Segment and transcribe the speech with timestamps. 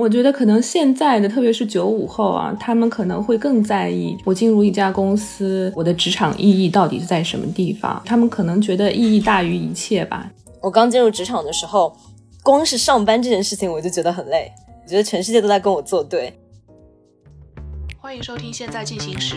[0.00, 8.00] 我觉得可能现在的，特别是九五后啊，他们可能会更在意我进入一家公司，我的职场意义到底是在什么地方？
[8.06, 10.30] 他们可能觉得意义大于一切吧。
[10.62, 11.94] 我刚进入职场的时候，
[12.42, 14.50] 光是上班这件事情我就觉得很累，
[14.82, 16.32] 我觉得全世界都在跟我作对。
[17.98, 19.36] 欢迎收听《现在进行时》，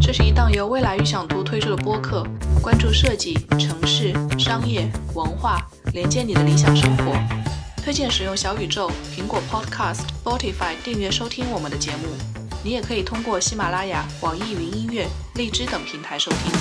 [0.00, 2.26] 这是一档由未来预想图推出的播客，
[2.60, 7.39] 关注设计、城市、商业、文化，连接你的理想生活。
[7.82, 12.08] 推荐使用小宇宙、苹果 Podcast、Spotify 订阅收听我们的节目。
[12.62, 16.52] 你也可以通过喜马拉雅、网易云音乐、荔枝等平台收听。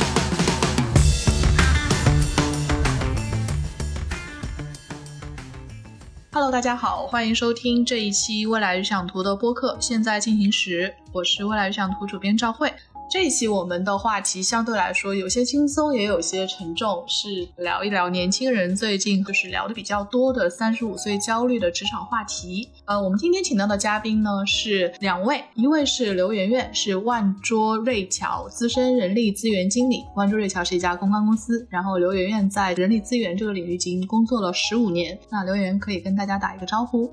[6.32, 9.78] Hello，大家好，欢迎收听这一期未来预想图的播客。
[9.82, 12.72] 现在进行时，我是未来预想图主编赵慧。
[13.10, 22.70] 这一期我们的话题相对来说有些轻松，也有些沉重，是聊一聊年轻人最近就是聊的比较多的三十五岁焦虑的职场话题。
[22.86, 30.04] 呃，我们今天请到的嘉宾呢是两位，一位是刘媛媛，是万卓瑞桥资深人力资源经理。
[30.16, 35.18] 万卓瑞桥是一家公关公司，然后刘媛媛在人力资源这个领域已经工作了十五年。
[35.32, 37.12] 那刘媛媛可以跟大家打一个招呼。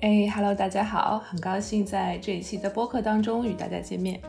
[0.00, 4.20] 哎，Hello，大家好，很高兴在这一期的播客当中与大家见面。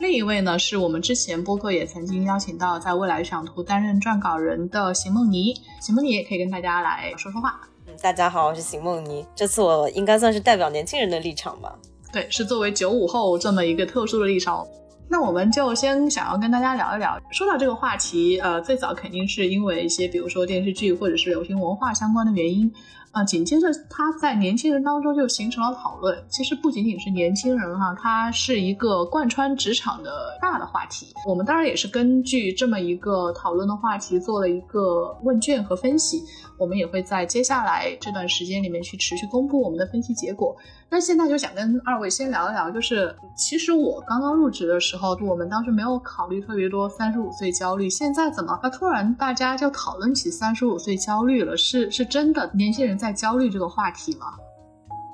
[0.00, 7.60] 另一位呢，是我们之前播客也曾经邀请到在未来想图担任撰稿人的邢梦妮，邢梦妮也可以跟大家来说说话。
[7.86, 11.78] 嗯，大家好，我是邢梦妮，这次我应该算是代表年轻人的立场吧？
[12.10, 14.66] 对，是作为九五后这么一个特殊的立场。
[15.06, 22.72] 那我们就先想要跟大家聊一聊，说到这个话题，呃，最早肯定是因为一些比如说电视剧或者是流行文化相关的原因。
[23.12, 26.16] 啊，紧接着他在年轻人当中就形成了讨论。
[26.28, 31.12] 其实不仅仅是年轻人哈，它是一个贯穿职场的大的话题。
[31.26, 36.22] 我们当然也是根据这么一个讨论的话题做了一个问卷和分析。
[36.56, 40.54] 我们也会在接下来这段时间里面去持续公布我们的分析结果。
[40.90, 47.88] 那现在就想跟二位先聊一聊，就是其实我刚刚入职的时候，我们当时没有考虑特别多三十五岁焦虑。
[47.88, 48.56] 现在怎么？
[48.78, 51.56] 突然大家就讨论起三十五岁焦虑了？
[51.56, 54.49] 是是真的年轻人在焦虑这个话题了？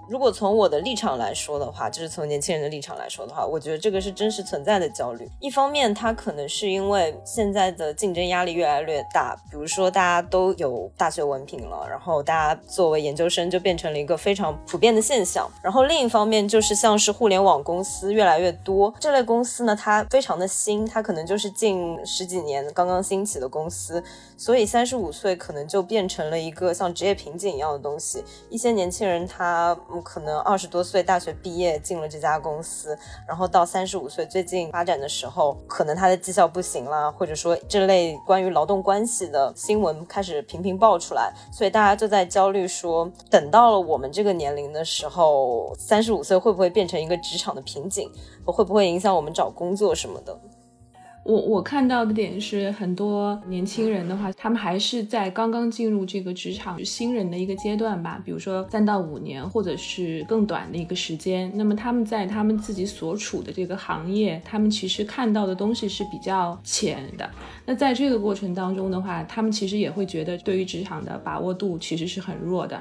[0.09, 5.28] 如果从我的立场来说的话，就是从年轻人的立场来说的话，我觉得这个是真实存在的焦虑。
[5.41, 15.50] 一方面，它可能是因为现在的竞争压力越来越大，比如说大家都有大学文凭了，然后大家作为研究生就变成了一个非常普遍的现象。
[15.61, 24.03] 然后另一方面，就是像是互联网公司越来越多，这类公司呢，它非常的新，它可能就是近十几年刚刚兴起的公司，
[24.37, 28.22] 所以三十五岁可能就变成了一个像职业瓶颈一样的东西。
[28.49, 29.77] 一些年轻人他。
[30.03, 48.11] 可能二十多岁大学毕业进了这家公司，然后到三十五岁最近发展的时候，可能他的绩效不行了，或者说这类关于劳动关系的新闻开始频频爆出来，所以大家就在焦虑说，等到了我们这个年龄的时候，三十五岁会不会变成一个职场的瓶颈，
[48.45, 50.39] 会不会影响我们找工作什么的？
[51.27, 61.51] 我我看到的点是，很多年轻人的话，他们还是在刚刚进入这个职场新人的一个阶段吧，比如说三到五年，或者是更短的一个时间。
[61.57, 67.29] 那么他们在他们自己所处的这个行业，他们其实看到的东西是比较浅的。
[67.65, 72.81] 那在这个过程当中的话，他们其实也会觉得对于职场的把握度其实是很弱的。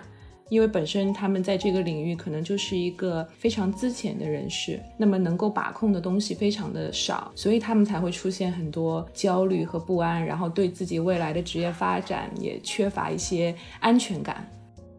[0.50, 14.48] 因为本身他们在这个领域可能就是一个非常资浅的人士，那么能够把控的东西非常的少，所以他们才会出现很多焦虑和不安，然后对自己未来的职业发展也缺乏一些安全感。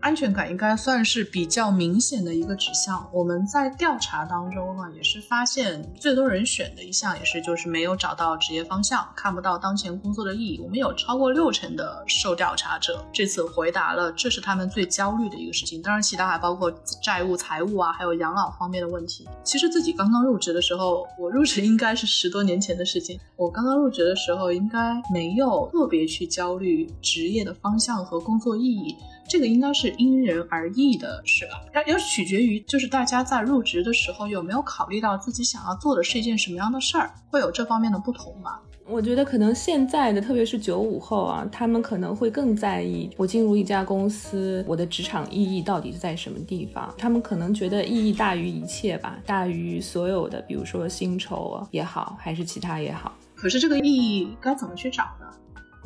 [0.06, 3.04] 安全感应该算是比较明显的一个指向。
[3.12, 10.60] 我们在调查当中啊，也是发现最多人选的一项也是就是没有找到职业方向，看不到当前工作的意义。
[10.62, 15.82] 我们有超过六成的受调查者这次回答了，这是他们最焦虑的一个事情。
[15.82, 16.70] 当然，其他还包括
[17.02, 19.28] 债务、财务啊，还有养老方面的问题。
[19.42, 23.18] 其实自己刚刚入职的时候，我入职应该是十多年前的事情。
[23.34, 28.94] 我刚刚入职的时候，应该没有特别去焦虑职业的方向和工作意义。
[29.28, 31.52] 这个应该是因人而异的，是吧？
[31.74, 38.58] 要要取决于，就是大家在入职的时候有没有考虑到自己想要做的是一件什么样的事儿，会有这方面的不同吗？
[38.88, 46.94] 我觉得可能现在的，特别是九五后啊，他们可能会更在意我进入一家公司，我的职场意义到底是在什么地方？
[46.96, 53.12] 他们可能觉得意义大于一切吧，大于所有的，比如说薪酬也好，还是其他也好。
[53.34, 55.26] 可是这个意义该怎么去找呢？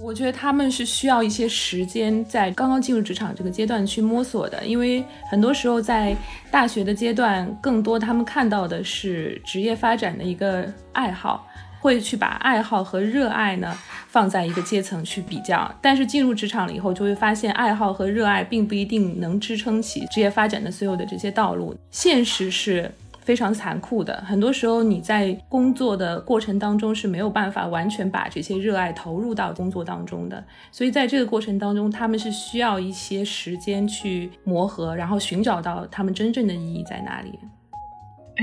[0.03, 6.17] 我觉得他们是需要一些时间，在刚刚进入职场这个阶段去摸索的，因为很多时候在
[6.51, 11.47] 大学的阶段，更多他们看到的是职业发展的一个爱好，
[11.81, 13.77] 会去把爱好和热爱呢
[14.09, 15.73] 放在一个阶层去比较。
[15.83, 21.77] 但是进入职场了以后，就会发现爱好和热爱并不一定能支撑起职业发展的所有的这些道路。
[21.91, 22.91] 现实是。
[23.31, 37.39] 非常残酷的，很多时候你在工作的过程当中是没有办法完全把这些热爱投入到工作当中的，所以在这个过程当中，他们是需要一些时间去磨合，然后寻找到他们真正的意义在哪里。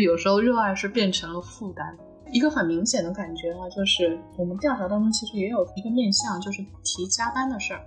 [0.01, 1.94] 有时候热爱是变成了负担，
[2.31, 7.81] 一个很明显的感觉啊，就是我们调查当中其实也有一个面向，就是提加班的事儿。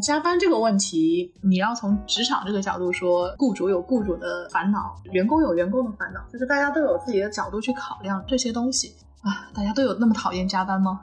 [0.00, 9.50] 加班这个问题，你要从职场这个角度说，雇主有雇主的烦恼，员工有员工的烦恼，就是大家都有自己的角度去考量这些东西啊。
[9.54, 11.00] 大家都有那么讨厌加班吗？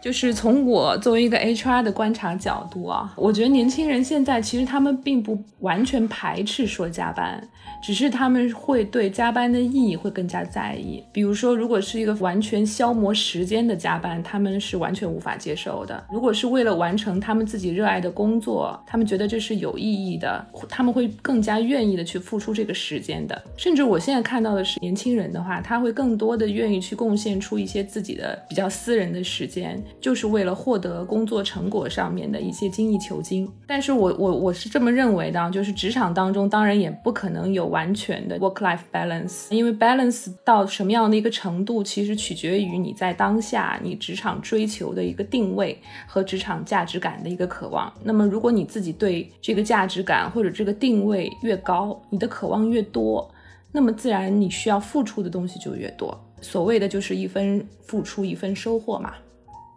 [0.00, 7.48] 就是从我作为一个 HR 的观察角度啊，我觉得年轻人现在其实他们并不完全排斥说加班。
[7.80, 11.02] 只是他们会对加班的意义会更加在意。
[11.12, 16.04] 比如说，如果是一个完全消磨时间的加班，他们是完全无法接受的。
[16.10, 23.40] 如果是为了完成他们自己热爱的工作，他们觉得这是有意义的，他们会更加愿意的去付出这个时间的。
[23.56, 33.48] 甚至我现在看到的是，年轻人的话，他会更多的愿意去贡献出一些自己的比较私人的时间，就是为了获得工作成果上面的一些精益求精。
[33.66, 37.57] 但是我我我是这么认为的，就是职场当中当然也不可能有。
[37.58, 47.92] 有完全的 work-life balance，因为 balance 到什么样的一个程度，其实取决于你在当下你职场追求的一个定位和职场价值感的一个渴望。
[48.02, 53.30] 那么，如果你自己对这个价值感或者这个定位越高，你的渴望越多，
[53.72, 56.18] 那么自然你需要付出的东西就越多。
[56.40, 59.14] 所谓的就是一分付出一分收获嘛。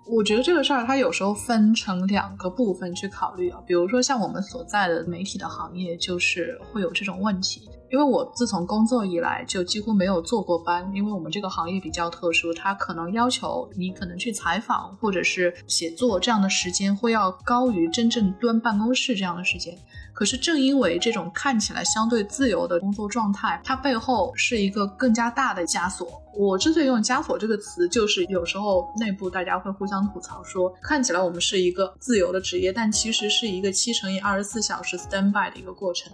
[0.08, 7.70] 我觉得这个事儿它有时候分成两个部分去考虑啊，比如说像我们所在的媒体的行业，就是会有这种问题。
[7.90, 19.78] 因为我自从工作以来就几乎没有做过班，因为我们这个行业比较特殊，它可能要求你可能去采访或者是写作这样的时间会要高于真正蹲办公室这样的时间。
[20.22, 26.22] 可是正因为这种看起来相对自由的工作状态，它背后是一个更加大的枷锁。
[26.38, 36.14] 我之所以用枷锁这个词，就是有时候内部大家会互相吐槽说，看起来我们是一个自由的职业，但其实是一个七乘以二十四小时 stand by 的一个过程。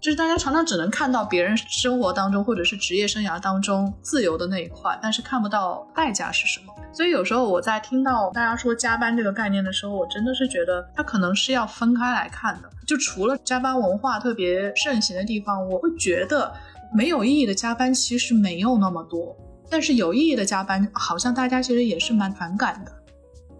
[0.00, 6.72] 就是大家常常只能看到别人生活当中或者是职业生涯当中自由的那一块，但是看不到代价是什么。
[6.90, 12.70] 所以有时候我在听到大家说加班这个概念的时候，我真的是觉得它可能是要分开来看的。
[12.92, 16.52] 就除了加班文化特别盛行的地方，我会觉得
[16.92, 19.34] 没有意义的加班其实没有那么多，
[19.70, 22.92] 但是有意义的加班好像大家其实也是蛮反感的。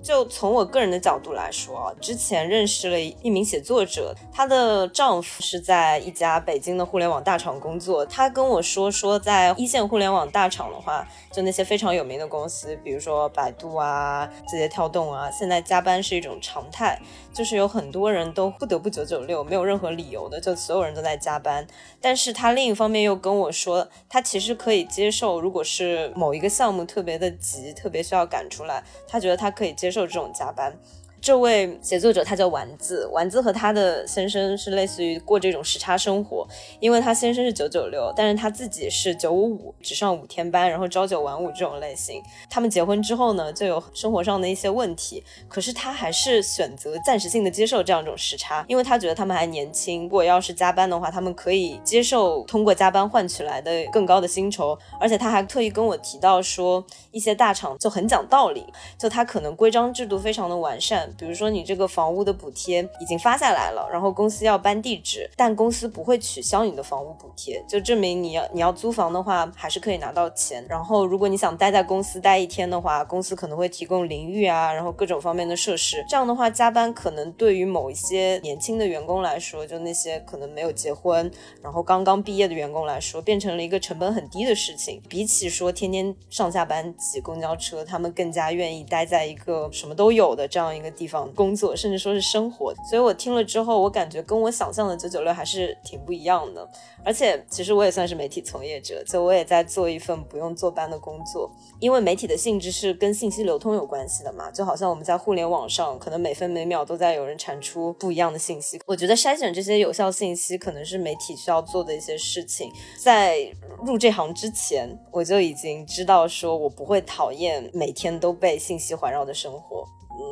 [0.02, 8.04] 就从我个人的角度来说啊，之前认识了一名写作者，她的丈夫是在一家北京的互联网大厂工作。
[8.04, 17.00] 她跟我说，说在一线互联网大厂的话，就那些非常有名的公司，比如说百度啊、字节跳动啊，现在加班是一种常态，
[17.32, 21.64] 就是有很多人都不得不九九六，没有任何理由的，就所有人都在加班。
[22.00, 29.92] 但是他另一方面又跟我说，他其实可以接受，如果是某一个项目特别的急，特别需要赶出来，他觉得他可以接。
[29.92, 30.74] 受这种加班。
[31.22, 36.44] 这位写作者他叫丸子，丸子和他的先生是类似于过这种时差生活，
[36.80, 42.20] 因为他先生是九九六，但是他自己是九五五，只上五天班，然后朝九晚五这种类型。
[42.50, 58.66] 他们结婚之后呢，就有生活上的一些问题，可是他还是选择暂时性的接受这样一种时差，因为他觉得他们还年轻，如果要是加班的话，他们可以接受通过加班换取来的更高的薪酬，而且他还特意跟我提到说，一些大厂就很讲道理，
[58.98, 61.08] 就他可能规章制度非常的完善。
[61.18, 70.64] 比如说，你这个房屋的补贴已经发下来了，然后公司要搬地址，但公司不会取消你的房屋补贴，就证明你要你要租房的话，还是可以拿到钱。
[70.68, 76.04] 然后，如果你想待在公司待一天的话，公司可能会提供淋浴啊，然后各种方面的设施。
[76.08, 81.28] 这样的话，加班可能对于某一些年轻的员工来说，就那些可能没有结婚，
[81.60, 85.02] 然后刚刚毕业的员工来说，变成了一个成本很低的事情。
[85.08, 90.92] 比起说天天上下班挤公交车，他们更加愿意待在一个什么都有的这样一个。
[91.02, 96.70] 地方工作，甚至说是生活，所以我听了之后，我感觉跟我想象的九九六还是挺不一样的。
[97.04, 101.50] 而且，其实我也算是媒体从业者，就我也在做一份不用坐班的工作。
[101.80, 108.80] 因为媒体的性质是跟信息流通有关系的嘛，就好像我们在互联网上，可能每分每秒都在有人产出不一样的信息。
[108.86, 112.70] 我觉得筛选这些有效信息，可能是媒体需要做的一些事情。
[112.96, 113.52] 在
[113.84, 119.84] 入这行之前，我就已经知道，说我不会讨厌每天都被信息环绕的生活。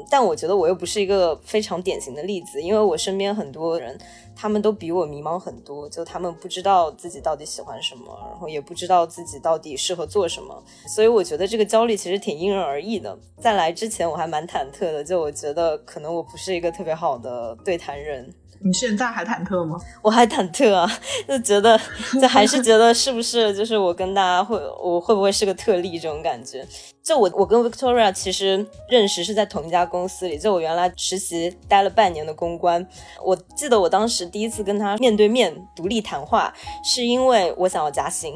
[0.08, 3.99] 但我觉得我又不是一个非常典型的例子，因为我身边很多人，
[4.34, 13.16] 他们都比我迷茫很多，就他们不知道自己到底喜欢什么，然后也不知道自己到底适合做什么，所以我觉得这个焦虑其实挺因人而异的。
[13.38, 18.32] 在来之前我还蛮忐忑的，就我觉得可能我不是一个特别好的对谈人。
[18.62, 19.79] 你现在还忐忑吗？
[20.02, 20.90] 我还忐忑啊，
[21.26, 21.81] 就觉得，
[22.21, 26.67] 就还是觉得是不是就是我跟大家会，我会不会是个特例这种感觉。
[27.02, 30.38] 就我，我跟 Victoria 其实认识是在同一家公司里。
[30.38, 32.87] 就我原来实习待了半年的公关，
[33.25, 36.52] 我记得我当时第一次跟他面对面独立谈话，
[36.85, 38.35] 是因为我想要加薪。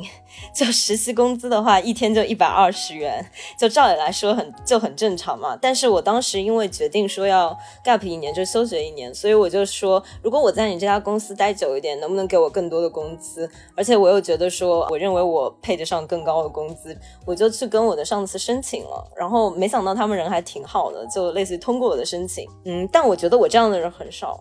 [0.55, 3.25] 就实习工资的话，一天就一百二十元，
[3.59, 5.57] 就照理来说很就很正常嘛。
[5.61, 13.51] 但是我当时因为决定说要 gap 一年，就休学一年，所以我就说，如果我在你这家公司待久一点，能不能给我更多的工资？
[13.77, 19.13] 而且我又觉得说，我认为我配得上更高的工资，我就去跟我的上司申请了。
[19.17, 22.49] 然后没想到他们人还挺好的，就类似于通过我的申请。
[22.65, 24.41] 嗯，但我觉得我这样的人很少。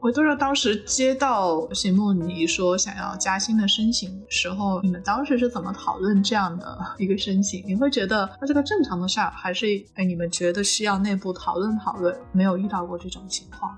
[0.00, 7.64] 回多热当时接到席梦妮说想要加薪的申请时候，你们当时是怎么讨论这样的一个申请？
[7.66, 12.16] 你会觉得那是个正常的事儿，还是哎你们觉得需要内部讨论讨论？
[12.30, 13.76] 没有遇到过这种情况。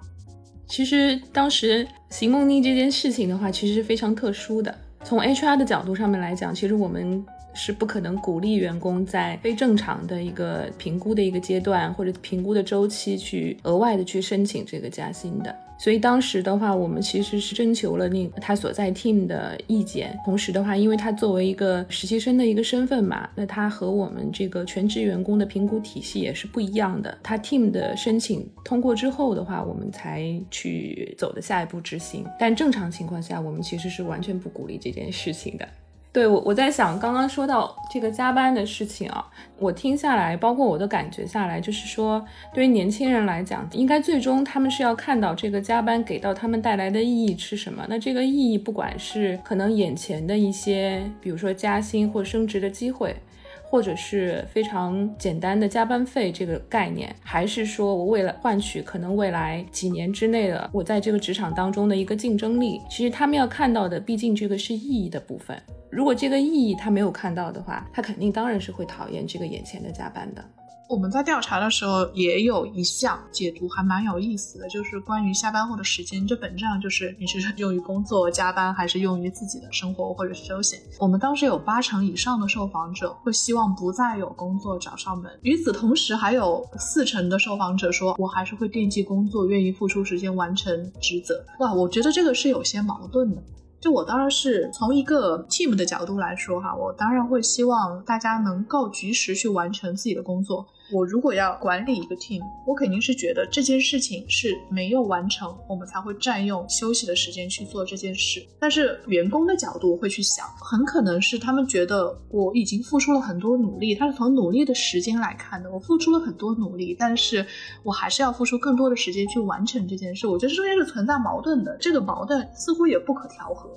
[0.67, 4.75] 其实当时席梦妮这件事情的话，其实是非常特殊的。
[5.03, 7.25] 从 HR 的角度上面来讲，其实我们。
[7.53, 15.53] 是不可能鼓励员工在非正常的一个评估的一个阶段或者评估的周期去额外的去申请这个加薪的。
[15.83, 20.15] 所以当时的话，我们其实是征求了那他所在 team 的意见。
[20.27, 27.17] 同时的话，因为他作为一个实习生的一个身份嘛，那他和我们这个全职员工的评估体系也是不一样的。
[27.23, 32.27] 他 team 的申请通过之后的话，我们才去走的下一步执行。
[32.39, 35.67] 但正常情况下，我们其实是完全不鼓励这件事情的。
[36.13, 39.25] 对我，我在想，刚刚说到这个加班的事情啊，
[39.59, 47.87] 我听下来，包括我的感觉下来，就是说，对于年轻人来讲，应该最终他们是要看到这个加班给到他们带来的意义是什么。
[47.89, 53.15] 那这个意义，不管是可能眼前的一些，比如说加薪或升职的机会。
[53.63, 65.57] 或者是非常简单的加班费这个概念，还是说我为了换取可能未来几年之内的我在这个职场当中的一个竞争力，其实他们要看到的，毕竟这个是意义的部分。
[65.91, 70.45] 如果这个意义他没有看到的话，他肯定当然是会讨厌这个眼前的加班的。
[70.89, 80.81] 我们在调查的时候也有一项解读还蛮有意思的，就是关于下班后的时间，这本质上就是你是用于工作加班，还是用于自己的生活或者是休闲。
[80.99, 91.45] 我们当时有八成以上的受访者会希望不再有工作找上门，与此同时还有四成的受访者说，我还是会惦记工作，愿意付出时间完成职责。
[91.61, 93.41] 哇，我觉得这个是有些矛盾的。
[93.81, 100.67] 就我当然是从一个 team 的角度来说哈，我当然会希望大家能够及时去完成自己的工作。
[100.93, 108.45] 我如果要管理一个 team，我肯定是觉得这件事情是没有完成，我们才会占用休息的时间去做这件事。
[108.59, 115.71] 但是员工的角度会去想，很可能是他们觉得我已经付出了很多努力，他是从努力的时间来看的。
[115.71, 117.47] 我付出了很多努力，但是
[117.83, 120.27] 我还是要付出更多的时间去完成这件事。
[120.27, 123.71] 我觉得中间是存在矛盾的，这个矛盾似乎也不可调和。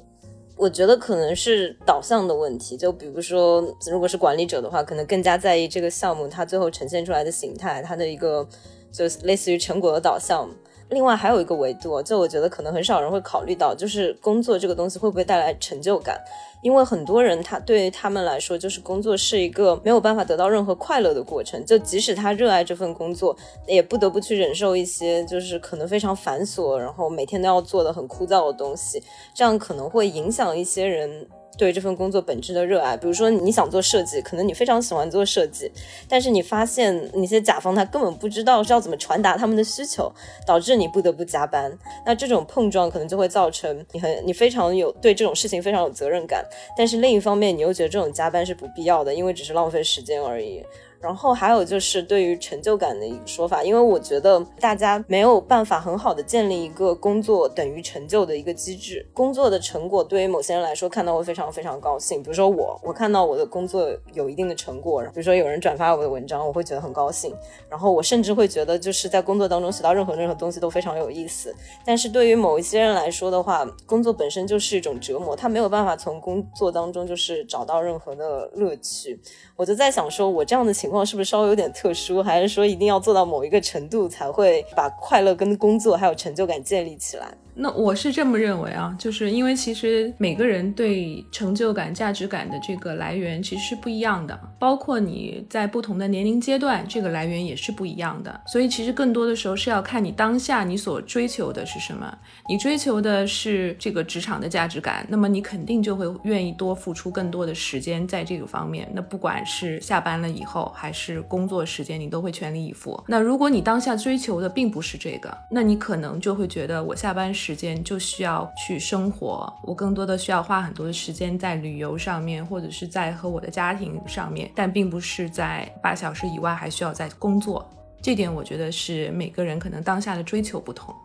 [0.64, 8.48] 我觉得可能是导向的问题，就比如说，如果是管理者的话，可能更加在意这个项目它最后呈现出来的形态，它的一个
[8.90, 10.50] 就类似于成果的导向。
[10.94, 16.20] 另外还有一个维度，就我觉得可能很少人会考虑到，就是工作这个东西会不会带来成就感。
[16.62, 21.62] 因为很多人他对于他们来说，就是工作是一个没有办法得到任何快乐的过程。
[21.66, 23.36] 就即使他热爱这份工作，
[23.68, 31.28] 也不得不去忍受一些就是可能非常繁琐，然后每天都要做的很枯燥的东西，这样可能会影响一些人。
[31.58, 35.72] 对这份工作本质的热爱，比如说你想做设计，可能你非常喜欢做设计，
[36.08, 40.12] 但是你发现那些甲方他根本不知道是要怎么传达他们的需求，
[40.48, 41.72] 导致你不得不加班。
[42.06, 46.44] 那这种碰撞可能就会造成你很你非常有对这种事情非常有责任感，
[46.78, 50.64] 但是另一方面你又觉得这种加班是不必要的，因为只是浪费时间而已。
[51.04, 59.06] 然后还有就是对于成就感的一个说法，因为我觉得大家没有办法很好的建立一个工作等于成就的一个机制。
[59.14, 67.36] 工作的成果对于某些人来说看到会非常非常高兴，比如说我，我看到我的工作有一定的成果，比如说有人转发我的文章，我会觉得很高兴。
[67.70, 71.54] 然后我甚至会觉得就是在工作当中学到任何任何东西都非常有意思。
[71.86, 79.20] 但是对于某一些人来说的话，工作本身就是一种折磨，他没有办法从工作当中就是找到任何的乐趣。
[79.58, 87.34] 我就在想说，我这样的情况是不是稍微有点特殊，还是说一定要做到某一个程度才会把快乐跟工作还有成就感建立起来？
[87.56, 98.42] 那我是这么认为啊，就是因为其实每个人对成就感、价值感的这个来源其实是不一样的，包括你在不同的年龄阶段，这个来源也是不一样的。
[98.48, 102.18] 所以其实更多的时候是要看你当下你所追求的是什么。
[102.50, 108.90] 你追求的是这个职场的价值感，那么你肯定就会愿意多付出更多的时间在这个方面。
[108.94, 113.02] 那不管是下班了以后，还是工作时间，你都会全力以赴。
[113.08, 127.70] 那如果你当下追求的并不是这个，那你可能就会觉得我下班时时间就需要去生活，我更多的需要花很多的时间在旅游上面，或者是在和我的家庭上面，但并不是在八小时以外还需要在工作。
[128.02, 130.96] 这点我觉得是每个人可能当下的追求不同。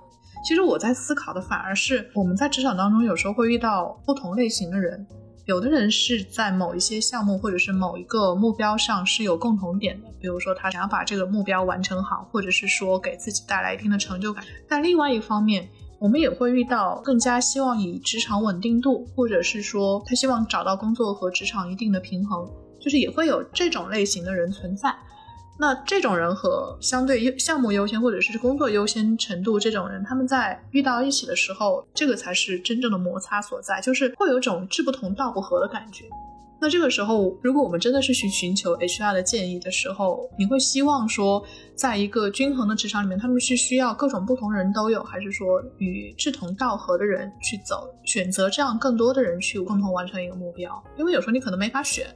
[0.47, 5.05] 其实我在思考的反而是我们在职场当中有时候会遇到不同类型的人。
[5.47, 14.45] 有的人是在某一些项目或者是某一个目标上是有共同点的，比如说他想要把这个目标完成好，或者是说给自己带来一定的成就感。
[14.69, 15.67] 但另外一方面，
[15.99, 22.49] 我们也会遇到更加希望以职场稳定度，或者是说他希望找到工作和职场一定的平衡，
[22.81, 24.95] 就是也会有这种类型的人存在。
[25.61, 36.05] 那这种人和相对优项目优先或者是工作优先程度这种人，他们在遇到一起的时候，这个才是真正的摩擦所在，就是会有种志不同道不合的感觉。
[36.61, 41.43] 那这个时候，如果我们真的是去寻求 HR 的建议的时候，你会希望说，
[41.75, 50.83] 在一个均衡的职场里面，他们是需要各种不同人都有，还是说与志同道合的人去走，选择这样更多的人去共同完成一个目标？
[50.99, 52.07] 因为有时候你可能没法选。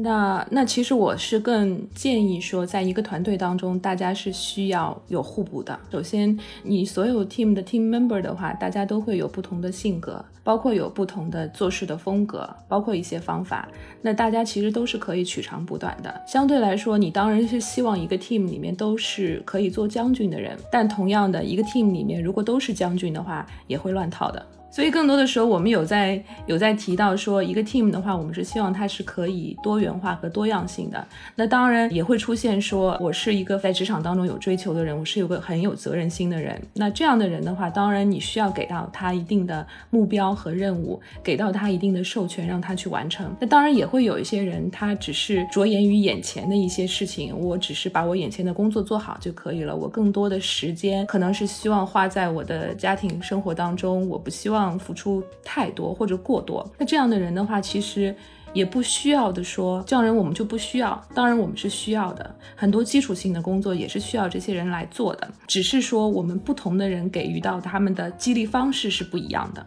[0.00, 5.76] 那那其实我是更建议说，在一个团队当中，大家是需要有互补的。
[5.90, 13.68] 首先，你所有 team 的 team member 的话，大家都会有不同的性格，包括有不同的做事的风格，包括一些方法。
[14.00, 16.22] 那大家其实都是可以取长补短的。
[16.28, 24.46] 相对来说，你当然是希望一个 team 里面都是可以做将军的人，但同样的一个 team 里面，如果都是将军的话，也会乱套的。
[24.70, 31.04] 所以更多的时候，我们有在有在提到说，一个 team 的话，我们是希望它是可以多元化和多样性的。
[31.34, 36.60] 那当然也会出现说，我是一个在职场当中有追求的人，我是有个很有责任心的人。
[36.74, 43.34] 那这样的人的话，当然你需要给到他一定的目标和任务，给到他一定的授权，让他去完成。
[43.40, 49.74] 那当然也会有一些人，他只是着眼于眼前的一些事情，我只是把我眼前的工作做好就可以了。
[49.74, 54.57] 我更多的时间可能是希望花在我的家庭生活当中，我不希望。
[54.78, 58.14] 付出太多或者过多，那这样的人的话，其实
[58.54, 60.98] 也不需要的说，这样人我们就不需要。
[61.14, 69.64] 当然我们是需要的，很多基础性的工作也是需要这些人来做的，只是说我们不同的人给予到他们的激励方式是不一样的。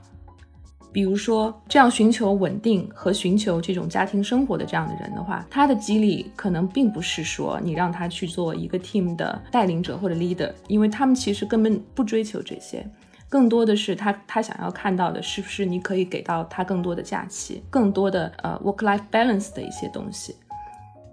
[0.93, 12.85] 比如说，这样寻求稳定和寻求这种家庭生活的这样的人的话，他的激励可能并不是说你让他去做一个 team 的带领者或者 leader，因为他们其实根本不追求这些。
[13.31, 20.35] 更多的是他他想要看到的是不是你可以给到他更多的假期，更多的呃 work life balance 的一些东西。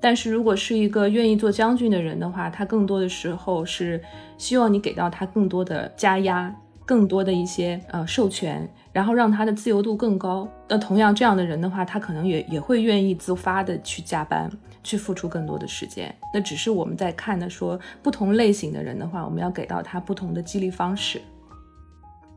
[0.00, 4.02] 但是如果是一个愿意做将军的人的话，他更多的时候是
[4.36, 6.52] 希望你给到他更多的加压，
[6.84, 10.48] 更多的一些呃授权，然后让他的自由度更高。
[10.68, 14.50] 那同样这样的人的话，他可能也也会愿意自发的去加班，
[14.82, 16.12] 去付出更多的时间。
[16.34, 21.22] 那只是我们在看的说不同类型的人的话，我们要给到他不同的激励方式。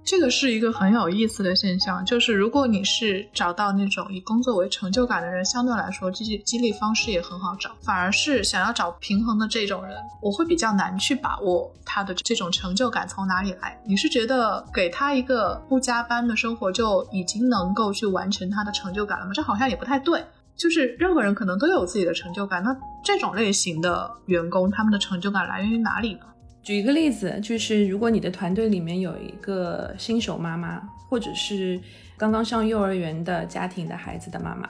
[0.04, 7.72] 这个是一个很有意思的现象，就是如果你是找到那种以工作为成就感的人，相对来说激激励方式也很好找。
[7.82, 13.80] 反而是想要找平衡的这种人，我会比较难去把握他的这种成就感从哪里来。
[13.86, 19.32] 你是觉得给他一个不加班的生活就已经能够去完成他的成就感了吗？
[19.34, 20.24] 这好像也不太对。
[20.58, 26.22] 就是任何人可能都有自己的成就感，那这种类型的员工，他们的成就感来源于哪里呢？
[26.64, 31.80] 举一个例子，就是如果你的团队里面有一个新手妈妈，或者是
[32.18, 34.70] 刚刚上幼儿园的家庭的孩子的妈妈，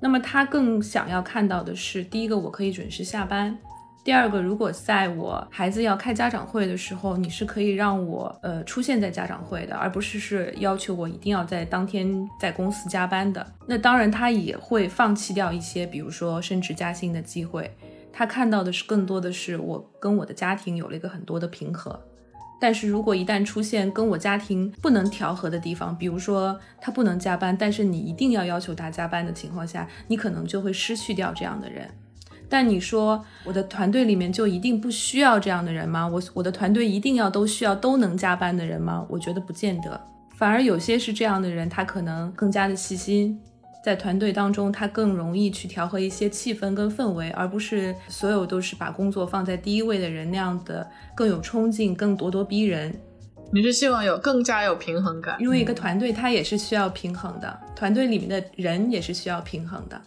[0.00, 3.52] 那么她更想要看到的是，第一个我可以准时下班；
[4.04, 12.08] 第二个，如果在我孩子要开家长会的时候，你是可以让我呃出现在家长会的，而不是是要求我一定要在当天
[12.40, 13.44] 在公司加班的。
[13.66, 17.68] 那当然，他也会放弃掉一些，比如说升职加薪的机会。
[18.18, 22.02] 他看到的是更多的是我跟我的家庭有了一个很多的平和，
[22.60, 31.88] 但是如果一旦出现跟我家庭不能调和的地方，比如说他不能加班，但是你一定要要求他加班的情况下，你可能就会失去掉这样的人。
[32.48, 36.08] 但你说我的团队里面就一定不需要这样的人吗？
[36.08, 39.06] 我我的团队一定要都需要都能加班的人吗？
[39.08, 40.00] 我觉得不见得，
[40.34, 43.40] 反而有些是这样的人，他可能更加的细心。
[43.88, 52.94] 在团队当中，他更容易去调和一些气氛跟氛围，而不是所有都是把工作放在第一位的人那样的更有冲劲、更咄咄逼人。
[53.50, 59.98] 你是希望有更加有平衡感，因为一个团队它也是需要平衡的，团队里面的人也是需要平衡的。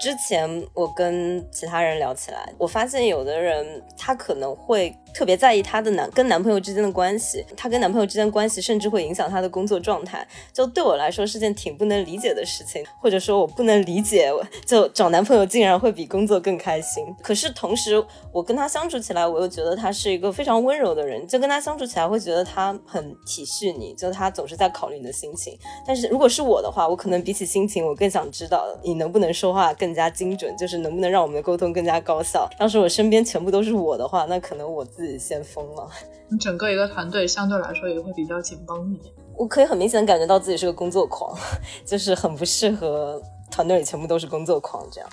[0.00, 4.92] 之前我跟其他人聊起来，我发现有的人他可能会。
[5.18, 14.32] 特别在意她的男跟男朋友之间的关系，她跟男朋友之间关系甚至会影响她的工作状态，就对我来说是件挺不能理解的事情，或者说我不能理解，
[14.64, 17.04] 就找男朋友竟然会比工作更开心。
[17.20, 18.00] 可是同时，
[18.30, 25.58] 我跟他相处起来，我又觉得他是一个非常温柔的人，就跟他相处起来会觉得他很体恤你，就他总是在考虑你的心情。
[25.84, 32.48] 但是如果是我的话，我可能比起心情，我更想知道你能不能说话更加精准，就是能不能让我们的沟通更加高效。
[32.60, 35.07] 要是我身边全部都是我的话，那可能我自己。
[35.16, 35.88] 先疯了，
[36.28, 39.14] 你整个一个团队相对来说也会比较紧绷一点。
[39.36, 41.32] 我可以很明显感觉到自己是个工作狂，
[41.86, 45.08] 就是很不适合团队里全部都是工作狂这样。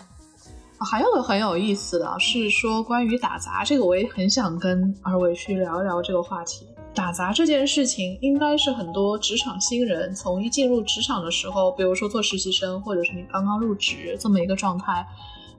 [0.80, 6.68] 还有个很有意思的是说关于打杂这个，我也很想跟二位去聊一聊这个话题。
[6.94, 15.06] 打杂这件事情，应该是很多职场新人从一进入职场的时候，比如说做实习生，或者是你刚刚入职这么一个状态。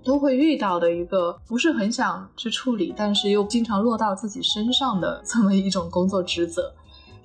[0.07, 6.73] 都会遇到的一个不是很想去处理，但是又经常落到自己身上的这么一种工作职责。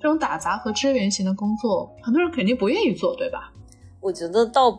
[0.00, 3.52] 这种打杂和支援型的工作，很多人肯定不愿意做，对吧？
[4.00, 4.76] 我觉得倒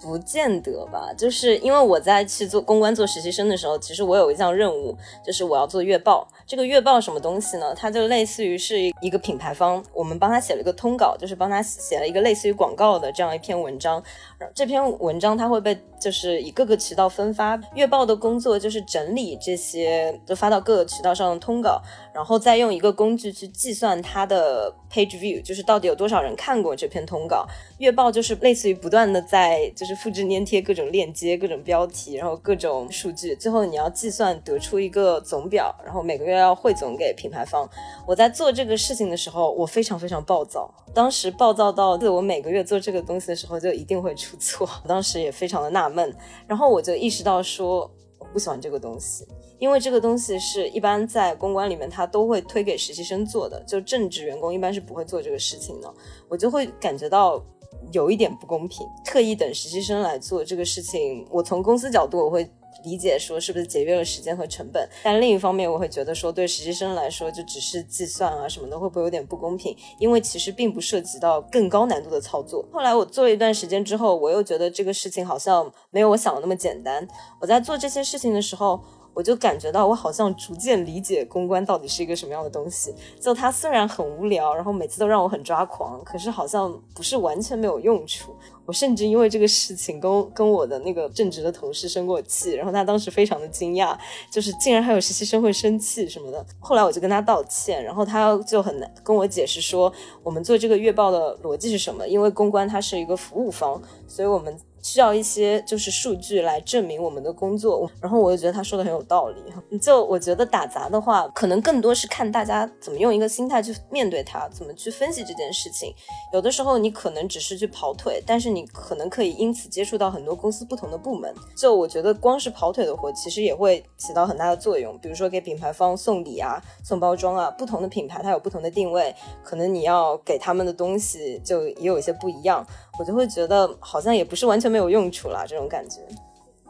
[0.00, 6.26] 不见得吧，就是因为我在去做公关做实习生的时候，其实我有一项任务，就是我要做月报。
[6.46, 7.74] 这个月报什么东西呢？
[7.74, 14.02] 它就类似于是一个品牌方，我们帮他写了一个通稿，就是帮他写了一个类似于广告的这样一篇文章。
[14.38, 21.80] 然后这篇文章它会被就是以各个渠道分发，月报的工作就是整理这些，就发到各个渠道上的通稿，
[22.12, 27.46] 然后再用一个工具去计算它的 page view，就是到底有多少人看过这篇通稿。
[27.80, 37.68] 月报就是类似于不断的在就是复制粘贴各种链接、各种标题，然后各种数据，最后你要计算得出一个总表，然后每个月要汇总给品牌方。
[38.06, 44.30] 我在做这个事情的时候，我非常非常暴躁，当时暴躁到我每个月做这个东西的时候就一定会出。
[44.30, 46.14] 不错，当时也非常的纳闷，
[46.46, 49.26] 然后我就意识到说我不喜欢这个东西，
[49.58, 55.92] 因为这个东西是一般在公关里面他都会推给实习生做的，就正职员工一般是不会做这个事情的，
[56.28, 57.44] 我就会感觉到
[57.92, 62.50] 有一点不公平，特意等实习生来做这个事情，我从公司角度我会。
[62.82, 69.76] 理解说是不是节约了时间和成本，但另一方面我会觉得说对实习生来说就只是计算啊什么的会不会有点不公平？
[69.98, 72.66] 因为其实并不涉及到更高难度的操作。
[72.72, 77.06] 后来我做了一段时间之后，我又觉得这个事情好像没有我想的那么简单。
[77.38, 78.80] 我在做这些事情的时候。
[79.14, 82.94] 我就感觉到我好像逐渐理解公关到底是一个什么样的东西。
[83.20, 88.34] 就它虽然很无聊，然后每次都让我很抓狂，可是好像不是完全没有用处。
[88.66, 93.98] 我甚至因为这个事情跟跟我的那个正直的同事生过气，然后他当时非常的惊讶，
[94.30, 96.46] 就是竟然还有实习生会生气什么的。
[96.60, 99.92] 后来我就跟他道歉，然后他就很难跟我解释说，
[100.22, 102.06] 我们做这个月报的逻辑是什么？
[102.06, 104.56] 因为公关它是一个服务方，所以我们。
[104.82, 109.42] 需要一些就是数据来证明我们的工作，然后我就觉得他说的很有道理。
[109.78, 115.94] 就我觉得打杂的话，可能更多是看大家怎么用一个心态去面对它，怎么去分析这件事情。
[116.32, 121.34] 有的时候你可能只是去跑腿，但是你可能可以因此接触到很多公司不同的部门。
[121.56, 124.98] 就我觉得光是跑腿的活，其实也会起到很大的作用。
[124.98, 132.66] 比如说给品牌方送礼啊、送包装啊，不同的品牌它有不同的定位，可能你要给他们的东西就也有一些不一样。
[133.00, 136.00] 我就会觉得好像也不是完全没有用处啦，这种感觉。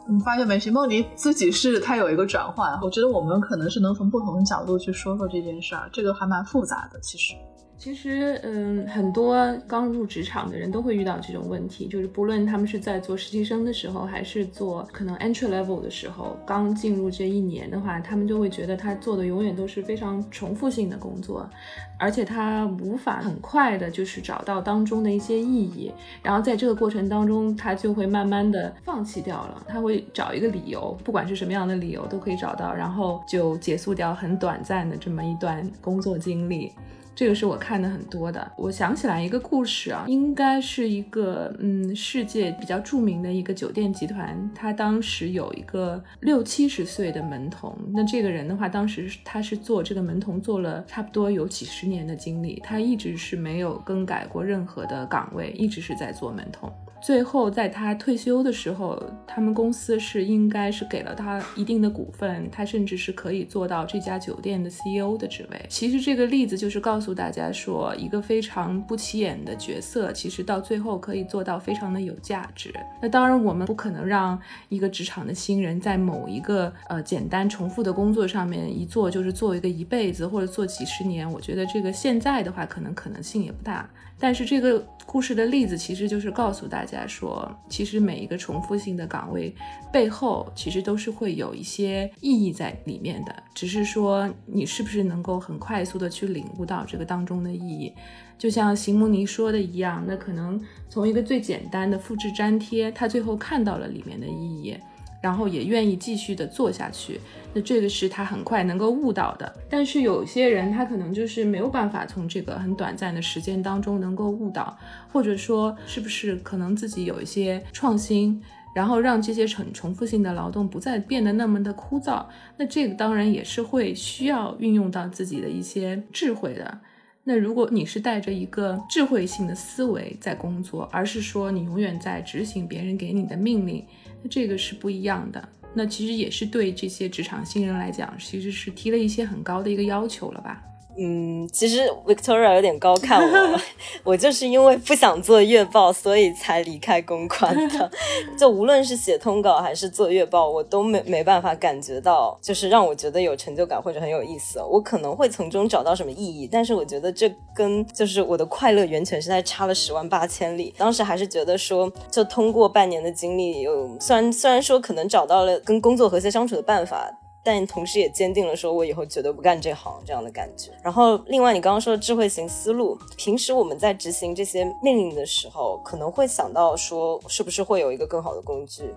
[0.07, 0.57] 你发现没？
[0.57, 7.33] 徐梦妮自己是她有一个转换，我觉得我们可能是能从不同的角度去说说这件事儿，这个还蛮复杂的，其实。
[7.81, 9.35] 其实，嗯，很多
[9.67, 21.49] 刚入职场的人都会遇到这种问题，就是不论他们是在做实习生的时候，还是做可能 entry level 的时候，刚进入这一年的话，他们就会觉得他做的永远都是非常重复性的工作，
[21.97, 25.91] 而且他无法很快的就是找到当中的一些意义，
[26.21, 36.71] 然后在这个过程当中，他就会慢慢的放弃掉了，他会找一个理由，不管是什么样的理由都可以找到，然后就结束掉很短暂的这么一段工作经历。
[37.15, 38.51] 这个是我看的很多的。
[38.57, 47.77] 我想起来一个故事啊，应该是一个嗯，世界比较著名的一个酒店集团，他当时有一个六七十岁的门童。
[47.93, 56.71] 那这个人的话，当时他是做这个门童做了差不多有几十年的经历，他一直是没有更改过任何的岗位，一直是在做门童。
[57.03, 65.65] 最后在他退休的时候，他们公司是应该是给了他一定的股份，他甚至是可以做到这家酒店的 CEO 的职位。
[65.67, 72.71] 其实这个例子就是告诉大家说，一个非常不起眼的角色，其实到最后可以做到非常的有价值。
[73.01, 81.29] 那当然，我们不可能让一个职场的新人在某一个呃简单重复的工作上面一做就是做一个一辈子或者做几十年。
[81.29, 83.89] 我觉得这个现在的话，可能可能性也不大。
[84.21, 89.51] 但是这个故事的例子其实就是告诉大家说，其实每一个重复性的岗位
[89.91, 97.91] 背后，其实都是会有一些意义在里面的，只是说你是不是能够很快速的去领悟到这个当中的意义。
[98.37, 104.77] 就像邢慕尼说的一样，那可能从一个最简单的复制粘贴，他最后看到了里面的意义。
[105.21, 107.21] 然后也愿意继续的做下去，
[107.53, 109.53] 那这个是他很快能够悟到的。
[109.69, 114.75] 但是有些人他可能就是没有办法从这个很短暂的时间当中能够悟到，
[115.13, 118.41] 或者说是不是可能自己有一些创新，
[118.73, 122.25] 然后让这些重重复性的劳动不再变得那么的枯燥。
[122.57, 126.79] 那这个当然也是会需要运用到自己的一些智慧的。
[127.23, 133.85] 那如果你是带着一个智慧性的思维在工作，而是说你永远在执行别人给你的命令。
[134.21, 140.63] 那这个是不一样的，那其实也是对这些职场新人来讲，其实是提了一些很高的一个要求了吧。
[140.97, 143.59] 嗯，其实 Victoria 有点高看我，
[144.11, 147.89] 我就是因为不想做月报，所以才离开公关的。
[148.37, 154.61] 就无论是写通稿还是做月报，我都没没办法感觉到，就是让我觉得有成就感或者很有意思。
[154.61, 160.73] 我可能会从中找到什么意义，但是我觉得这跟就是我的快乐源泉实在差了十万八千里。
[160.77, 167.09] 当时还是觉得说，就通过半年的经历，有虽然虽然说可能找到了跟工作和谐相处的办法。
[167.43, 170.71] 但同时也坚定了说，我以后绝对不干这行这样的感觉。
[170.83, 178.93] 然后，另外你刚刚说的智慧型思路，平时我们在执行这些命令的时候，可能会想到说，是不是会有一个更好的工具？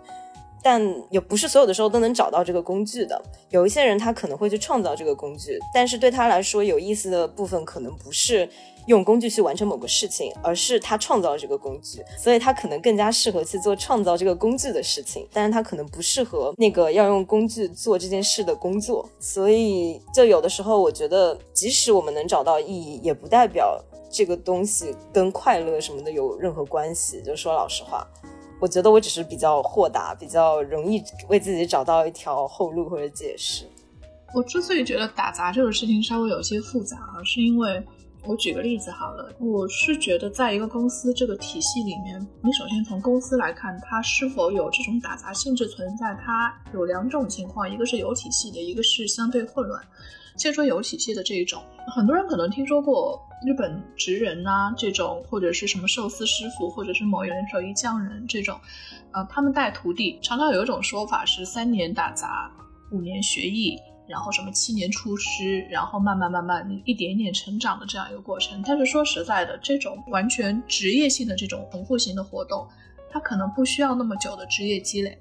[0.65, 3.23] 但也不是所有的时候都能找到这个工具的。
[3.51, 8.49] 有一些人他可能会去创造这个工具，但是对他来说有意思的部分可能不是。
[8.87, 19.09] 用工具去完成某个事情，而是他创造了这个工具，所以他可能更加适合去做创造这个工具的事情，但是他可能不适合那个要用工具做这件事的工作。
[19.19, 27.23] 所以，就有的时候，我觉得，即使我们能找到意义，也不代表这个东西跟快乐什么的有任何关系。
[27.23, 28.07] 就说老实话，
[28.65, 33.67] 我觉得我只是比较豁达，比较容易为自己找到一条后路或者解释。
[34.33, 37.85] 我之所以觉得打杂这个事情稍微有些复杂啊，是因为。
[38.27, 49.79] 我举个例子好了，我是觉得在一个公司这个体系里面，你首先从公司来看，它是否有这种打杂性质存在，它有两种情况，一个是有体系的，一个是相对混乱。
[50.37, 51.63] 先说有体系的这一种，
[51.95, 58.59] 很多人可能听说过日本职人啊这种，或者是什么寿司师傅，或者是某一人手艺匠人这种，
[59.13, 62.51] 呃，他们带徒弟，常常有一种说法是三年打杂，
[62.91, 63.79] 五年学艺。
[64.07, 68.63] 然后什么七年出师，然后慢慢慢慢你一点一点成长的这样一个过程。
[68.67, 72.69] 但是说实在的，这种完全职业性的这种重复型的活动，
[73.11, 75.19] 它可能不需要那么久的职业积累。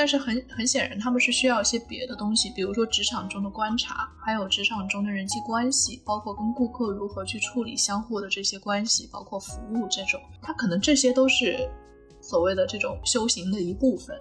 [0.00, 11.70] 但是很很显然，他们是需要一些别的东西，比如说职场中的观察，还有职场中的人际关系，包括跟顾客如何去处理相互的这些关系，包括服务这种，他可能这些都是
[12.22, 14.18] 所谓的这种修行的一部分。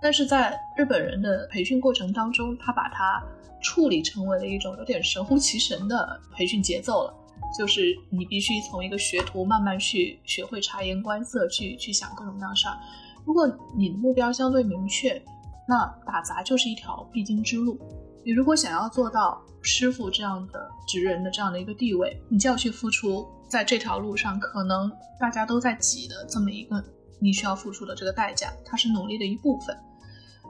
[0.00, 3.20] 但是在日本人的培训过程当中，他把它
[3.60, 7.12] 处理成为了一种有点神乎其神的培训节奏了，
[7.58, 12.78] 就是你必须从一个学徒慢慢去学会察言观色，去去想各种各样的事儿。
[13.26, 15.22] 如果你的目标相对明确，
[15.68, 17.78] 那打杂就是一条必经之路。
[18.24, 26.82] 你如果想要做到师傅这样的职人的这样的一个地位，你就要去付出在这条路上可能大家都在挤的这么一个
[27.20, 29.76] 你需要付出的这个代价，它是努力的一部分。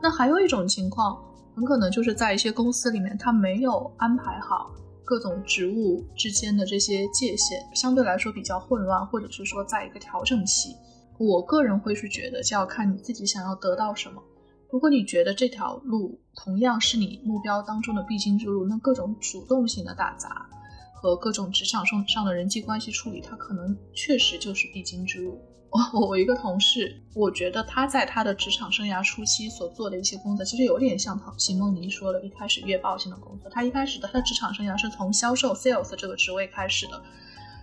[0.02, 1.20] 那还有一种情况。
[1.56, 4.70] 很可能就是在一些公司里面，他没有安排好
[5.06, 10.76] 各种职务之间的这些界限，相对来说比较混乱，或者是说在一个调整期。
[11.18, 14.22] 我个人会是觉得，就要看你自己想要得到什么。
[14.70, 20.46] 如果你觉得这条路同样是你目标当中的必经之路，那各种主动性的打杂
[20.94, 25.40] 和各种职场上上的人际关系处理，它可能确实就是必经之路。
[25.92, 33.50] 我我一个同事，我觉得他在他的职场生涯初期所做的一些工作，其实有点像唐席梦妮说的，一开始月报性的工作。
[33.50, 37.02] 他一开始的他的职场生涯是从销售 sales 这个职位开始的。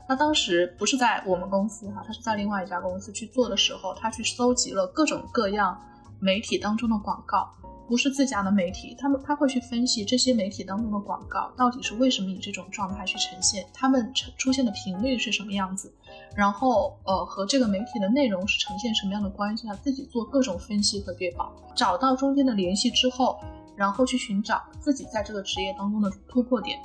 [0.08, 5.80] 他当时不是在我们公司哈，他是在另外一家公司去做的时候，他去搜集了各种各样
[6.20, 7.50] 媒体当中的广告，
[7.88, 15.94] 不是自家的媒体，他们他会去分析这些媒体当中的广告到底是为什么以这种状态去呈现，他们呈出现的频率是什么样子，
[16.36, 23.40] 然后呃和这个媒体的内容是呈现什么样的关系，他自己做各种分析和对保，找到中间的联系之后，
[23.76, 26.78] 然后去寻找自己在这个职业当中的突破点。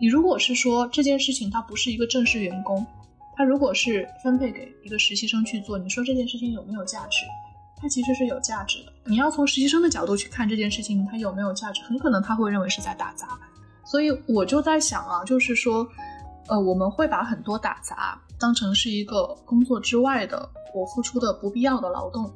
[0.00, 2.84] 你如果是说这件事情他不是一个正式员工，
[3.36, 7.18] 他如果是分配给一个实习生去做，你说这件事情有没有价值？
[7.76, 8.92] 它其实是有价值的。
[9.04, 11.82] 你要从实习生的角度去看这件事情，它有没有价值？
[11.82, 13.38] 很可能他会认为是在打杂。
[13.84, 15.86] 所以我就在想啊，就是说，
[16.48, 22.32] 呃，我们会把很多打杂当成是一个工作之外的我付出的不必要的劳动。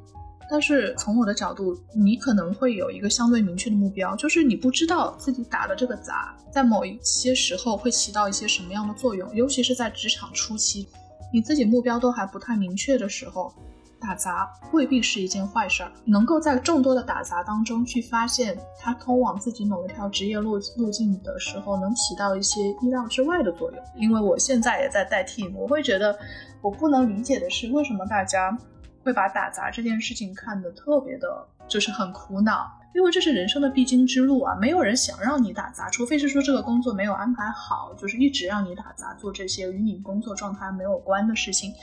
[0.49, 10.87] 但是从我的角度，你可能会有一个相对明确的目标，就是你不知道自己打的这个杂，在某一些时候会起到一些什么样的作用，尤其是在职场初期，
[11.31, 13.53] 你自己目标都还不太明确的时候。
[14.01, 23.79] 打杂未必是一件坏事儿，能够在众多的打杂当中去发现它通往自己某一条职业路路径的时候，能起到一些意料之外的作用。
[23.97, 26.17] 因为我现在也在代替我会觉得
[26.61, 28.57] 我不能理解的是，为什么大家
[29.03, 41.73] 会把打杂这件事情看得特别的，就是很苦恼，因为这是人生的必经之路啊，没有人想让你打杂，除非是说这个工作没有安排好，就是一直让你打杂做这些与你工作状态没有关的事情，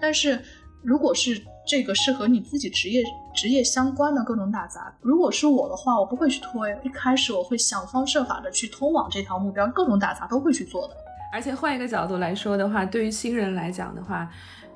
[0.00, 0.42] 但是。
[0.82, 3.02] 如果是这个是和你自己职业
[3.34, 6.66] 职业相关的各种打杂，如果是我的话，我不会去拖。
[6.70, 10.94] 一开始我会想方设法的去通往这条目标，各种打杂都会去做的。
[11.34, 14.26] 而且换一个角度来说的话，对于新人来讲的话，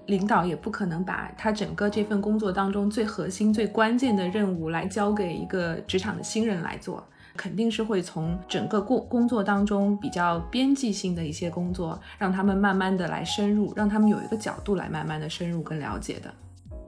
[0.06, 7.02] 领导也不可能把他整个这份工作当中最核心、最关键的任务来交给一个职场的新人来做。
[7.36, 16.32] 肯定是会从整个工工作当中比较边际性的一些工作，让他们慢慢的来深入，让他们有一个角度来慢慢的深入跟了解的。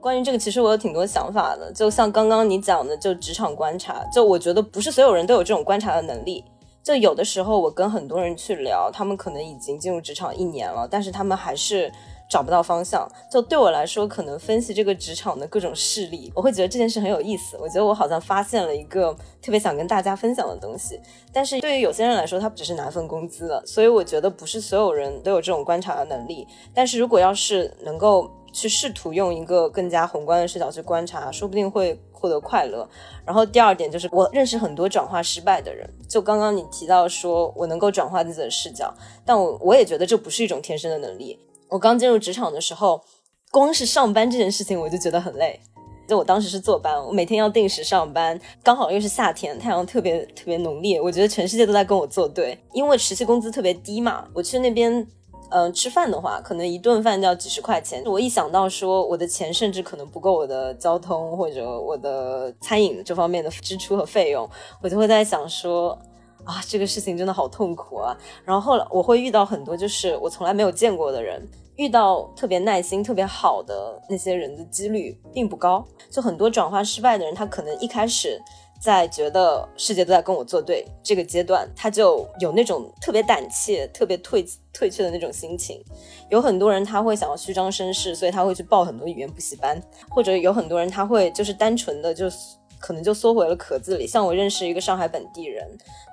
[0.01, 1.73] 关于这个，其实我有挺多想法的。
[1.73, 6.45] 就像刚刚你讲的，就职场观察，就我觉得不是所有人都有这种观察的能力。
[6.81, 11.91] 就有的时候我跟很多人去聊，他们可能已经进入职场一年了，但是他们还是。
[12.29, 17.57] 找不到方向，就对我来说，可能分析这个职场的各种事例，我会觉得这件事很有意思。
[17.61, 21.01] 我觉得我好像发现了一个特别想跟大家分享的东西。
[21.33, 26.47] 但是对于有些人来说，他只是拿份工资的，所以我觉得不是所有人都有这种观察的能力。
[26.75, 32.89] 但是如果要是能够去试图用一个更加宏观的视角去观察，说不定会获得快乐。
[33.25, 35.89] 然后第二点就是，我认识很多转化失败的人。
[36.09, 38.93] 就刚刚你提到说我能够转化自己的视角，
[39.25, 41.39] 但我我也觉得这不是一种天生的能力。
[41.69, 43.03] 我刚进入职场的时候，
[43.51, 45.61] 光是上班这件事情我就觉得很累。
[46.09, 52.57] 就我当时是坐班，我每天要定时上班，刚好又是夏天，太阳特别特别浓烈，我觉得全世界都在跟我作对。
[52.73, 55.05] 因为实习工资特别低嘛，我去那边，
[55.51, 58.01] 嗯，吃饭的话，可能一顿饭就要几十块钱。
[58.07, 64.49] 我一想到说我的钱甚至可能不够我的交通或者我的餐饮这方面的支出和费用，
[64.81, 65.99] 我就会在想说。
[66.47, 68.17] 啊，这个事情真的好痛苦啊！
[68.45, 75.85] 然后后来我会遇到很多就是我从来没有见过的人，遇到特别耐心、特别好的那些人的几率并不高。
[76.09, 78.41] 就很多转化失败的人，他可能一开始
[78.81, 85.83] 在觉得世界都在跟我作对这个阶段，他就有那种特别胆怯、特别退退却的那种心情。
[86.31, 92.31] 有很多人他会想要虚张声势，所以他会去报很多语言补习班，或者有很多人他会就是单纯的就。
[92.79, 94.07] 可能就缩回了壳子里。
[94.07, 95.67] 像我认识一个上海本地人，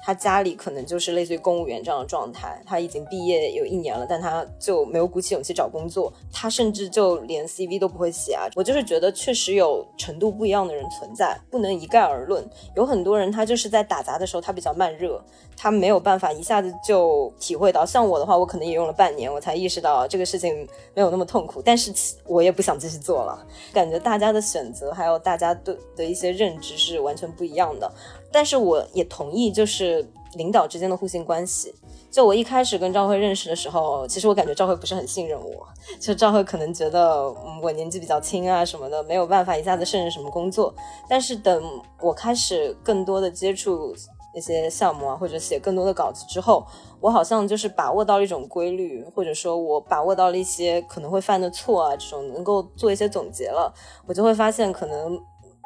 [0.03, 2.61] 他家里可能就是类似于公务员这样的状态。
[2.65, 6.11] 他已经毕业有一年了，但他就没有鼓起勇气找工作。
[6.31, 8.47] 他甚至就连 CV 都不会写啊！
[8.55, 12.43] 我就是觉得确实有程度不一样的人存在，不能一概而论。
[12.75, 15.23] 有很多人他就是在打杂的时候他比较慢热，
[15.55, 17.85] 他没有办法一下子就体会到。
[17.85, 21.61] 像我的话，我可能也用了半年，我才意识到这个事情没有那么痛苦。
[21.61, 21.93] 但是
[22.25, 26.53] 我也不想继续做了，感觉大家的选择还有大家对的一些认。
[26.63, 27.91] 知是完全不一样的，
[28.33, 31.73] 但是我也同意，就是领导之间的互信关系。
[32.11, 35.67] 就我一开始跟赵辉认识的时候，其实我感觉赵辉不是很信任我，
[35.99, 40.73] 就赵辉可能觉得我年纪比较轻啊什么的，没有办法一下子胜任什么工作。
[41.09, 41.63] 但是等
[41.99, 43.95] 我开始更多的接触
[44.35, 46.63] 那些项目啊，或者写更多的稿子之后，
[46.99, 53.73] 我好像就是把握到了一种规律，或者说我把握到了一些可能会犯的错啊，这种能够做一些总结了，
[54.05, 55.19] 我就会发现可能。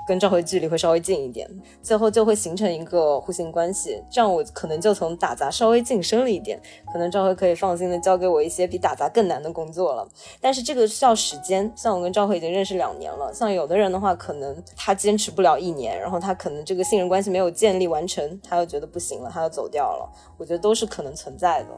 [0.07, 1.49] 跟赵辉距离会稍微近一点，
[1.81, 6.59] 最后就会形成一个互信关系，这样我可能就从打杂稍微晋升了一点，
[6.93, 10.07] 可能赵辉可以放心的交给我一些比打杂更难的工作了。
[10.39, 20.09] 但是这个需要时间，像我跟赵辉已经认识两年了，像有的人的话，可能他坚持不了一年，然后他可能这个信任关系没有建立完成，他又觉得不行了，他又走掉了。
[20.37, 21.69] 我觉得都是可能存在的。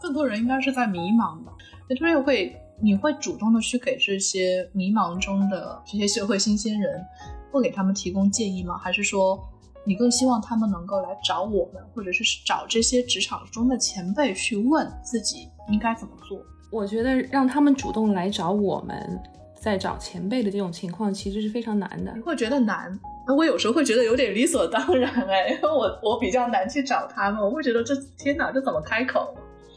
[0.00, 1.52] 更多人应该是在迷茫吧，
[1.88, 2.54] 有的人会。
[2.82, 7.00] 你会主动的去给这些迷茫中的这些社会新鲜人
[7.52, 8.76] 会给他们提供建议吗？
[8.76, 9.40] 还是说
[9.84, 16.44] 你更希望他们能够来找我们，或者是找这些职场中的前辈去问自己应该怎么做？
[16.72, 19.20] 我觉得让他们主动来找我们，
[19.60, 22.12] 在找前辈的这种情况，其实是非常难的。
[22.16, 22.98] 你会觉得难？
[23.36, 29.32] 我有时候会觉得有点理所当然哎，因为我我比较难去找他们，我会觉得这天哪，这怎么开口？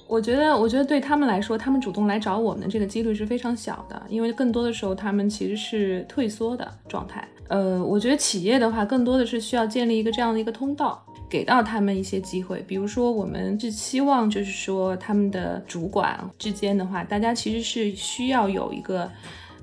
[0.07, 7.27] 我觉得，我觉得对他们来说，他们主动来找我们的这个几率是非常小的，因为更多的时候他们其实是退缩的状态。
[7.47, 12.63] 呃，我觉得企业的话，更多的是需要建立一个这样的一个通道，给到他们一些机会。
[12.67, 19.09] 比如说，我们是期望就是说，他们的主管之间的话，大家其实是需要有一个。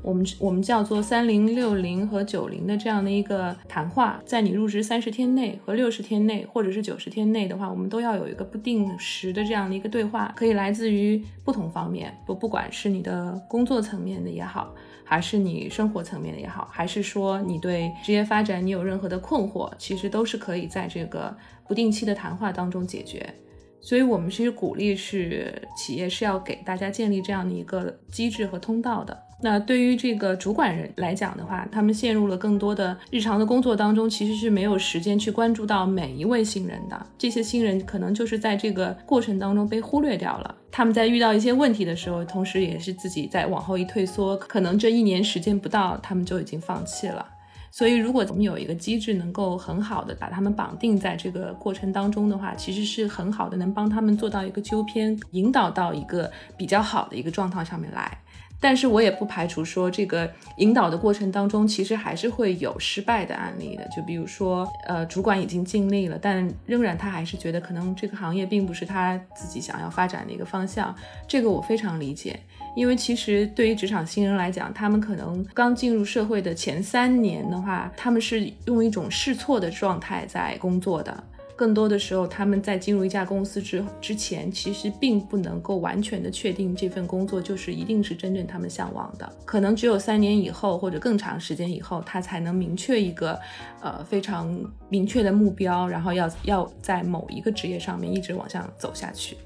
[0.03, 14.74] 我们我们叫做三零六零和九零的这样的一个谈话，在你入职三十天内和六十天内，或者是九十天内的话，我们都要有一个不定时的这样的一个对话，可以来自于不同方面，不不管是你的工作层面的也好，
[15.05, 21.32] 还是你生活层面的也好，还是说你对职业发展你有任何的困惑，其实都是可以在这个
[21.68, 23.32] 不定期的谈话当中解决。
[23.80, 29.16] 所以，我们其实鼓励是企业是要给大家建立这样的一个机制和通道的。
[29.43, 37.07] 那对于这个主管人来讲的话，他们陷入了更多的日常的工作当中，其实是没有时间去关注到每一位新人的。
[37.18, 40.55] 这些新人可能就是在这个过程当中被忽略掉了。
[40.70, 47.26] 他们在遇到一些问题的时候，同时也是自己在往后一退缩，可能这一年时间不到，他们就已经放弃了。
[47.72, 58.18] 所以，如果我们有一个机制能够很好的把他们绑定在这个过程当中的话，其实是很好的，能帮他们做到一个纠偏，引导到一个比较好的一个状态上面来。
[58.62, 63.84] 但是我也不排除说，这个引导的过程当中，其实还是会有失败的案例的。
[63.94, 70.94] 就比如说，呃，主管已经尽力了，但仍然他还是觉得可能这个行业并不是他自己想要发展的一个方向。
[71.26, 72.38] 这个我非常理解，
[72.76, 81.24] 因为其实对于职场新人来讲，他们可能刚进入社会的前三年的话，他们是用一种试错的状态在工作的。
[81.62, 89.32] 更多的时候，他们在进入一家公司之之前，其实并不能够完全的确定这份工作就是一定是真正他们向往的。
[89.44, 93.38] 可能只有三年以后或者更长时间以后，他才能明确一个，
[93.80, 94.52] 呃，非常
[94.88, 99.36] 明确的目标，然后要要在某一个职业上面一直往上走下去。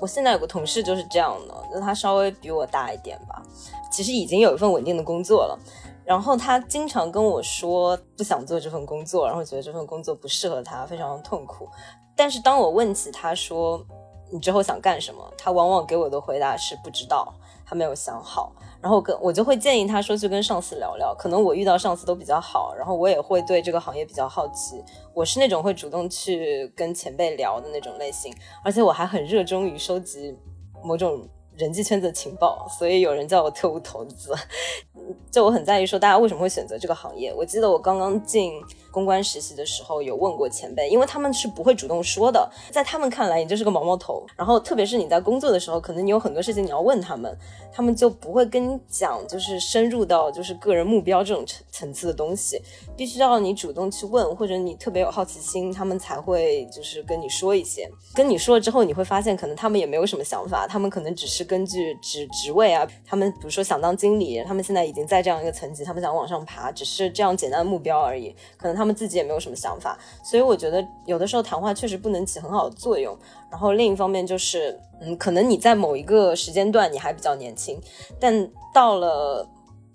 [0.00, 3.42] 我现在有个同事就是这样的，那他稍微比我大一点吧，
[3.92, 5.58] 其实已经有一份稳定的工作了。
[6.06, 11.68] 然后他经常跟我说不想做这份工作，然后觉得这份工作不适合他，非常痛苦。
[12.14, 13.84] 但是当我问起他说
[14.32, 17.34] 你之后想干什么，他往往给我的回答是不知道，
[17.66, 18.52] 他没有想好。
[18.80, 24.80] 然后跟我就会建议他说去跟上司聊聊，可能我遇到上司都比较好，然后我也会对这个行业比较好奇。
[25.12, 28.32] 我是那种会主动去跟前辈聊的那种类型，
[28.62, 30.38] 而且我还很热衷于收集
[30.84, 31.28] 某种。
[31.58, 34.34] 人际圈子的情报，所以有人叫我特务头子。
[35.30, 37.32] 就我很在意说大家为什么会选择这个行业。
[37.34, 38.52] 我记得我刚刚进。
[38.96, 44.24] 公关实习的时候有问过前辈，因为他们是不会主动说的，在他们看来你就是个毛毛头。
[44.34, 47.36] 然后特别是你在工作的时候，可能你有很多事情你要问他们，
[47.70, 52.58] 他们就不会跟你讲，就是深入到就是个人目标这种层层次的东西，
[52.96, 57.86] 必须要你主动去问，或者你特别有好奇心，他们才会就是跟你说一些。
[58.14, 68.96] 跟你说了之后，你会发现可能他们也没有什么想法，他们可能只是根据职职位啊，他们比如说想当经理，他们现在已经在这样一个层级，他们想往上爬，只是这样简单的目标而已，可能他他们。
[68.96, 73.14] 自己也没有什么想法，所以我觉得有的时候谈话确实不能起很好的作用。
[73.50, 77.78] 然后另一方面就是，嗯，可能你在某一个时间段你还比较年轻，
[78.18, 79.46] 但到了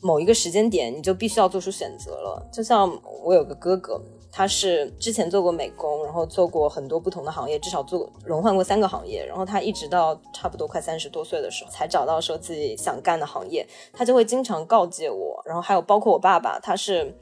[0.01, 2.47] 某一个时间点，你就必须要做出选择了。
[2.53, 3.99] 就像我有个哥哥，
[4.31, 9.25] 他是之前做过美工，然后做过很多不同的行业，至少做轮换过三个行业。
[9.25, 13.67] 然后他一直到差不多快三十多岁的时候，才找到说自己想干的行业。
[13.91, 17.17] 他就会经常告诫我，然后还有包括我爸爸，他是。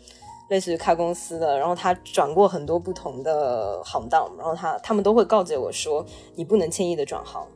[0.49, 7.47] 类似于开公司的，然后他转过很多不同的行当，然后他他们都会告诫我说，你不能轻易的转行。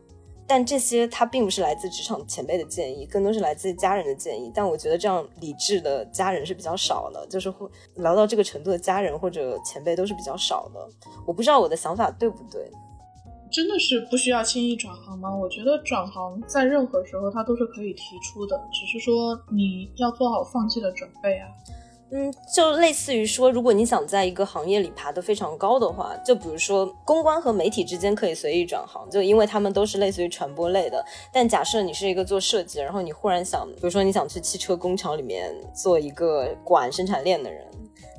[0.46, 4.52] 但这些他并不是来自职场前辈的建议，更多是来自家人的建议。
[4.54, 10.88] 但我觉得这样理智的家人是比较少的，就是会聊到这个程度的家人或者前辈都是比较少的。
[11.26, 12.70] 我不知道我的想法对不对？
[13.50, 15.34] 真的是不需要轻易转行吗？
[15.34, 21.48] 我觉得转行在任何时候他都是可以提出的，只是说你要做好放弃的准备啊。
[22.12, 31.04] 嗯，就类似于说，如果你想在一个行业里爬得非常高的话，就比如说公关和媒体之间可以随意转行，就因为他们都是类似于传播类的。
[31.32, 37.66] 但假设你是一个做设计，然后你忽然想，比如说你想去汽车工厂里面做一个管生产链的人，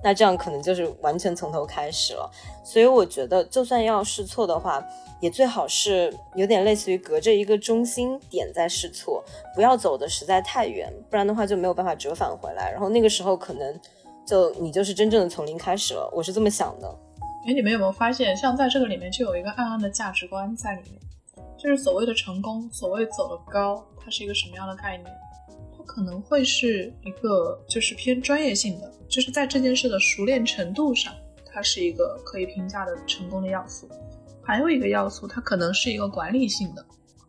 [0.02, 2.28] 那这样可能就是完全从头开始了。
[2.64, 4.84] 所以我觉得，就算要试错的话，
[5.24, 12.70] 也最好是有点类似于隔着一个中心点在试错，不要走的实在太远，不然的话就没有办法折返回来。
[12.70, 13.80] 然后那个时候可能
[14.26, 16.06] 就你就是真正的从零开始了。
[16.14, 16.94] 我是这么想的。
[17.46, 21.00] 哎，你们有没有发现，像在这个里面就有一个暗暗的价值观在里面，
[21.56, 25.10] 就是所谓的成功，所谓走得高，它是一个什么样的概念？
[25.74, 31.14] 它可能会是一个就是偏专业性的，就是在这件事的熟练程度上，
[31.50, 33.88] 它是一个可以评价的成功的要素。
[34.44, 36.84] 还有一个要素，它可能是一个管理性的，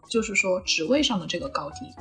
[0.09, 1.91] 就是说职位上的这个高低。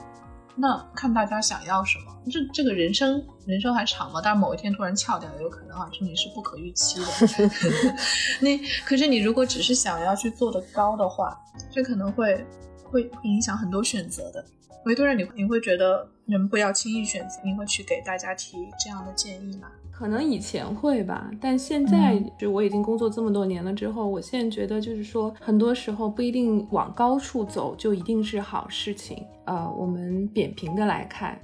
[0.57, 4.21] 那看大家想要什么，这这个人生人生还长嘛？
[4.23, 7.07] 但是某一天突然翘掉也有可能啊，这你是不可预期的。
[8.41, 11.37] 那可是你如果只是想要去做的高的话，
[11.73, 12.47] 这可能会
[12.85, 14.45] 会影响很多选择的。
[14.85, 19.68] 维多人，你你会觉得人不要轻易选择，你会去给大家提这样的建议吗？
[19.91, 29.25] 可能以前会吧，但现在就我已经工作这么多年了之后，我现在觉得就是说，很多时候不一定往高处走就一定是好事情。
[29.45, 31.39] 呃，我们扁平的来看，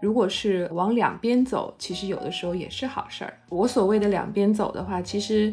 [0.00, 3.32] 如果是往两边走，其实有的时候也是好事儿。
[3.48, 5.52] 我所谓的两边走的话，其实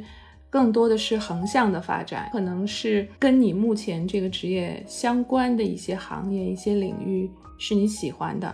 [0.50, 8.54] 更多的是横向的发展，可能是跟你目前这个职业相关的一些行业、一些领域是你喜欢的，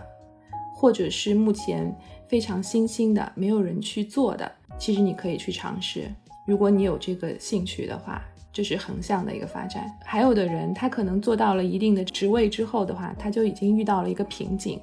[0.80, 1.94] 或者是目前。
[2.30, 6.08] 非常新兴的，没有人去做的，其实你可以去尝试。
[6.46, 8.22] 如果你有这个兴趣的话，
[8.52, 9.90] 这是横向的一个发展。
[10.04, 14.80] 还有的人，他可能做到了一定的职位之后的话，他就已经遇到了一个瓶颈。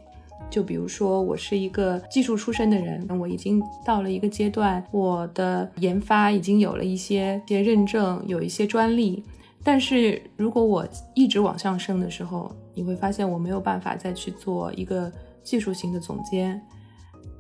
[0.49, 9.23] 就比如说，我是一个技术出身的人，我已经到了一个阶段，我的研发已经有了一些些认证，有一些专利。
[9.63, 15.09] 但是如果我一直往上升的时候，你会发现我没有办法再去做一个
[15.47, 16.61] 技术型的总监。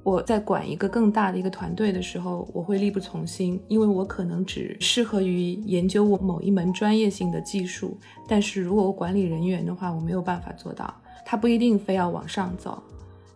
[0.01, 7.99] 我在管一个更大的一个团队的时候，我会力不从心，因为我可能只适合于研究我某一门专业性的技术。
[8.25, 10.93] 但是如果我管理人员的话，我没有办法做到。
[11.25, 12.81] 他不一定非要往上走，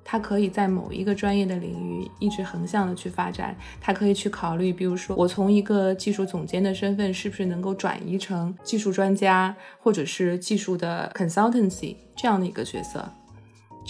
[0.06, 3.54] 他可以在某一个专业的领域一直横向的去发展。
[3.82, 13.06] 他可以去考虑，比如说我从一个技术总监的身份，是不是能够转移成技术专家，或者是技术的 consultancy 这样的一个角色，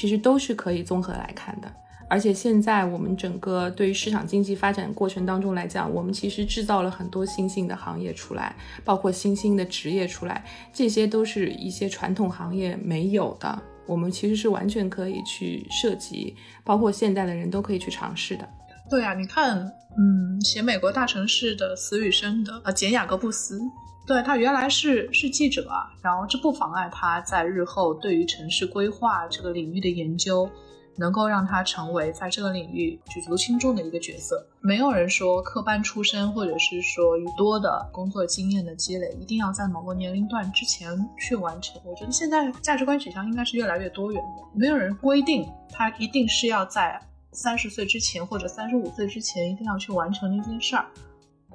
[0.01, 1.71] 其实都是可以综合来看的。
[2.09, 10.43] 而且现在我们整个对于市场经济发展过程当中来讲，我们其实制造了很多新兴的行业出来，包括新兴的职业出来，
[10.73, 18.49] 这些都是一些传统行业没有的，我们其实是完全可以去涉及，包括现在的人都可以去尝试的。
[18.89, 19.59] 对啊，你看，
[19.95, 23.61] 嗯，写美国大城市的死与生的啊，简雅各布斯，
[24.05, 30.49] 对他原来是是记者啊，然后这不妨碍他在日后对于城市规划这个领域的研究。
[30.97, 34.45] 能够让他成为在这个领域举足轻重的一个角色。
[34.59, 41.81] 没有人说科班出身，或者是说多的工作经验的积累，一定要在某个年龄段之前去完成。
[41.85, 50.85] 我觉得现在价值观取向应该是越来越多元的，没有人规定他一定是要在三十岁之前或者三十五岁之前一定要去完成那件事儿。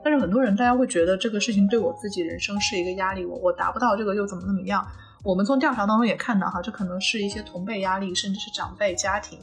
[0.07, 4.87] 但是很多人大家会觉得这个事情对我自己人生是一个压力，我我达不到这个又怎么怎么样？
[5.25, 9.41] 我们从调查当中也看到，哈，这可能是一些同辈压力，甚至是长辈、家庭、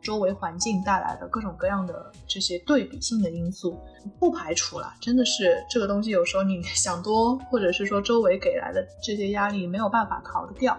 [0.00, 3.78] 周围环境带来的各种各样的这些对比性的因素，
[4.18, 10.74] 不排除了，真的是这个东西，有时候你 想多，或者是说周围给来的这些压力没有办法逃得掉。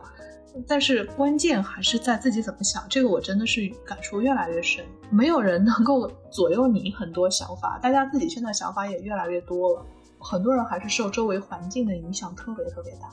[0.68, 4.84] 但是关键还是在自己怎么想，这个我真的是感触越来越深。
[5.10, 9.86] 没有人能够左右你很多想法，大家自己现在想法也越来越多了，
[10.20, 13.10] 很多人还是受周围环境的影响特别特别大。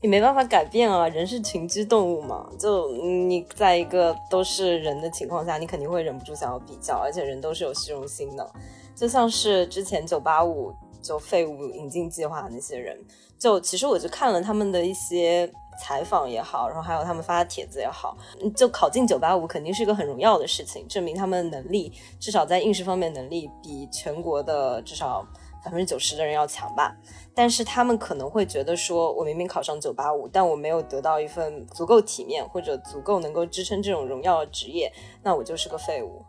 [0.00, 2.48] 你没办法改变啊，人是群居动物嘛。
[2.58, 8.52] 就你在一个都是人的情况下，你肯定会忍不住想要比较，而且人都是有虚荣心的。
[8.96, 12.98] 就像是之前九八五就废物引进计划那些人，
[13.38, 15.48] 就其实我就看了他们的一些
[15.78, 18.16] 采访也好，然后还有他们发的帖子也好，
[18.54, 25.26] 就考进九八五肯定是一个很荣耀的事情，证明他们能力至少在应试方面能力比全国的至少
[25.64, 26.94] 百分之九十的人要强吧。
[27.34, 34.92] 但是他们可能会觉得说，我明明考上九八五，但我没有得到一份足够体面或者足够能够支撑这种荣耀的职业，
[35.22, 36.22] 那我就是个废物。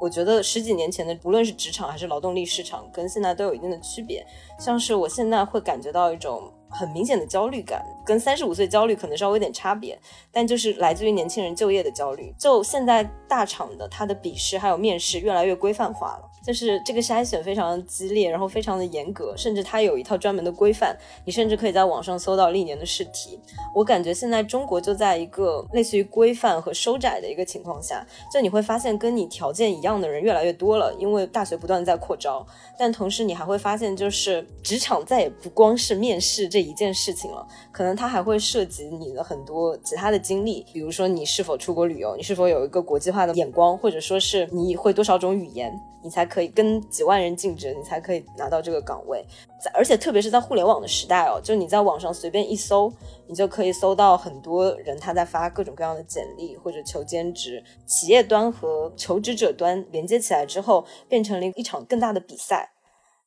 [0.00, 4.26] 我觉得十几年前的，不论是职场还是劳动力市场，跟现在都有一定的区别。
[4.58, 6.52] 像是我现在会感觉到一种。
[6.70, 9.98] 很明显的焦虑感，跟三十五岁焦虑可能稍微有点差别，
[10.30, 12.34] 但就是来自于年轻人就业的焦虑。
[12.38, 23.38] 就现在大厂的它的笔试还有面试越来越规范化了，就是这个筛选非常激烈，然后非常的严格，甚至它有一套专门的规范，你甚至可以在网上搜到历年的试题。
[23.74, 32.46] 我感觉现在中国就在一个类似于规范和收窄的一个情况下，就你会发现跟你条件一样的人越来越多了，因为大学不断在扩招，
[32.78, 36.48] 但同时你还会发现就是职场再也不光是面试。
[36.48, 49.24] 这一件事情了，可能它还会涉及你的很多其他的经历，比如说你是否出国旅游，你是否有一个国际化的眼光，或者说是你会多少种语言，你才可以跟几万人竞争，你才可以拿到这个岗位。
[49.60, 52.92] 在而且特别是在互联网的时代哦，就你在网上随便一搜，
[53.26, 57.64] 你就可以搜到很多人他在发各种各样的简历或者求兼职。
[57.86, 62.70] 企业端和求职者端连接起来之后，变成了一场更大的比赛。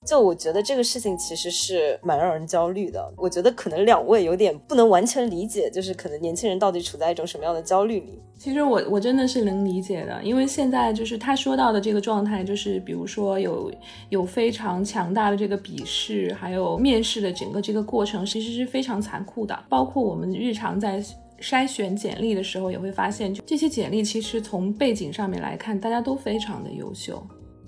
[0.07, 3.13] 就我觉得这个事情其实是蛮让人焦虑的。
[3.15, 8.19] 我觉得可能两位有点不能完全理解，就是可能年轻人到底处在一种什么样的焦虑里。
[8.35, 13.71] 其实我我真的是能理解的，因为现在就是他说到的这个状态，就是比如说有
[14.09, 19.57] 有非常强大的这个笔试，还有面试的整个这个过程，其实是非常残酷的。
[19.69, 20.99] 包括我们日常在
[21.39, 27.23] 筛选简历的时候，也会发现，这些简历其实从背景上面来看，大家都非常的优秀。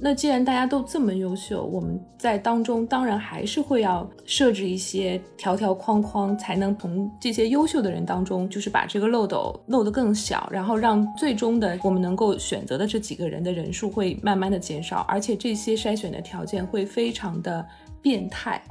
[0.06, 17.66] 那既然大家都这么优秀，我们在当中当然还是会要设置一些条条框框，才能从这些优秀的人当中，就是把这个漏斗漏得更小，然后让最终的我们能够选择的这几个人的人数会慢慢的减少，而且这些筛选的条件会非常的
[18.02, 18.62] 变态。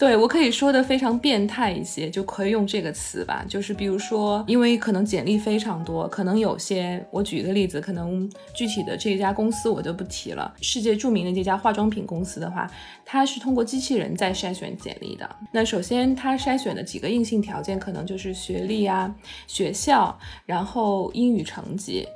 [0.00, 3.44] 对我可以说的非常变态一些，就可以用这个词吧。
[3.46, 10.54] 就是比如说，因为可能简历非常多，可能有些我举一个例子，可能具体的这家公司我就不提了。
[10.62, 12.66] 世界著名的这家化妆品公司的话，
[13.04, 15.28] 它是通过机器人在筛选简历的。
[15.52, 19.14] 那首先它筛选的几个硬性条件，可能就是学历啊、
[19.46, 22.08] 学校，然后英语成绩。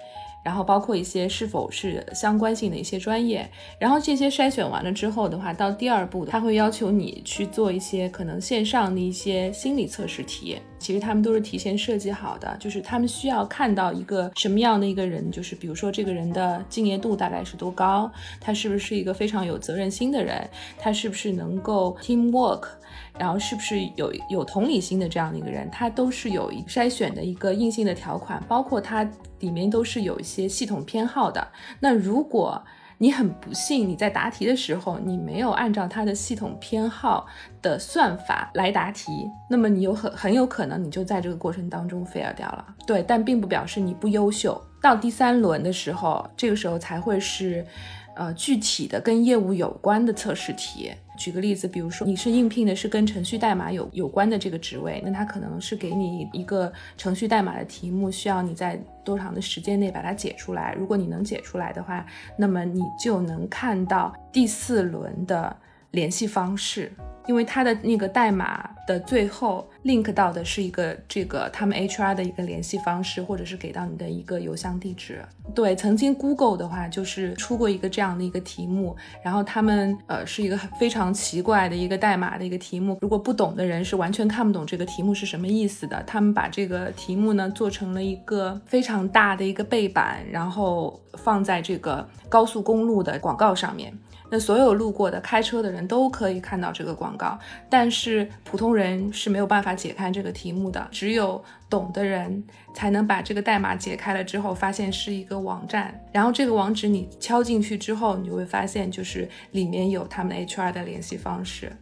[0.45, 10.59] 然后包括一些是否是相关性的一些专业，然后这些筛选完了之后的话，到第二步，他会要求你去做一些可能线上的一些心理测试题。
[10.79, 22.69] 其实他们都是提前设计好的，就是他们需要看到一个什么样的一个人，就是比如说这个人的敬业度大概是多高，他是不是一个非常有责任心的人，他是不是能够 team work。
[23.19, 29.09] 然后是不是有有同理心的这样的一个人，他都是有一筛选的一个硬性的条款，包括它
[29.41, 31.47] 里面都是有一些系统偏好的。
[31.81, 32.61] 那如果
[32.99, 37.27] 你很不幸你在答题的时候，你没有按照它的系统偏好
[37.63, 39.13] 的算法来答题，
[39.49, 42.67] 那么你有很很有可能你就在这个过程当中 fail 掉了。
[42.87, 44.61] 对，但并不表示你不优秀。
[44.83, 47.65] 到第三轮的时候，这个时候才会是。
[48.17, 60.75] 呃，具体的跟业务有关的测试题，举个例子，比如说你是应聘的是跟程序代码有有关的这个职位，那他可能是给你一个程序代码的题目，需要你在多长的时间内把它解出来。
[60.79, 62.07] 如果你能解出来的话，
[62.37, 65.57] 那么你就能看到第四轮的
[65.91, 66.93] 联系方式。
[67.27, 75.25] 因为它的那个代码的最后 link 到的是一个这个他们 HR 的一个联系方式，或者是给到你的一个邮箱地址。
[75.55, 86.03] 对，曾经 Google 的话就是出过一个这样的一个题目，然后他们呃是一个非常奇怪的一个代码的一个题目，如果不懂的人是完全看不懂这个题目是什么意思的。
[86.07, 93.93] 他们把这个题目呢做成了一个非常大的一个背板，然后放在这个高速公路的广告上面。
[94.39, 102.43] 所有路过的开车的人都可以看到这个广告，但是普通人是没有办法解开这个题目的，只有懂的人
[102.75, 111.73] 才能把这个代码解开了之后，发现是一个网站，然后这个网址你敲进去之后，你就会发现就是里面有他们 HR 的联系方式。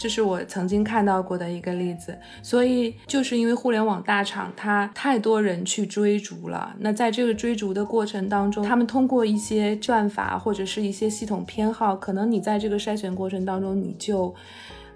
[0.00, 14.34] 这是我曾经看到过的一个例子，所以就是因为互联网大厂它太多人去追逐了，那在这个追逐的过程当中，他们通过一些算法或者是一些系统偏好，可能你在这个筛选过程当中，你就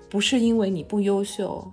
[0.09, 1.71] 不是因为你不优秀，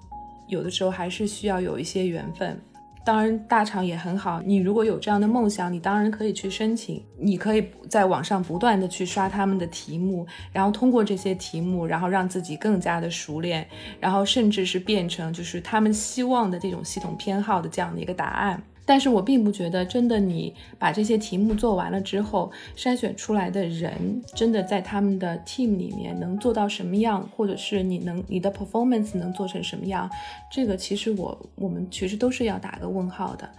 [0.50, 2.60] 有的时候还是需要有一些缘分。
[3.04, 4.41] 当然，大厂也很好。
[4.45, 7.04] 你如果有这样的梦想，你当然可以去申请。
[7.18, 13.68] 你可以在网上不断的去刷他们的题目，然后通过这些题目，然后让自己更加的熟练，
[13.99, 18.62] 然后甚至是变成就是他们希望的这种系统偏好的这样的一个答案。
[18.92, 30.10] 但是我并不觉得，真的你把这些题目做完了之后，筛选出来的人真的在他们的 team 里面能做到什么样，或者是你能你的 performance 能做成什么样，
[30.52, 33.50] 这个其实我我们其实都是要打个问号的。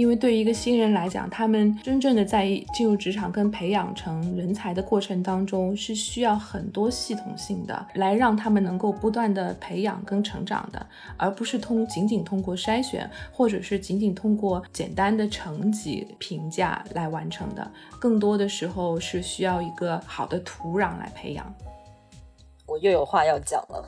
[0.00, 10.86] 因为对于一个新人来讲，他们真正的在进入职场跟培养成人才的过程当中，是需要很多系统性的来让他们能够不断的培养跟成长的，
[11.18, 17.70] 而不是通仅仅通过筛选，或者是仅仅通过简单的成绩评价来完成的。
[17.98, 21.54] 更多的时候是需要一个好的土壤来培养。
[22.70, 23.84] 我又有话要讲了，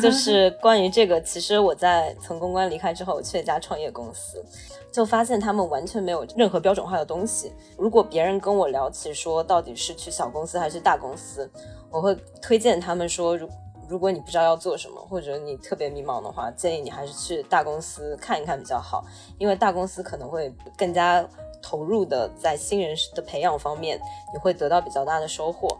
[0.00, 4.44] 就 是关于这个，其实我在从公关离开之后，我去了一家创业公司。
[4.90, 7.50] 就发现他们完全没有任何标准化的东西。
[7.78, 11.50] 如果别人跟我聊起说到底是去小公司还是大公司，
[11.90, 13.48] 我会推荐他们说，如
[13.88, 19.02] 如果你不知道要做什么，或者你特别迷茫的话，建议你还是去大公司看一看比较好，
[19.38, 21.26] 因为大公司可能会更加
[21.62, 23.98] 投入的在新人的培养方面，
[24.30, 25.74] 你会得到比较大的收获。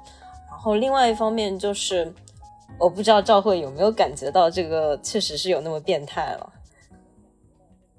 [0.63, 2.15] 然后另外一方面就是，
[2.79, 6.53] 我不知道赵慧有没有感觉到这个确实是有那么变态了。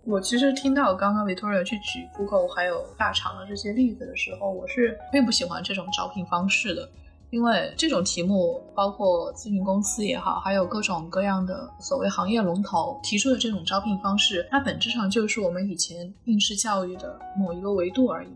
[0.05, 6.89] 我其实听到刚刚 Victoria 去举 Google 还有大厂的这些例子的时候，我是并不喜欢这种招聘方式的，
[7.32, 18.30] 因为这种题目，包括咨询公司也好，还有各种各样的所谓行业龙头提出的这种招聘方式，它本质上就是我们以前应试教育的某一个维度而已。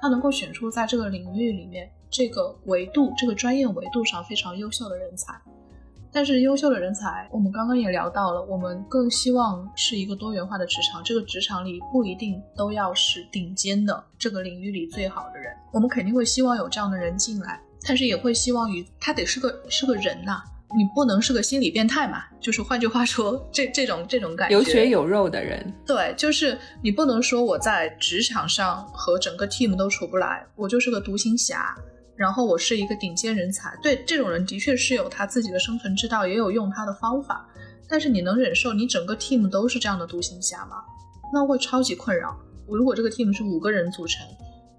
[0.00, 5.34] 它能够选出在这个领域里面这个维度、这个专业维度上非常优秀的人才。
[6.12, 11.04] 但是优秀的人才，我们刚刚也聊到了，我们更希望是一个多元化的职场。
[11.04, 20.42] 这个职场里不一定都要是顶尖的这个领域里最好的人，我们肯定会希望有这样的人进来，但是也会希望于他得是个是个人呐，
[20.74, 22.22] 你不能是个心理变态嘛。
[22.40, 31.76] 就是换句话说，这这种这种感觉，有血有肉的人，对，就是你不能说我在职场上和整个 team 都处不来，我就是个独行侠。
[32.16, 37.46] 然后我是一个顶尖人才，对这种人的确是有他自己的生存之道，也有用他的方法。
[37.88, 40.82] 但是你能忍受你整个 team 都是这样的独行侠吗？
[41.32, 42.36] 那会超级困扰。
[42.66, 44.26] 我如果这个 team 是五个人组成，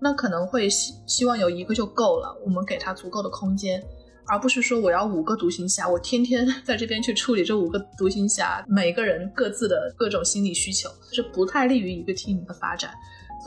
[0.01, 3.81] 那可能会希希望有一个就够了，我们给他足够的空间，
[4.25, 12.91] 而不是说我要五个独行侠，我天天 在这边去处理这五个独行侠每个人各自的各种心理需求，是不太利于一个 team 的发展。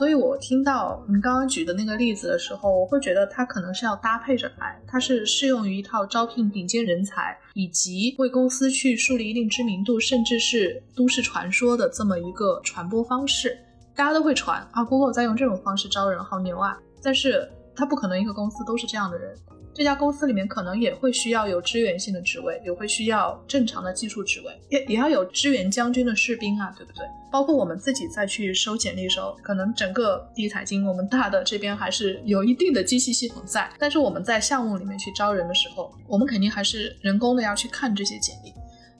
[0.01, 13.55] 所以，我听到你刚刚举的那个例子的时候，我会觉得它可能是要搭配着来，它是适用于一套招聘顶尖人才，以及为公司去树立一定知名度，甚至是都市传说的这么一个传播方式。
[13.95, 16.75] 大家都会传啊，Google 在用这种方式招人，好牛啊！
[17.03, 19.37] 但是它不可能一个公司都是这样的人。
[19.73, 27.05] 这家公司里面可能也会需要有支援性的职位，也会需要正常的技术职位，也也要有支援将军的士兵啊，对不对？
[27.31, 38.53] 包括我们自己再去收简历的时候，可能整个第一财经我们大的这边还是有一定的机器系统在，但是我们在项目里面去招人的时候，我们肯定还是人工的要去看这些简历。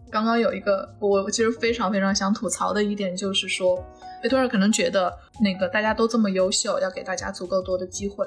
[0.10, 3.76] 刚刚有一个我其实非常非常想吐槽的一点就是说，
[4.24, 5.12] 维多尔可能觉得
[5.42, 8.26] 那个大家都这么优秀，要给大家足够多的机会。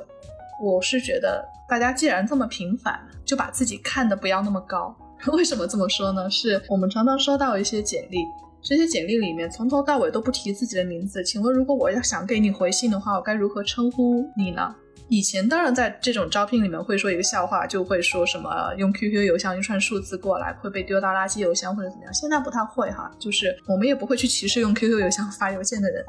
[0.61, 4.95] 我是觉得，大家既然这么平凡，就把自己看得不要那么高。
[5.33, 6.29] 为什么这么说呢？
[6.31, 8.19] 是我们常常收到一些简历，
[8.63, 11.25] 这些简历里面从头到尾都不提自己的名字。
[11.25, 14.75] 请问，如果我要想给你回信的话，我该如何称呼你呢？
[15.09, 22.15] 以前当然在这种招聘里面会说一个笑话，就会说什么用 QQ 邮箱一串数字过来会被丢到垃圾邮箱或者怎么样。
[22.15, 26.03] 现在不太会哈，就是我们也不会去歧视用 QQ 邮箱发邮件的人，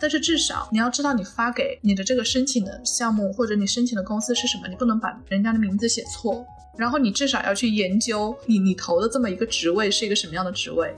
[0.00, 6.44] 但是至少你要知道你发给你的这个申请的项目或者你申请的公司是什么，你不能把人家的名字写错，
[6.76, 10.92] 然后你至少要去研究你你投的这么一个职位是一个什么样的职位。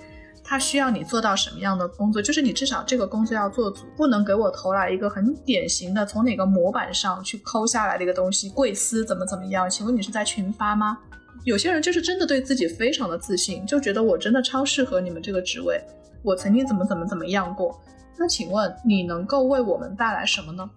[0.45, 2.21] 他需要你做到什么样的工作？
[2.21, 8.51] 就是你至少这个工作要做足，不能给我投来一个很典型的从哪个模板上去抠下来的一个东西。
[8.51, 9.71] 贵司怎么怎么样？
[9.71, 10.99] 请问你是在群发吗？
[11.45, 15.81] 有些人就是真的对自己非常的自信，就觉得我真的超适合你们这个职位。
[16.23, 17.81] 我曾经怎么怎么怎么样过？
[18.19, 20.69] 那请问你能够为我们带来什么呢？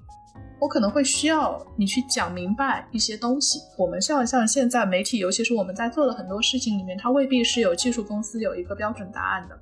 [0.59, 3.59] 我可能会需要你去讲明白一些东西。
[3.77, 9.59] 我们像像现在媒体，尤其是我们在做的很多事情里面，它未必是有技术公司有一个标准答案的。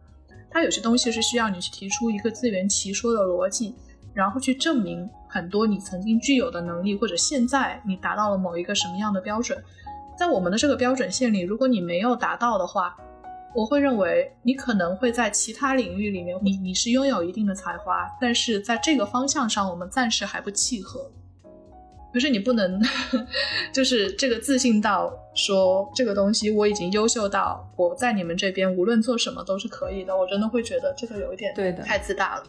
[0.52, 3.76] 它有些东西是需要你去提出一个自圆其说的逻辑，
[4.14, 9.62] 然后去证明很多你曾经具有的能力，或者现在你达到了某一个什么样的标准。
[10.16, 12.96] 在我们的这个标准线里，如果你没有达到的话，
[13.56, 21.10] 我会认为你可能会在其他领域里面，你你是拥有一定的才华，但是在这个方向上，我们暂时还不契合。
[22.14, 22.80] 可是你不能，
[23.74, 32.44] 就是这个自信到说这个东西我已经优秀到我在你们这边无论做什么都是可以的，我真的会觉得这个有一点对的太自大了。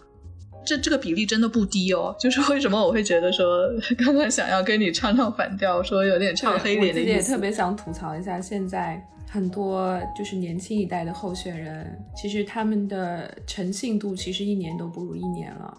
[0.66, 2.14] 这这个比例真的不低哦。
[2.18, 3.68] 就是为什么我会觉得说
[4.05, 7.11] 刚刚想要跟你唱唱反调，说有点唱黑脸的意思。
[7.11, 9.02] 我自己也特别想吐槽一下，现在
[9.35, 15.76] 很多就是年轻一代的候选人，其实他们的诚信度其实一年都不如一年了。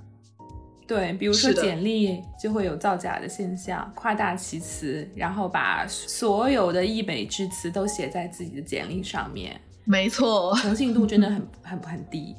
[0.85, 9.57] 对，比如说简历就会有造假的现象，夸大其词，然后把所有的溢美之词都写在自己的简历上面。
[9.85, 12.35] 没错，诚信度真的很很很低。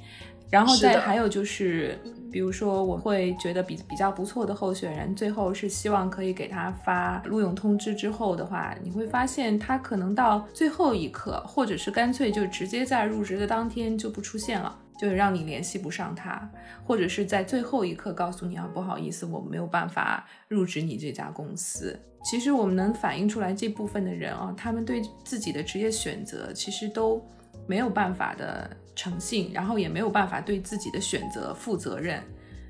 [0.51, 1.99] 然后再还有就是，
[2.31, 14.79] 比如说我会觉得比比较不错的候选人，最后是希望可以给他发录用通知之后的话，你会发现他可能到最后一刻，或者是干脆就直接在入职的当天就不出现了。
[14.99, 16.51] 就让你联系不上他，
[16.83, 21.95] 或者是在最后一刻告诉你啊，不好意思，我没有办法入职你这家公司。
[22.25, 27.23] 其实我们能反映出来这部分的人啊，他们对自己的职业选择其实都
[27.67, 32.21] 没有办法的诚信，然后也没有办法对自己的选择负责任。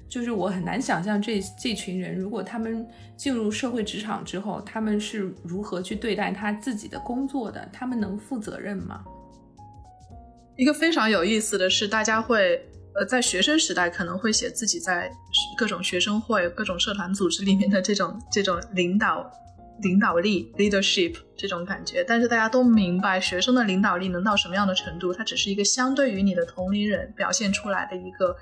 [0.09, 7.69] 就是我很难想象这这群人，如果他们进入社会职场之后，他们是如何去对待他自己的工作的？
[7.73, 9.05] 他们能负责任吗？
[10.57, 12.65] 一个非常有意思的是，大家会
[12.95, 15.11] 呃在学生时代可能会写自己在
[15.57, 19.29] 各种学生会、各种社团组织里面的这种这种领导
[19.83, 28.35] 领导力 leadership 这种感觉，但是大家都明白，学生的领导力能到什么样的程度，它只是一个相对于你的同龄人表现出来的一个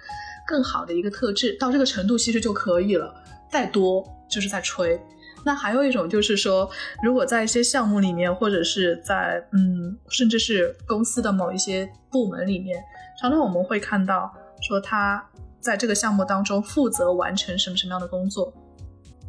[0.46, 3.14] 更好的一个特质，到这个程度其实就可以了，
[3.50, 5.00] 再多就是在吹。
[5.44, 6.70] 那还有一种就是说，
[7.02, 12.82] 如果在一些项目里面，或者是在嗯，甚至是公司的某一些部门里面，
[13.20, 14.32] 常常我们会看到
[14.62, 15.22] 说他
[15.60, 18.54] 在这个项目当中负责完成什么什么样的工作？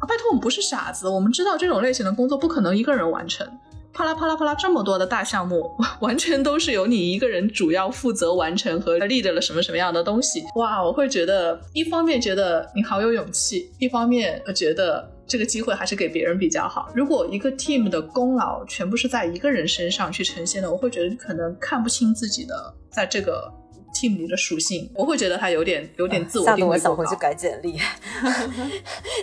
[0.06, 3.46] 拜托，我们不是傻子，我们知道这种类型的工作不可能一个人完成。
[3.92, 10.44] 啪啦啪啦啪啦，这么多的大项目， 完全都是由你一个人主要负责完成和 lead 了什么什么样的东西？
[10.54, 15.12] 哇，我会觉得一方面觉得你好有勇气，一方面觉得。
[15.28, 16.88] 这个机会还是给别人比较好。
[16.94, 23.52] 如果一个 team 的功劳全部是在一个人身上去呈现的，我会觉得你可能看不清自己的在这个
[23.96, 24.90] team 里的属性。
[24.94, 27.80] 我会觉得他有点有点自我定位吓得我想回去改简历，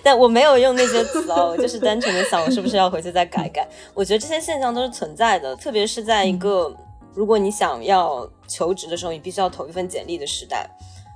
[0.01, 3.67] 但我没有用那些词哦， 我就是单纯的想我是不是要回去再改改。
[3.93, 6.76] 我觉得这些现象都是存在的，特别是在一个
[7.13, 10.67] 如果你想要求职的时候，你必须要投一份简历的时代，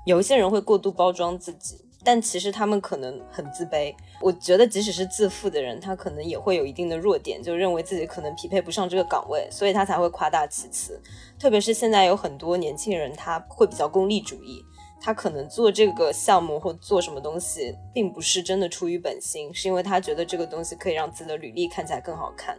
[0.05, 1.77] 有一些人会过度包装自己。
[2.03, 10.99] 但其实他们可能很自卑，我觉得即使是自负的人，他可能也会有一定的弱点，就认为自己可能匹配不上这个岗位，所以他才会夸大其词。
[11.39, 14.65] 特别是现在有很多年轻人，他会比较功利主义。
[14.99, 22.57] 他可能做这个项目或做什么东西，并不是真的出于本心，是因为他觉得这个东西可以让自己的履历看起来更好看。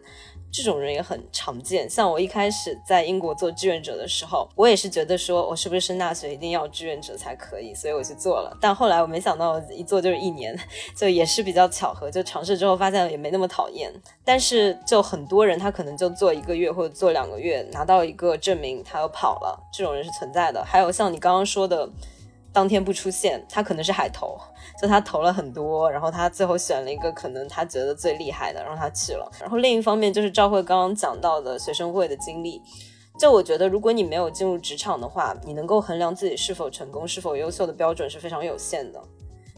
[0.50, 1.88] 这种人也很常见。
[1.88, 8.56] 像我一开始在英国做志愿者的时候，我也是觉得说我是不是升大学一定要志愿者才可以，所以我去做了。
[8.60, 10.58] 但后来我没想到一做就是一年，
[10.96, 12.10] 就也是比较巧合。
[12.10, 13.92] 就尝试之后发现也没那么讨厌。
[14.24, 20.64] 但是就很多人他可能就做一个月或者做两个月，拿到一个证明他又跑了，这种人是存在的。
[20.64, 21.88] 还有像你刚刚说的。
[22.50, 24.36] 当天不出现，他可能是海投，
[24.80, 29.28] 就他投了很多，然后他最后选了一个可能他觉得最厉害的，让他去了。
[29.40, 32.62] 然后另一方面就是赵慧刚刚讲到的学生会的经历，
[33.18, 39.02] 就我觉得如果你没有进入职场的话，你能够衡量自己是否成功、是否优秀的标准是非常有限的。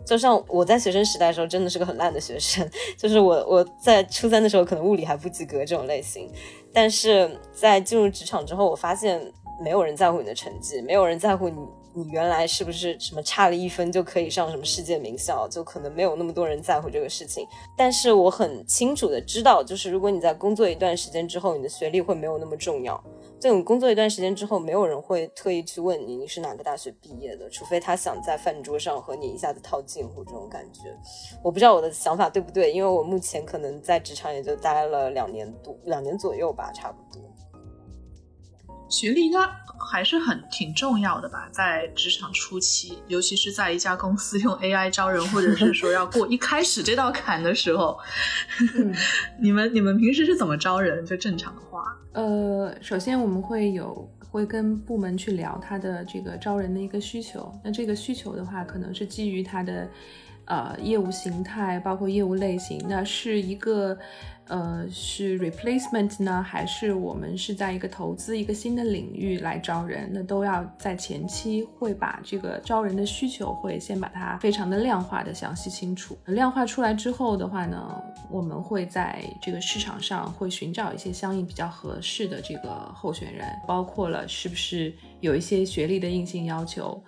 [0.07, 2.67] 就像我在学生时代的时候，真的是个很烂的学生，
[2.97, 6.33] 就是我我在初三的时候可能物理还不及格这种类型，
[6.73, 9.21] 但是在进入职场之后，我发现
[9.63, 11.59] 没有人在乎你的成绩，没有人在乎你。
[11.93, 15.49] 你原来是不是什么差了一分就可以上什么世界名校？
[15.49, 17.45] 就可能没有那么多人在乎这个事情。
[17.77, 23.03] 但是我很清楚的知道，就是如果你在工作一段时间之后，你的学历会没有那么重要。
[23.41, 30.97] 这种工作一段时间之后，没有人会特意去问你你是哪个大学毕业的，除非他想在饭桌上和你一下子套近乎这种感觉。
[31.43, 37.21] 我不知道我的想法对不对，因为我目前可能在职场也就待了两年多，两年左右吧，差不多。
[38.89, 39.39] 学历应该
[39.81, 47.99] 还是很挺重要的吧，在职场初期，尤其是在一家公司用 AI 招人，或者是说要过一开始这道坎的时候，
[49.41, 51.05] 你们你们平时是怎么招人？
[51.07, 59.89] 就正常的话，呃，首先我们会有会跟部门去聊他的这个招人的一个需求，那这个需求的话，可能是基于他的
[60.45, 63.99] 呃业务形态，包括业务类型，那是一个。
[64.51, 70.11] 呃，是 replacement 呢，还是我们是在一个投资一个新的领域来招人？
[70.13, 76.19] 那都要在前期会把这个招人的需求会先把它非常的量化的详细清楚。
[76.27, 87.01] 量化出来之后的话呢，我们会在这个市场上会寻找一些相应比较合适的这个候选人，包括了是不是有一些学历的硬性要求，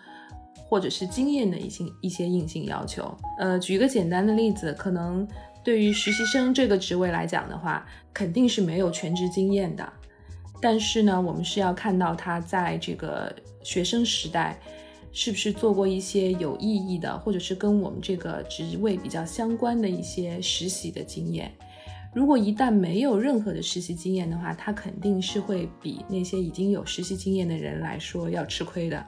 [0.69, 3.13] 或者是经验的一些一些硬性要求。
[3.37, 5.27] 呃，举一个简单的例子，可能。
[5.65, 9.93] 对于实习生这个职位来讲的话，肯定是没有全职经验的。
[10.61, 14.59] 但是呢，我们是要看到他在这个学生时代
[15.13, 21.53] 是不是做过一些有意义的，或者是跟我们这个职位比较相关的一些实习的经验。
[22.15, 29.05] 如果一旦没有任何的实习经验的话，他肯定是会比那些已经有实习经验的人来说要吃亏的。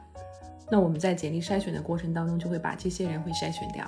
[0.71, 3.87] 那我们在简历筛选的过程当中，就会把这些人会筛选掉。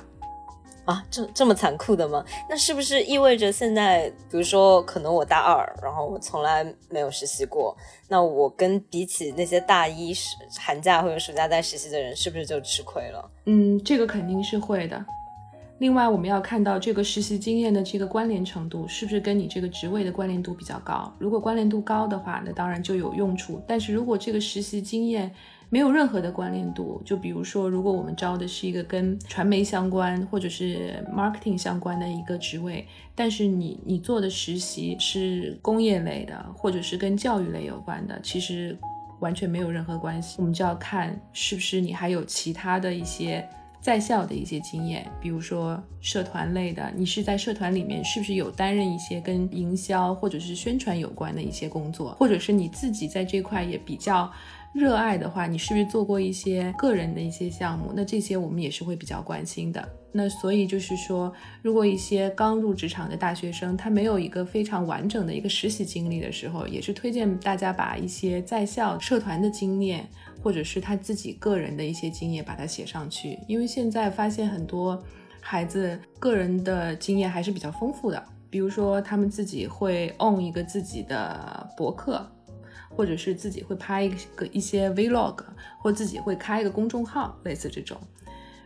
[0.87, 2.25] 啊，这这么残酷的吗？
[2.49, 7.77] 那是不是意味着现在，比如说，可能我大二，然后我从来没有实习过，
[8.09, 10.15] 那我跟比起那些大一
[10.59, 13.31] 寒假或者暑假在实习的人，是不是就吃亏了？
[13.47, 15.05] 嗯，这个肯定是会的。
[15.79, 21.13] 另外，我们要看到这个实习经验的这个关联程度是不是跟你这个职位的关联度比较高。
[21.19, 23.61] 如果关联度高的话，那当然就有用处。
[23.67, 25.31] 但是如果这个实习经验
[25.69, 38.79] 没有任何的关联度，就比如说，如果我们招的是一个跟传媒相关或者是 marketing 相关的一个职位，但是你你做的实习是工业类的，或者是跟教育类有关的，其实
[39.21, 40.37] 完全没有任何关系。
[40.39, 43.47] 我们就要看是不是你还有其他的一些。
[43.79, 54.29] 在校的一些经验，比如说社团类的，你是在社团里面是不是有担任一些跟营销或者是宣传有关的一些工作，或者是你自己在这块也比较
[54.77, 57.93] 热爱的话，你是不是做过一些个人的一些项目？
[57.95, 59.89] 那这些我们也是会比较关心的。
[60.13, 70.07] 那所以就是说，如果一些刚入职场的大学生，他没有一个非常完整的一个实习经历的时候，也是推荐大家把一些在校社团的经验。
[70.43, 73.37] 或者是他自己个人的一些经验，把它写上去。
[73.49, 75.03] 因为现在发现很多
[75.41, 82.25] 孩子个人的经验还是比较丰富的，比如说他们自己会 own 一个自己的博客，
[82.97, 85.37] 或者是自己会拍一个一些 vlog，
[85.83, 87.97] 或自己会开一个公众号，类似这种。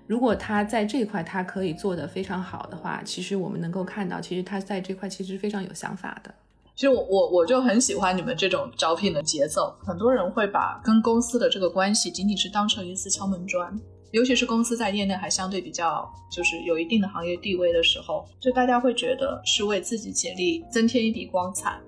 [0.07, 6.35] 如果他在这块他可以做得非常好的话，其实我们能够看到，其实他在这块其实非常有想法的。
[6.75, 9.77] 其实我我我就很喜欢你们这种招聘的节奏。
[9.85, 13.79] 很多人会把跟公司的这个关系仅仅是当成一次敲门砖，
[14.13, 21.79] 尤其是公司在业内还相对比较就是有一定的行业地位的时候，就大家会觉得是为自己简历增添一笔光彩。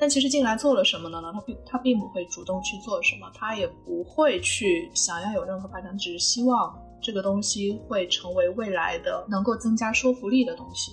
[0.00, 1.20] 但其实进来做了什么呢？
[1.20, 10.90] 呢，他并他并不会主动去做什么，他也不会去想要有任何发展，只是希望这个东西会成为未来的能够增加说服力的东西。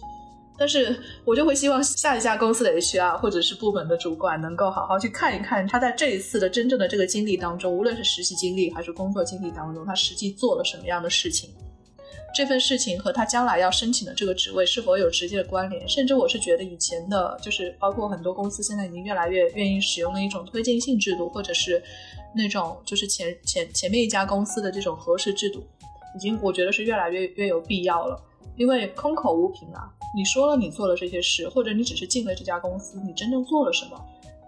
[0.60, 11.52] 但是我就会希望下一家公司的 HR 或者是部门的主管能够好好去看一看他在这一次的真正的这个经历当中，无论是实习经历还是工作经历当中，他实际做了什么样的事情，
[12.38, 15.90] 这份事情和他将来要申请的这个职位是否有直接的关联。
[15.90, 21.82] 甚至我是觉得以前的，就是包括很多公司现在已经越来越愿意使用的一种推荐信制度，或者是
[22.36, 25.64] 那种就是前前前面一家公司的这种核实制度，
[26.16, 28.24] 已经我觉得是越来越越有必要了。
[28.56, 34.00] 因为空口无凭啊，你说了你做了这些事，或者你只是进了这家公司，你真正做了什么，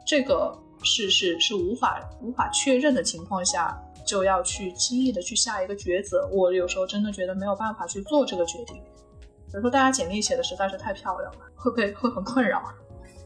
[0.05, 3.75] 这个是是是无法无法确认的情况下，
[4.10, 6.28] 就要去轻易的去下一个抉择。
[6.32, 8.76] 我有时候真的觉得没有办法去做这个决定。
[9.45, 12.64] 比如说，大家简历写的实在是太漂亮了，会不会会很困扰？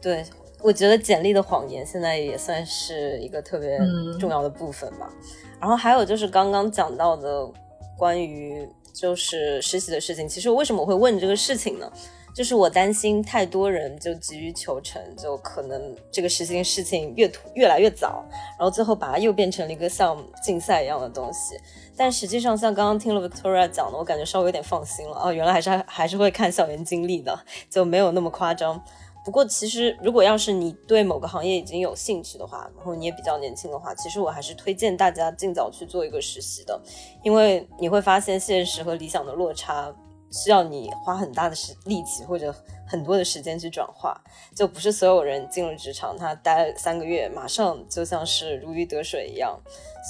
[0.02, 0.24] 对，
[0.60, 3.78] 我觉得简历的谎言现在也算是一个特别
[4.20, 5.10] 重要的部分吧。
[5.58, 7.50] 然后还有就是刚刚讲到的
[7.96, 8.68] 关于。
[8.94, 11.92] 就是实习的事情，其实为什么我会问这个事情呢？
[12.34, 18.24] 就是我担心太多人就急于求成，就可能这个实习事情越拖越来越早，
[18.58, 21.56] 然后最后把它又变成了一个像竞赛一样的东西。
[21.96, 25.16] 但实际上，像刚刚听了 Victoria 讲的，我感觉稍微有点放心了。
[25.16, 27.38] 哦，原来还是还是会看校园经历的，
[27.70, 28.82] 就没有那么夸张。
[29.24, 36.78] 不过，其实如果要是你对某个行业已经有兴趣的话，然后你也比较年轻的话，其实我还是推荐大家尽早去做一个实习的，
[37.22, 39.94] 因为你会发现现实和理想的落差。
[40.42, 42.52] 需要你花很大的时力气或者
[42.86, 44.20] 很多的时间去转化，
[44.54, 49.58] 就不是所有人进入职场，他待三个月马上就像是如鱼得水一样。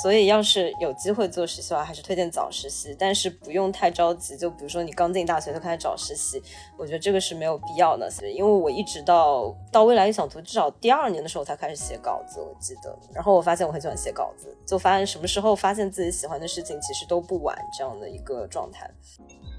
[0.03, 4.37] 所以要是有机会做实习的话，还是推荐早实习，但是不用太着急。
[4.37, 6.43] 就比如说你刚进大学就开始找实习，
[6.77, 8.11] 我觉得这个是没有必要的。
[8.35, 12.99] 因为我一直到到未来预想图至少第二年的时候才开始写稿子，我记得。
[13.13, 18.91] 然后我发现我很喜欢写稿子，就发现什么时候发现自己喜欢的事情其实都不晚，这样的一个状态。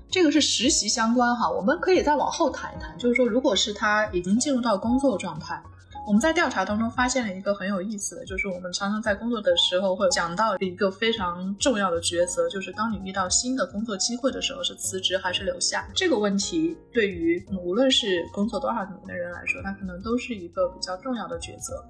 [0.09, 2.97] 这个是实习相关哈，我们可以再往后谈一谈。
[2.97, 5.61] 就是说，如果是他已经进入到工作状态，
[6.07, 15.85] 我们在调查当中发现了一个很有意思的，就是我们常常在工作的时候会讲到一个非常重要的抉择，就是当你遇到新的工作机会的时候，是辞职还是留下？
[15.95, 21.83] 这个问题对于无论是工作多少年的人来说，它可能都是一个比较重要的抉择。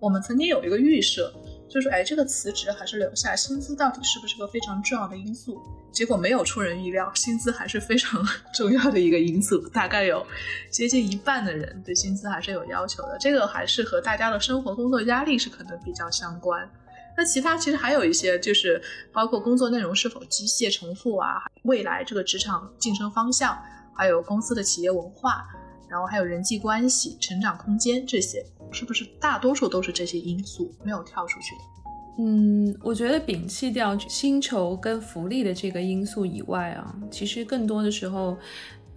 [0.00, 1.32] 我们曾经有一个预设，
[1.70, 5.62] 就是哎，这个辞职还是留下，薪资到底是不是个非常重要的因素？
[5.92, 8.20] 结果没有出人意料，薪资还是非常
[8.52, 9.58] 重要的一个因素。
[9.68, 10.26] 大概有
[10.68, 16.68] 接近一半的人对薪资还是有要求的，这个还是和大家的生活工作压力是可能比较相关。
[17.16, 23.56] 那其他其实还有一些，就是包括工作内容是否机械重复啊，未来这个职场晋升方向，
[23.94, 25.46] 还有公司的企业文化，
[25.88, 31.62] 然后还有人际关系、成长空间这些，是不是大多数都是这些因素没有跳出去的？
[32.18, 38.36] 嗯，我觉得摒弃掉薪酬跟福利的这个因素以外啊，其实更多的时候，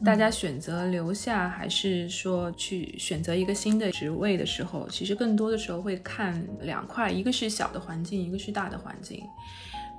[0.04, 9.24] 大家选择留下还是说去选择一个新的职位的时候，其实更多的时候会看两块，一个是小的环境，一个是大的环境。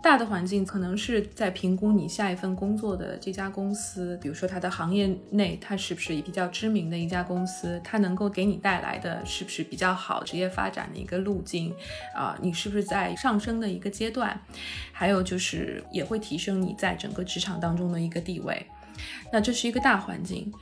[0.05, 11.75] 大的环境可能是在评估你下一份工作的这家公司，比如说它的行业内它是不是比较知名的一家公司，它能够给你带来的是不是比较好职业发展的一个路径，
[12.15, 14.39] 啊，你是不是在上升的一个阶段，
[14.93, 18.67] 还有就是也会提升你在整个职场当中的一个地位。
[19.33, 20.53] 那这是一个大环境，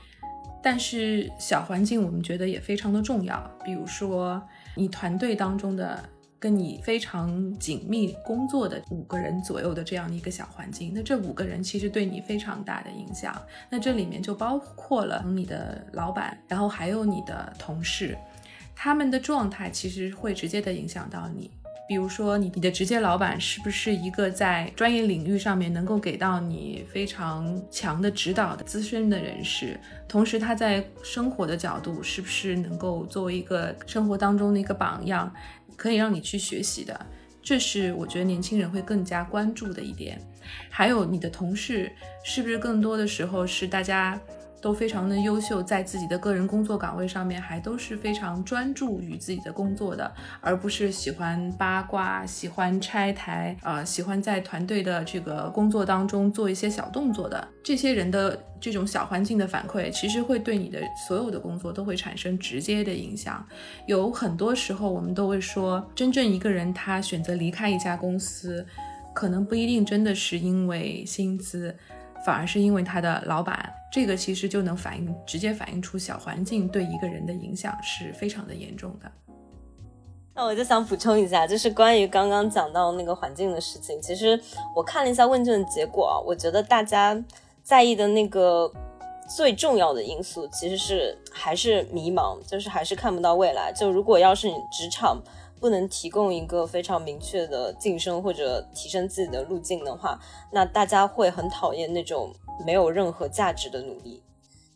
[0.63, 4.41] 但是小环境我们觉得也非常的重要，比如说
[4.73, 6.01] 你团队当中的。
[6.43, 13.33] 跟你非常紧密工作的五个人左右的这样的一个小环境，那这五个人其实对你非常大的影响。
[13.69, 18.17] 那这里面就包括了你的老板，然后还有你的同事，
[18.75, 21.49] 他们的状态其实会直接的影响到你。
[21.85, 29.77] 比如说，你你的直接老板是不是一个在专业领域上面能够给到你非常强的指导的资深的人士？
[30.07, 35.31] 同时，他在生活的角度是不是能够作为一个生活当中的一个榜样？
[35.75, 37.05] 可以让你去学习的，
[37.41, 40.21] 这是我觉得年轻人会更加关注的一点。
[40.69, 41.91] 还有你的同事，
[42.23, 44.19] 是不是更多的时候是大家？
[44.63, 50.09] 都非常的优秀，在自己的个人工作岗位上面还都是非常专注于自己的工作的，
[50.39, 63.45] 而不是喜欢八卦、喜欢拆台啊，喜欢在团队的这个工作当中做一些小动作的这些人的这种小环境的反馈，其实会对你的所有的工作都会产生直接的影响。
[63.85, 68.65] 有很多时候，我们都会说，真正一个人他选择离开一家公司，
[69.13, 71.75] 可能不一定真的是因为薪资。
[72.25, 79.11] 反而是因为他的老板，这个其实就能反映直接反映出小环境对一个人的影响是非常的严重的。
[80.33, 84.39] 那我就想补充一下，就是关于刚刚讲到那个环境的事情，其实
[84.75, 87.21] 我看了一下问卷的结果啊，我觉得大家
[87.61, 88.71] 在意的那个
[89.35, 93.71] 最重要的因素其实是还是迷茫，就是还是看不到未来。
[93.71, 95.21] 就如果要是你职场。
[95.63, 100.19] 不能提供一个非常明确的晋升或者提升自己的路径的话，
[100.51, 102.33] 那大家会很讨厌那种
[102.65, 104.21] 没有任何价值的努力。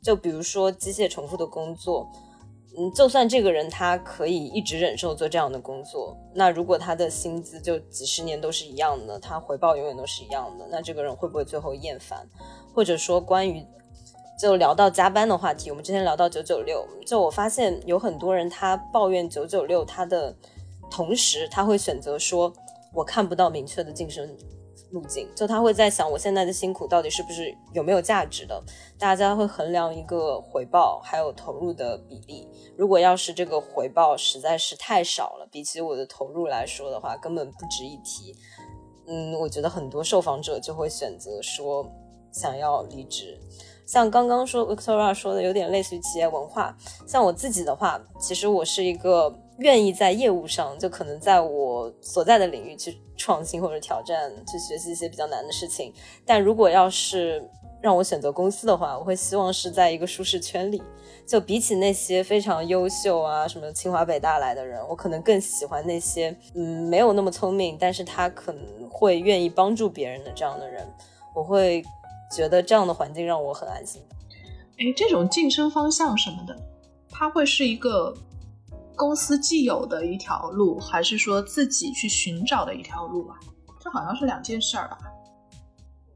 [0.01, 2.09] 就比如说机械重复的工作，
[2.77, 12.25] 嗯，就算这个人他可以一直忍受做这样的工作，那如果他的薪资就几十年都是一样的，他回报永远都是一样的，那这个人会不会最后厌烦？
[12.73, 13.61] 或者说关于
[14.39, 20.33] 就聊到加班的话题，我们之前聊到九九六，就我发现有很多人他抱怨九九六，他的。
[20.89, 22.51] 同时，他会选择说
[22.93, 24.35] ：“我看不到明确的晋升
[24.91, 28.63] 路径。”就他会在想，我现在的辛苦到底是不是有没有价值的？
[28.97, 32.47] 大家会衡量一个回报还有投入的比例。
[32.77, 38.33] 如果要是这个回报实在是太少了，比起我的投入来说的话，根本不值一提。
[39.07, 41.85] 嗯，我觉得很多受访者就会选择说
[42.31, 43.39] 想要离职。
[43.85, 46.75] 像刚刚说 Victoria 说的，有点类似于企业文化。
[47.05, 49.33] 像我自己的话，其实我是一个。
[49.59, 55.91] 愿意在业务上，就可能在我所在的领域去创新或者挑战，去学习一些比较难的事情。
[56.25, 57.43] 但如果要是
[57.81, 60.81] 让我选择公司的话，我会希望是在一个舒适圈里。
[61.25, 70.87] 就比起那些非常优秀啊，什么清华北大来的人，我可能更喜欢那些嗯没有那么聪明，但是他可能会愿意帮助别人的这样的人。
[71.35, 71.83] 我会
[72.31, 74.01] 觉得这样的环境让我很安心。
[74.77, 76.55] 哎，这种晋升方向什么的，
[77.09, 78.13] 它会是一个。
[78.97, 83.37] 公司既有的一条路，还是说自己去寻找的一条路啊？
[83.79, 84.97] 这好像是两件事儿吧。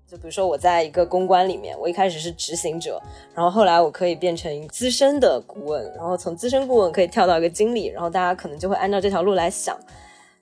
[0.08, 3.00] 就比如说我在一个公关里面，我一开始是执行者，
[3.34, 9.78] 然后后来我可以变成资深的顾问，然后从资深顾问可以跳到一个经理，然后大家可能就会按照这条路来想。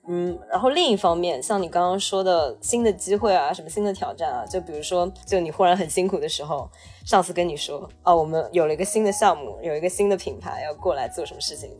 [0.08, 6.68] 嗯，然后另一方面，像你刚刚说的新的机会啊，什么新的挑战啊，就比如说，就你忽然很辛苦的时候，
[7.04, 11.70] 上司跟你说，哦，我们有了一个新的项目，有一个新的品牌要过来做什么事情。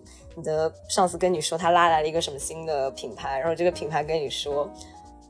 [0.40, 4.66] 你的上司跟你说他拉来了一个什么新的品牌，然后这个品牌跟你说，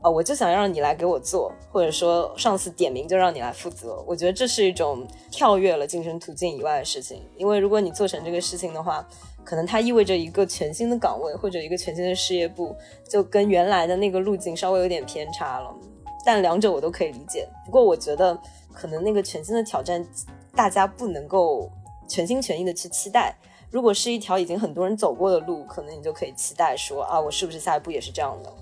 [0.01, 4.01] 哦，我就想让你来给我做，或者说上司点名就让你来负责。
[4.07, 9.05] 我觉得这是一种跳跃了晋升途径以外的事情，因为如果你做成这个事情的话，
[9.43, 12.73] 可能它意味着一个全新的岗位或者一个全新的事业部，
[13.09, 15.75] 就跟原来的那个路径稍微有点偏差了。
[16.23, 17.45] 但两者我都可以理解。
[17.65, 18.39] 不过我觉得
[18.71, 20.07] 可能那个全新的挑战，
[20.55, 21.69] 大家不能够
[22.07, 23.35] 全心全意的去期待。
[23.71, 28.53] 如果是一条已经很多人走过的路，可能你就可以期待说啊，我是不是下一步也是这样的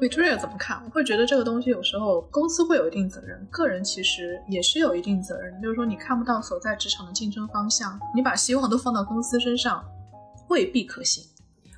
[0.00, 0.80] ？Victoria 怎么看？
[0.84, 5.60] 我会觉得这个东西有时候公司会有一定责任，个人其实也是有一定责任。
[5.60, 9.84] 就是说你看不到所在职场的竞争方向，你把希望都放到公司身上，
[10.48, 11.24] 未必可行。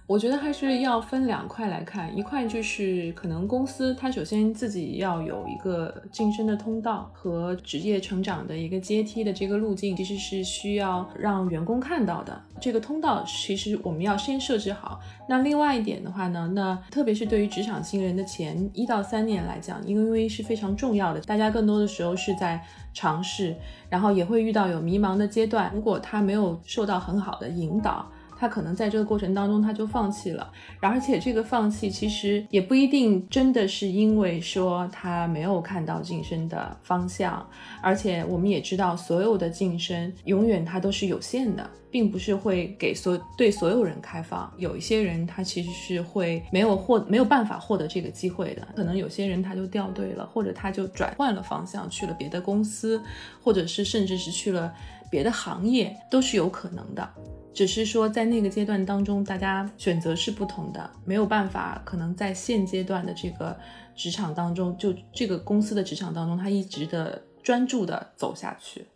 [0.07, 12.39] 我觉得还是要分两块来看，一块就是可能公司它首先自己要有一个晋升的通道和职业成长的一个阶梯的这个路径，其实是需要让员工看到的。
[12.61, 15.01] 这个通道其实我们要先设置好。
[15.29, 22.63] 那另外一点的话呢，那特别是对于职场新人的前一到三年来讲，因为是非常重要的，大家更多的时候是在
[22.93, 23.57] 尝试，
[23.89, 25.71] 然后也会遇到有迷茫的阶段。
[25.75, 28.07] 如果他没有受到很好的引导，
[28.43, 30.51] 他可能在这个过程当中他就放弃了，
[30.81, 37.49] 而且这个放弃其实也不一定真的是因为说他没有看到晋升的方向，
[37.81, 44.53] 而且我们也知道所有的晋升永远它都是有限的，并不是会给所对所有人开放。
[44.57, 53.01] 有一些人他其实是会没有获没有办法获得这个机会的，可能有些人他就掉队了，或者他就转换了方向去了别的公司，
[53.41, 54.75] 或者是甚至是去了
[55.09, 57.09] 别的行业，都是有可能的。
[57.55, 63.55] 只是说，在那个阶段当中，大家选择是不同的，没有办法，可能在现阶段的这个
[63.95, 68.87] 职场当中，就这个公司的职场当中，他一直的专注的走下去。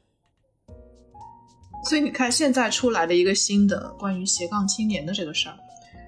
[1.84, 5.56] 所以你看，现在出来的一个新的关于斜杠青年的这个事儿，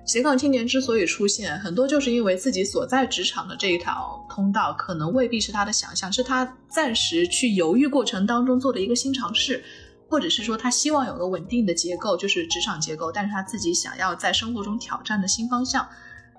[0.06, 9.62] 斜杠青年之所以出现，很多就是因为自己所在职场的这一条通道，可能未必是他的想象，是他暂时去犹豫过程当中做的一个新尝试。
[10.08, 15.86] 或者是说他希望有个稳定的结构，就是职场结构，但是他自己想要在生活中挑战的新方向，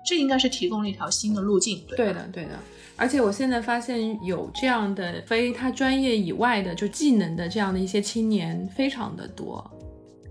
[0.04, 1.84] 这应该是提供了一条新的路径。
[1.88, 2.50] 对的，对的。
[2.96, 9.70] 而且我现在发现有这样的非他专业以外的就技能的这样的一些青年非常的多，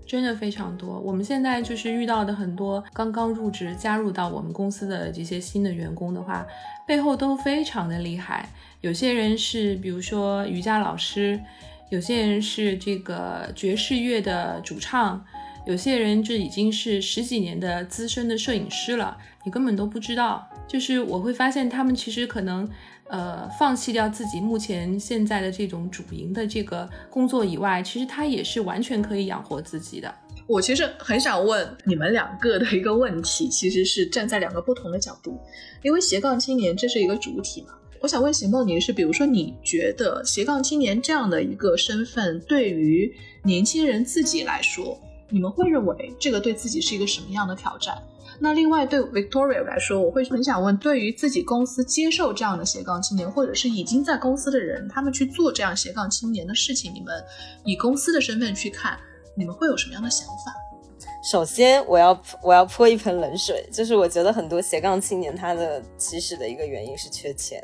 [0.06, 1.00] 真的非常多。
[1.00, 6.46] 我们现在就是遇到的很多刚刚入职加入到我们公司的这些新的员工的话，
[6.86, 8.48] 背后都非常的厉害。
[8.82, 11.40] 有些人是比如说瑜伽老师。
[11.90, 15.24] 有些人是这个爵士乐的主唱，
[15.66, 20.48] 有些人这已经是十几年的资深的摄影师了，你根本都不知道。
[20.68, 22.68] 就是我会发现他们其实可能，
[23.08, 30.14] 呃，放弃掉自己目前现在的这种主营的这个工作以外，其实他也是完全可以养活自己的。
[30.46, 35.40] 我其实很想问你们两个的一个问题，其实是站在两个不同的角度，
[35.82, 37.74] 因为斜杠青年这是一个主体嘛。
[38.02, 43.14] 我想问邢梦宁是，比如说，你觉得斜杠青年这样的一个身份，对于
[43.44, 44.98] 年轻人自己来说，
[45.28, 48.02] 你们会认为这个对自己是一个什么样的挑战？
[48.38, 57.22] 那另外对 Victoria 来说，我会很想问，对于自己公司接受这样的斜杠青年，或者是已经在公司的人，他们去做这样斜杠青年的事情，你们
[57.66, 58.98] 以公司的身份去看，
[59.36, 60.54] 你们会有什么样的想法？
[61.30, 67.62] 首先，我要我要泼一盆冷水，就是我觉得很多斜杠青年他的起始的一个原因是缺钱。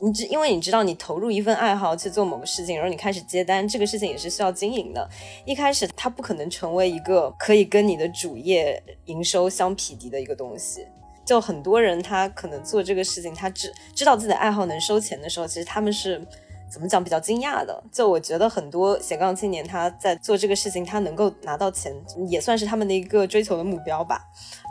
[0.00, 5.08] 你知，因为你知道，你投入一份爱好去做某个事情，然后你开始接单，这个事情也是需要经营的。
[5.44, 10.86] 一开始，它不可能成为一个可以跟你的主业营收相匹敌的一个东西。
[11.24, 16.24] 就很多人，他可能做这个事情，他知知道自己的爱好能收钱的时候，其实他们是。
[16.70, 17.82] 怎么讲比较惊讶的？
[17.92, 21.94] 就我觉得很多斜杠青年他在做这个事情，他能够拿到钱，
[22.28, 24.20] 也算是他们的一个追求的目标吧。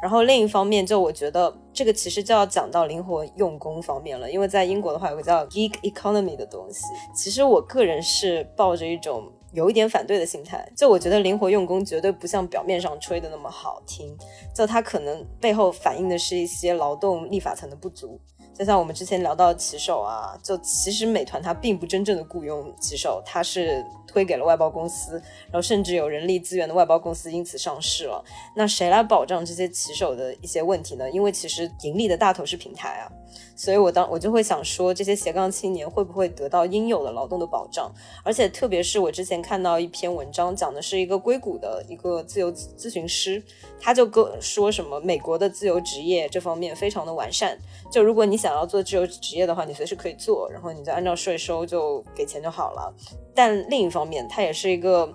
[0.02, 6.86] 然后另一方面，就我觉得这个其实就要讲到灵活用工方面了，因为在英国的话有个叫 geek economy 的东西。
[7.16, 14.16] 其实我个人是抱着一种有一点反对的心态，就我觉得灵活用工绝对不像表面上吹的那么好听，
[14.54, 18.20] 就它可能背后反映的是一些劳动立法层的不足。
[18.58, 25.22] 就像我们之前聊到骑手啊，就其实美团它并不真正的雇佣骑手，它是推给了外包公司，
[25.52, 28.24] 然后甚至有人力资源的外包公司因此上市了。
[28.56, 31.12] 那谁来保障这些骑手的一些问题呢？
[31.12, 33.12] 因为其实盈利的大头是平台啊。
[33.56, 37.90] 所以，我当我就会想说，这些斜杠青年会不会得到应有的劳动的保障？
[38.22, 43.42] 而且，特别是我之前看到一篇文章，讲的是一个硅谷的一个自由咨询师，
[43.80, 47.58] 他就跟说什么美国的自由职业这方面非常的完善，
[47.90, 52.94] 就如果你想要做自由职业的话，你随时可以做，然后你就按照税收就给钱就好了。
[53.34, 55.10] 但另一方面，它也是一个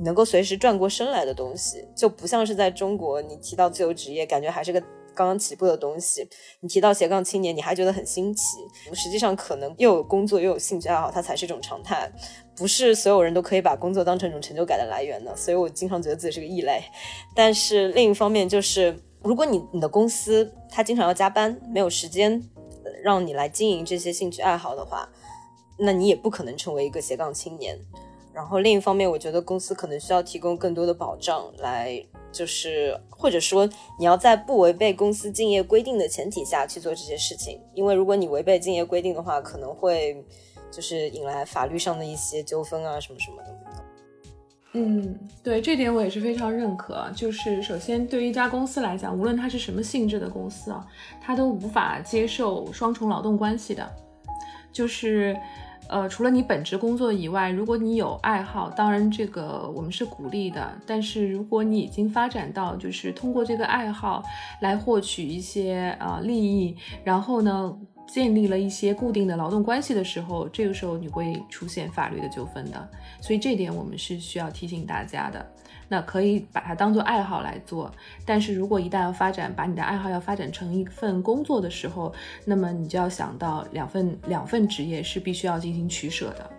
[0.00, 4.82] 能够随时转过身来的东西，就不像是在中国，你提到自由职业，感觉还是个。
[5.18, 6.24] 刚刚起步的东西，
[6.60, 8.58] 你提到斜杠青年，你还觉得很新奇。
[8.94, 12.08] 实际上，可能又有工作又有兴趣爱好，它才是一种常态。
[12.56, 15.34] 不是所有人都可以把工作当成一种成就感的来源的。
[15.36, 16.80] 所以我经常觉得自己是个异类。
[17.34, 22.40] 但是另一方面，就是如果你你的公司它经常要加班，没有时间
[23.02, 25.08] 让你来经营这些兴趣爱好的话，
[25.80, 27.76] 那你也不可能成为一个斜杠青年。
[28.38, 32.00] 然后另一方面，我觉得公司可能需要提供更多的保障来。
[32.30, 40.22] 就是，或者说你要在不违背公司竞业规定的前提下去做这些事情，因为如果你违背竞业规定的话，可能会
[40.70, 43.56] 就是引来法律上的一些纠纷啊，什么什么的。
[44.74, 47.10] 嗯，对，这点我也是非常认可。
[47.16, 50.86] 就是首先对于一家公司来讲，无论它是什么性质的公司啊，
[51.20, 53.90] 它都无法接受双重劳动关系的。
[54.70, 55.34] 就是，
[55.88, 60.70] 呃，除了你本职工作以外，如果你有爱好，当然这个我们是鼓励的。
[60.86, 64.22] 但是如果你已经发展到就是通过这个爱好
[64.60, 67.76] 来获取一些呃利益，然后呢？
[68.08, 72.88] 建立了一些固定的劳动关系的时候，这个时候你会出现法律的纠纷的，
[73.20, 75.46] 所以这点我们是需要提醒大家的。
[75.88, 77.90] 那可以把它当做爱好来做，
[78.24, 82.12] 但是如果一旦要发展，把你的爱好要发展成一份工作的时候，
[82.44, 86.50] 那么你就要想到两份两份职业是必须要进行取舍的。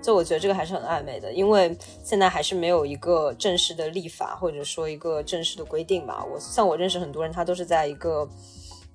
[0.00, 6.24] 就我觉得这个还是很暧昧的，因为现在还是没有一个正式的立法或者说一个正式的规定吧。
[6.24, 8.28] 我像我认识很多人，他都是在一个。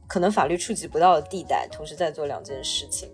[0.06, 3.10] 可能法律触及不到的地带，同时在做两件事情。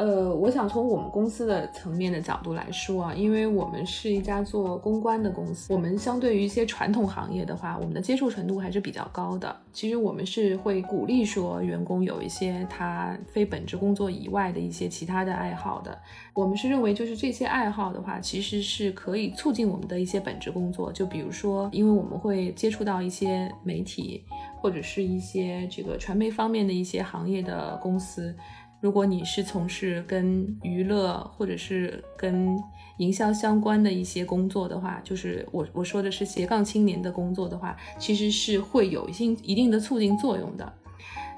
[0.00, 9.54] 呃，我想从我们公司的层面的角度来说啊，因为我们是一家做公关的公司，我们相对于一些传统行业的话，我们的接触程度还是比较高的。
[9.74, 15.98] 其实我们是会鼓励说员工有一些他非本职工作以外的一些其他的爱好的。
[16.32, 20.90] 我们是认为就是这些爱好的话，其实是可以促进我们的一些本职工作。
[20.90, 24.24] 就比如说，因为我们会接触到一些媒体
[24.62, 28.34] 或者是一些这个传媒方面的一些行业的公司。
[28.80, 32.58] 如果你是从事跟娱乐或者是跟
[32.96, 40.72] 营销相关的一些工作的话，就是我我说的是斜杠青年的工作的话，其实是会有一定一定的促进作用的。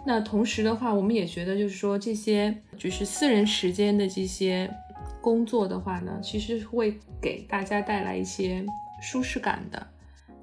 [0.07, 4.73] 那同时的话，我们也觉得就是说这些就是私人时间的这些
[5.21, 8.65] 工作的话呢，其实会给大家带来一些
[9.01, 9.85] 舒适感的。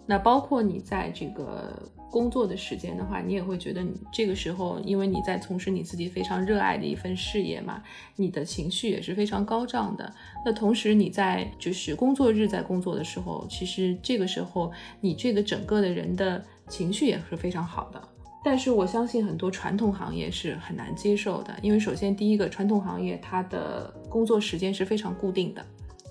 [0.05, 1.89] 那包括你在这个。
[2.11, 7.83] 工作的时间的话，你也会觉得你这个时候，因为你在从事你自己非常热爱的一份事业嘛，
[8.15, 10.13] 你的情绪也是非常高涨的。
[10.45, 14.71] 那同时你在就是工作日在工作的时候，其实这个时候
[15.01, 18.01] 你这个整个的人的情绪也是非常好的。
[18.43, 25.63] 但是我相信很多传统行业是很难接受的，因为首先第一个，传统行业它的工作时间是非常固定的，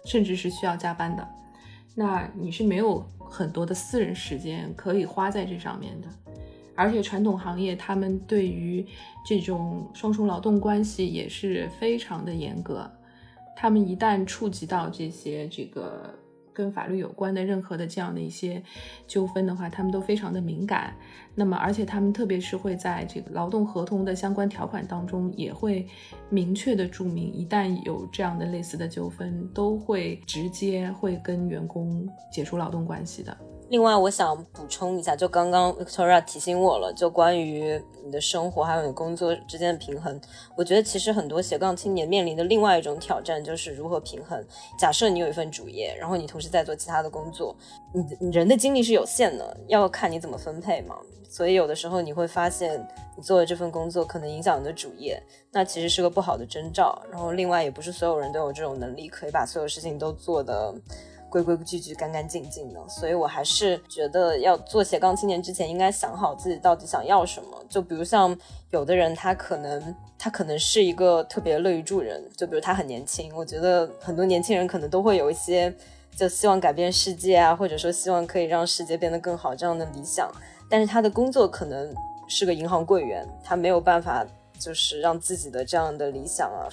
[0.04, 1.26] 甚至是需要加班的。
[1.98, 3.04] 那你是没有。
[3.30, 6.08] 很多的私人时间可以花在这上面的，
[6.74, 8.82] 而且传统行业他们对于
[9.26, 12.90] 这种双重劳动关系也是非常的严格，
[13.54, 16.18] 他们一旦触及到这些这个。
[16.50, 18.60] 跟法律有关的任何的这样的一些
[19.06, 20.92] 纠纷的话，他们都非常的敏感。
[21.38, 25.86] 那么，而且他们特别是会在这个劳动合同的相关条款当中，也会
[26.28, 33.36] 明确的注明，一旦有这样的类似的纠纷，都会直接会跟员工解除劳动关系的。
[33.70, 40.20] 另外，我想补充一下，就刚刚 Victoria 提醒我了，就关于你的生活还有你工作之间的平衡，
[40.56, 44.44] 我觉得其实很多斜杠青年面临的另外一种挑战就是如何平衡。
[44.76, 47.54] 假设你有一份主业，然后你同时在做其他的工作，
[47.92, 50.96] 你你人的精力是有限的，要看你怎么分配嘛。
[51.28, 52.84] 所以有的时候你会发现，
[53.16, 55.22] 你做的这份工作可能影响你的主业，
[55.52, 57.00] 那其实是个不好的征兆。
[57.10, 60.74] 然后另外，也不是所有人都有这种能力，可以把所有事情都做的。
[61.30, 67.62] 规规矩矩、干干净净的，所以我还是觉得要做斜杠青年之前，应该想好自己到底想要什么。
[67.68, 68.34] 就比如像
[68.70, 75.70] 有的人，他可能他可能是一个特别乐于助人，就比如他很年轻，我觉得很多年轻人可能都会有一些
[76.16, 80.32] 就希望改变世界啊，或者说希望可以让世界变得更好这样的理想。
[80.68, 81.94] 但是他的工作可能
[82.28, 84.26] 是个银行柜员，他没有办法
[84.58, 86.68] 就是让自己的这样的理想啊。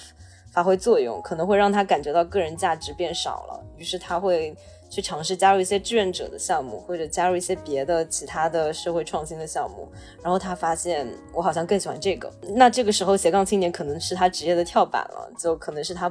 [0.52, 4.56] 发挥作用可能会让他感觉到个人价值变少了，于是他会
[4.88, 9.86] 去尝试加入一些志愿者的项目，或者加入一些别的其他的社会创新的项目。
[10.22, 16.10] 然后他发现我好像更喜欢这个，那这个时候斜杠青年可能是他职业的跳板了，就可能是他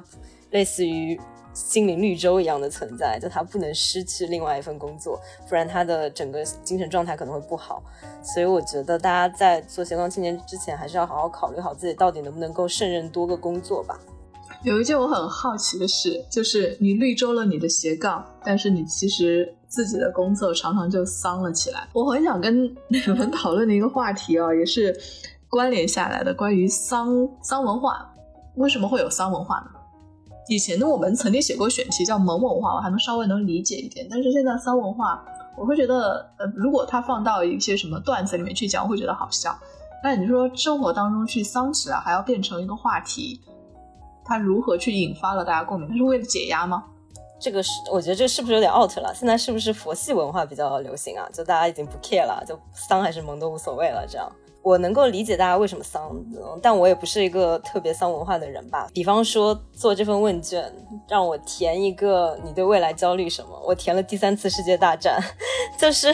[0.51, 1.19] 类似于
[1.55, 7.81] 心灵绿洲一样的存在，就他不能失去另外一份工作，不然他的整个精神状态可能会不好。
[8.21, 13.97] 所以我觉得大家在做斜杠青年之前，还是要好好考虑好自己到底能不能够胜任多个工作吧。
[14.63, 21.87] 有一件我很好奇的事，就是你绿洲了你的斜杠，但是你其实自己的工作常常就丧了起来。
[21.93, 24.93] 我很想跟你们讨论的一个话题啊，也是
[25.47, 27.07] 关联下来的，关于丧
[27.41, 28.11] 丧文化。
[28.55, 29.74] 为什么会有丧文化呢？
[30.47, 34.07] 以前的我们曾经写过选题叫萌文化，我还能稍微能理解一点。
[34.09, 35.23] 但是现在丧文化，
[35.57, 39.57] 我会觉得，呃，如果它放到一些什么段子里面去讲，我会觉得好笑。
[40.03, 43.41] 那你说生活当中去丧起来，还要变成一个话题？
[44.23, 45.89] 它如何去引发了大家共鸣？
[45.89, 46.83] 它是为了解压吗？
[47.39, 49.13] 这个是我觉得这是不是有点 out 了？
[49.15, 51.27] 现在是不是佛系文化比较流行啊？
[51.33, 54.05] 就大家已经不 care 了，就丧还是萌都无所谓了。
[54.07, 54.31] 这样，
[54.65, 56.11] 我能够理解大家为什么丧，
[56.59, 58.87] 但我也不是一个特别丧文化的人吧。
[58.91, 60.73] 比方说做这份问卷，
[61.07, 65.21] 让我填一个你对未来焦虑什么，我填了第三次世界大战。
[65.77, 66.11] 就是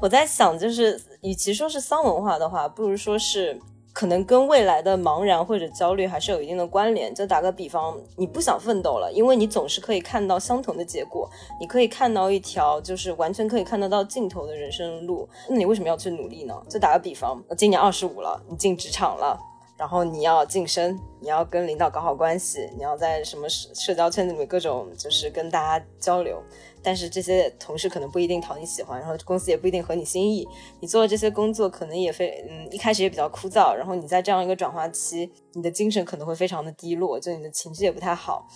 [0.00, 3.60] 我在想，就是与其说是丧文化的话，不如说是。
[3.98, 7.12] 可能跟未来的茫然或者焦虑还是有一定的关联。
[7.12, 15.28] 就打个比方，你不想奋斗了，因为你总是可以看到相同的结果，你可以看到一条就是完全可以看得到尽头的人生路。
[15.48, 16.54] 那你为什么要去努力呢？
[16.68, 19.36] 就打个比方，今年二十五了，你进职场了，
[19.76, 26.40] 然后你要晋升，你要跟领导搞好关系，你要在什么社社交圈子里面各种就是跟大家交流。
[26.82, 30.46] 但是这些同事可能不一定讨你喜欢，然后公司也不一定合你心意。
[30.80, 38.46] 你做的这些工作可能也非嗯一开始也比较枯燥，然后你在这样一个转化期，你的精神可能会非常的低落，就你的情绪也不太好。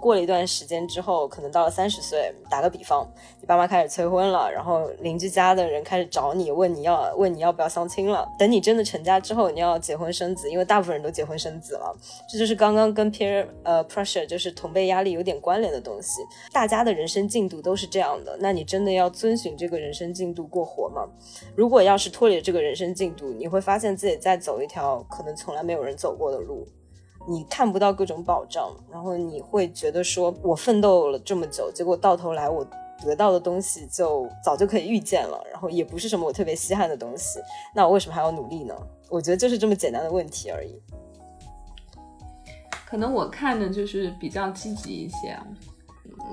[0.00, 3.08] 过了一段时间之后，可能到了三十岁，打个比方，
[3.40, 8.26] 你爸妈开始催婚了，然后邻居家的人开始找你，问你要问你要不要相亲了。
[8.38, 11.96] 等你真的成家之后，你要结婚生子，因为大部分人都结婚生子了。
[12.28, 16.22] 这就是刚刚跟 peer 呃 pressure 就是同辈压力有点关联的东西。
[16.52, 21.06] 大家的人生进度都是这样的，那你真的要遵循这个人生进度过活吗？
[21.56, 26.66] 如果要是脱离这个人生进度，你会发现自己在走一条可能从来没有人走过的路。
[27.28, 32.66] 你看不到各种保障，然后你会觉得说，我奋斗了这么久，结果到头来我
[33.04, 37.38] 得到的东西就早就可以预见了，然后也不是什么我特别稀罕的东西，
[37.74, 38.74] 那我为什么还要努力呢？
[39.10, 40.80] 我觉得就是这么简单的问题而已。
[42.86, 45.46] 可能我看的就是比较积极一些，啊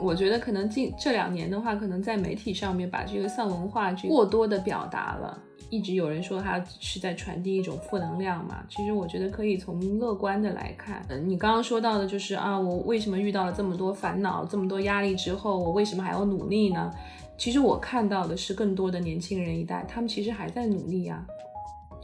[0.02, 5.38] 我觉得可能近这两年的话，可能在媒体上面把这个丧文化这过多的表达了。
[5.70, 11.06] 一直有人说他是在传递一种负能量嘛，其实我觉得可以从乐观的来看。
[11.10, 16.92] 嗯，你刚刚说到的就是啊，我为什么遇到了这么多烦恼、这么多压力之后，我为什么还要努力呢？
[17.38, 21.26] 其实我看到的是更多的年轻人一代，他们其实还在努力啊。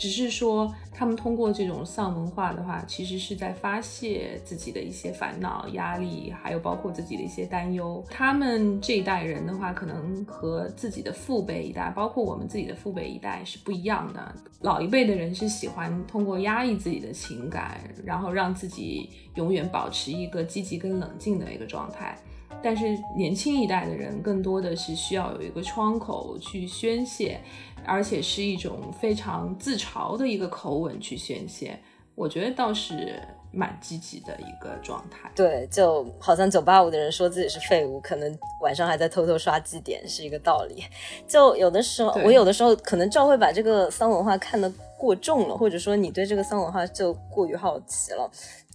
[0.02, 8.04] 只是说，他们通过这种丧文化的话，其实是在发泄自己的一些烦恼、压力，还有包括自己的一些担忧。
[8.10, 14.34] 他们这一代人的话，可能和自己的父辈一代，包括我们自己的父辈一代是不一样的。
[14.62, 22.18] 老一辈的人是喜欢通过压抑自己的情感，然后让自己永远保持一个积极跟冷静的一个状态。
[22.64, 22.86] 但是
[23.18, 27.40] 年轻一代的人更多的是需要有一个窗口去宣泄。
[27.86, 31.80] 而且是一种非常自嘲的一个口吻去宣泄，
[32.16, 33.22] 我觉得倒是
[33.52, 35.30] 蛮积极的一个状态。
[35.36, 40.84] 对，就好像九八五的人说自己是废物，可能晚上还在偷偷刷绩点，是一个道理。
[41.28, 48.30] 就有的时候，我有的时候可能赵会把这个丧文化看得过重了，或者说你对这个丧文化就过于好奇了。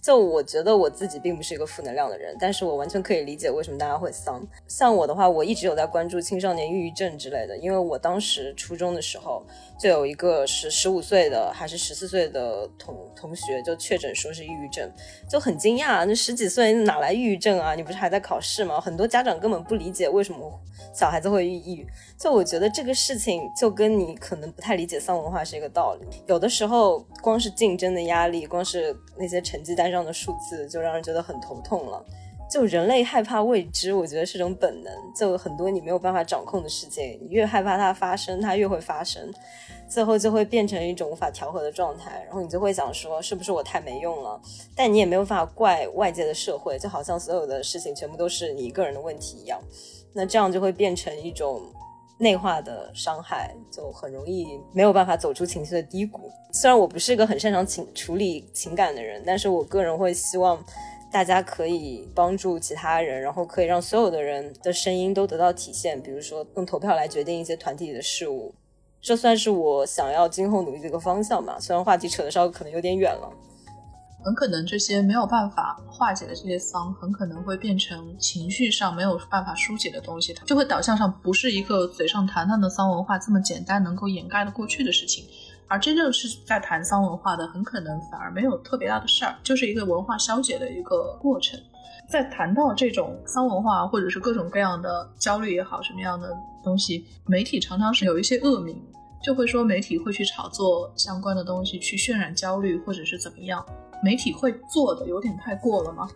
[0.07, 4.41] 就我觉得我自己并不是一个负能量的人，但是我完全可以理解为什么大家会丧。
[4.65, 9.43] 像我的话，我一直有在关注青少年抑郁症之类的，因为我当时初中的时候
[9.77, 14.89] 就有一个是十五岁的还是十四岁的同同学就确诊说是抑郁症，
[15.29, 17.75] 就很惊讶，那十几岁哪来抑郁症啊？
[17.75, 18.79] 你不是还在考试吗？
[18.81, 20.59] 很多家长根本不理解为什么
[20.93, 21.87] 小孩子会抑郁。
[22.17, 26.07] 就我觉得这个事情就跟你可能不太理解丧文化是一个道理。
[26.25, 29.97] 有的时候光是竞争的压力，光是那些成绩单上。
[30.07, 32.05] 的数字就让人觉得很头痛了。
[32.49, 34.93] 就人类害怕未知，我觉得是种本能。
[35.13, 39.29] 就很多你没有办法掌控的事情，你越害怕它发生，它越会发生，
[39.89, 42.23] 最后就会变成一种无法调和的状态。
[42.25, 44.39] 然后你就会想说，是不是我太没用了？
[44.75, 49.59] 但你也没有办法怪外界的社会，就好像所有的事情全部都是你一个人的问题一样。
[50.13, 51.61] 那这样就会变成一种。
[52.19, 56.31] 内化的伤害就很容易没有办法走出情绪的低谷。
[56.51, 60.59] 虽然我不是一个很擅长情处理情感的人，但是我个人会希望
[61.11, 66.01] 大家可以帮助其他人，然后可以让所有的人的声音都得到体现。
[66.01, 68.51] 比如说用投票来决定一些团体里的事物，
[69.01, 71.57] 这算是我想要今后努力的一个方向吧。
[71.59, 73.29] 虽然话题扯的稍微可能有点远了。
[74.25, 85.23] 很可能这些没有办法化解的这些丧，很可能会变成情绪上没有办法疏解的东西，它就会导向上不是一个嘴上谈谈的丧文化这么简单能够掩盖的过去的事情，
[85.69, 91.57] 而真正是在谈丧文化的，很可能反而没有特别大的事儿，就是一个文化消解的一个过程。
[92.09, 96.35] 在谈到这种丧文化或者是各种各样的焦虑也好，什么样的
[96.67, 98.81] 东西，媒体常常是有一些恶名，
[99.23, 103.65] 就会说媒体会去炒作相关的东西，去渲染焦虑或者是怎么样。
[104.03, 106.09] 媒体会做的有点太过了吗？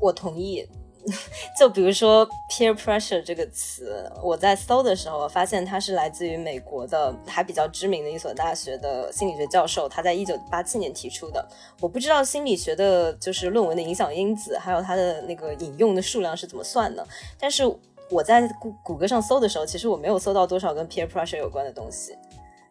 [0.00, 0.66] 我同意。
[1.58, 11.44] 就比如说 peer pressure 这个词，我在搜的时候发现它是来自于美国的还比较知名的一所大学的心理学教授，他在一九八七年提出的。
[11.80, 17.04] 我不知道心理学的就是论文的影响因子，还有它的那个引用的数量是怎么算的。
[17.36, 17.64] 但是
[18.12, 22.14] 我在谷谷歌上搜的时候，其实我没有搜到多少跟 peer pressure 有关的东西。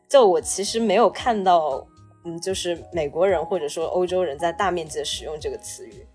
[0.08, 1.84] 就我其实没有看到
[2.24, 6.06] 嗯，就是美国人或者说欧洲人在大面积的使用这个词语。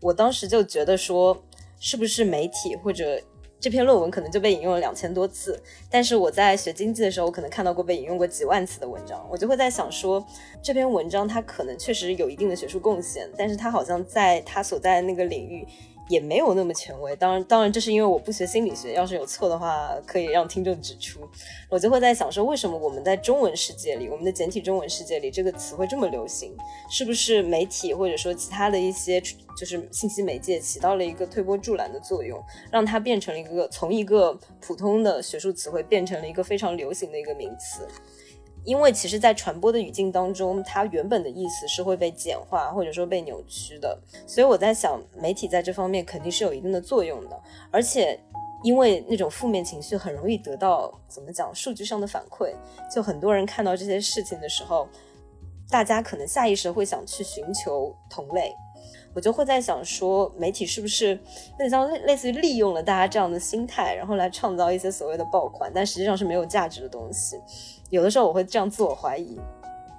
[0.00, 1.36] 我当时就觉得说，
[1.78, 3.20] 是不是媒体或者
[3.60, 5.62] 这篇论文可能就被引用了两千多次？
[5.90, 10.24] 但是我在学经济的时候，我可能看到过被引用过几万次的文章，我就会在想说，
[10.62, 15.66] 这篇文章它可能确实有一定的学术贡献，但是它好像在它所在的那个领域。
[16.12, 18.92] 也没有那么权威，当然，当然，这是因为我不学心理学。
[18.92, 21.26] 要是有错的话，可以让听众指出。
[21.70, 26.54] 我就会在想说，为什么我们在中文世界里，我们的简体中文世界里，这个词会这么流行？
[26.90, 29.18] 是不是媒体或者说其他的一些
[29.56, 32.38] 就是信息媒介起到了一个推波助澜的作用，
[32.70, 37.88] 让它变成了一个从一个普通的学术词汇变成了一个非常流行的一个名词？
[38.64, 43.98] 因为其实，在传播的语境当中，它原本的意思是会被简化或者说被扭曲的。
[44.26, 47.40] 所以我在想，媒体在这方面肯定是有一定的作用的。
[47.70, 48.18] 而且，
[48.62, 52.54] 因为那种负面情绪很容易得到怎么讲数据上的反馈，
[52.94, 54.86] 就很多人看到这些事情的时候，
[55.68, 58.54] 大家可能下意识会想去寻求同类。
[59.14, 67.36] 我就会在想说，媒体是不是有点像类类似于利用了大家这样的心态，然后来创造一些所谓的爆款，但实际上是没有价值的东西。
[67.90, 69.38] 有的时候我会这样自我怀疑，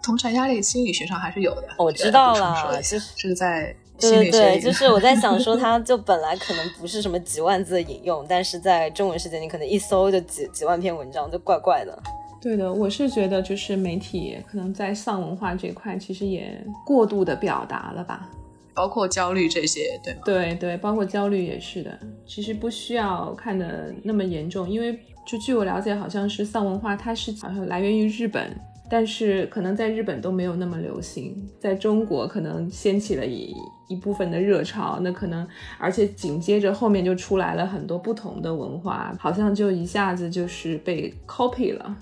[0.02, 1.64] 同产压力心理学上还是有的。
[1.78, 11.98] 我知道了，就是这个在对对对，就是我在想说， 它就本来可能不是什么几万字的引用，但是在中文世界，你可能一搜就几几万篇文章，就怪怪的。
[12.42, 18.28] 对的，我是觉得就是媒体可能在丧文化这块，其实也过度的表达了吧。
[18.74, 22.00] 包括焦虑这些，对对对，包括焦虑也是的。
[22.26, 28.56] 其实不需要看的那么严重，因为就据我了解，好像是丧文化，它是好像来源于日本，
[28.90, 33.54] 但是可能在日本都没有那么流行，在中国可能掀起了一
[33.88, 35.48] 一部分的热潮，那可能
[35.78, 41.96] 而且紧接着后面就出来了很多不同的文化，好像就一下子就是被 copy 了。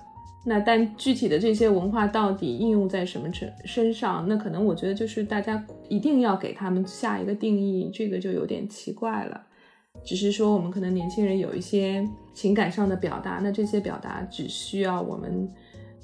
[0.44, 4.26] 那但具体的这些文化到底应用在什么身身上？
[4.28, 9.44] 那可能我觉得就是大家一定要给他们下一个定义，这个就有点奇怪了。
[10.04, 15.48] 只是说我们可能年轻人有一些情感上的表达，那这些表达只需要我们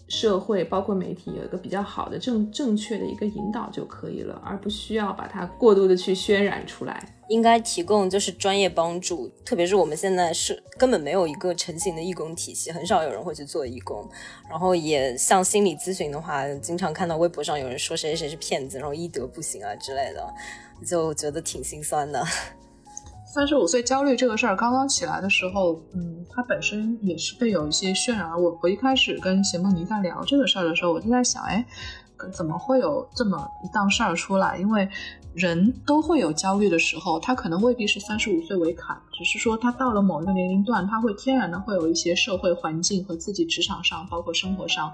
[0.08, 7.14] 社会包括媒体有一个比较好的正正确的一个引导就可以了，而不需要把它过度的去渲染出来。
[7.28, 14.08] 应该提供就是专业帮助，特别是我们现在是根本没有一个成型的义工体系，很少有人会去做义工。
[14.50, 20.26] 然后也像心理咨询的话，经常看到微博上有人说谁谁谁是骗子，然后医德不行啊之类的，
[20.86, 22.24] 就觉得挺心酸的。
[23.38, 28.32] 三十五岁焦虑这个事儿刚刚起来的时候，嗯，它本身也是被有一些渲染。
[28.32, 31.64] 我我一开始跟贤梦妮在聊这个事儿的时候，我就在想，哎，
[32.34, 34.58] 怎么会有这么一档事儿出来？
[34.58, 34.90] 因为
[35.36, 44.92] 人都会有焦虑的时候，他可能未必是三十五岁为坎，只是说他到了某一个年龄段，他会天然的会有一些社会环境和自己职场上，包括生活上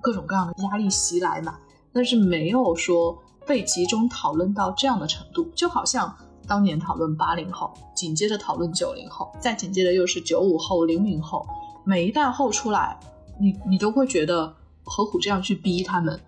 [0.00, 1.56] 各种各样的压力袭来嘛。
[1.92, 6.16] 但是没有说被集中讨论到这样的程度，就好像
[6.46, 11.46] 当年讨论八零后，紧接着讨论九零后，再紧接着又是九五后、零零后，
[11.84, 12.98] 每一代后出来，
[13.40, 14.54] 你你都会觉得
[14.84, 16.18] 何苦这样去逼他们？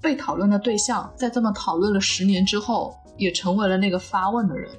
[0.00, 4.70] 被讨论的对象，在这么讨论了十年之后，也成为了那个发问的人。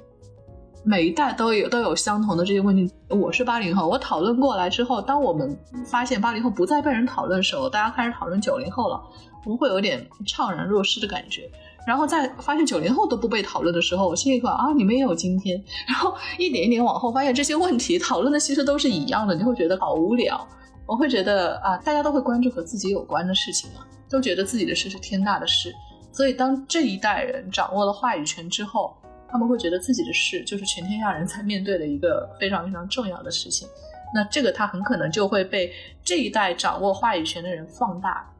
[0.84, 2.88] 每一代都有都有相同的这些问题。
[3.08, 9.02] 我是八零后，我讨论过来之后，当我们发现八零后不再被人讨论的时候，大家开始讨论九零后了，
[9.44, 11.50] 我们会有点怅然若失的感觉。
[11.86, 15.62] 然后在发现九零后都不被讨论的时候，我心里说啊，你们也有今天。
[15.86, 20.46] 然后一点一点往后，发现这些问题讨论的其实都是一样的，你会觉得好无聊。
[20.84, 23.80] 我会觉得啊，大家都会关注和自己有关的事情嘛。
[24.08, 25.74] 都觉得自己的事是天大的事，
[26.12, 28.96] 所以当这一代人掌握了话语权之后，
[29.28, 33.68] 他们会觉得自己的事就是全天下人在面对的一个非常非常重要的事情。
[34.14, 35.72] 那这个他很可能就会被
[36.04, 38.32] 这一代掌握话语权的人放大，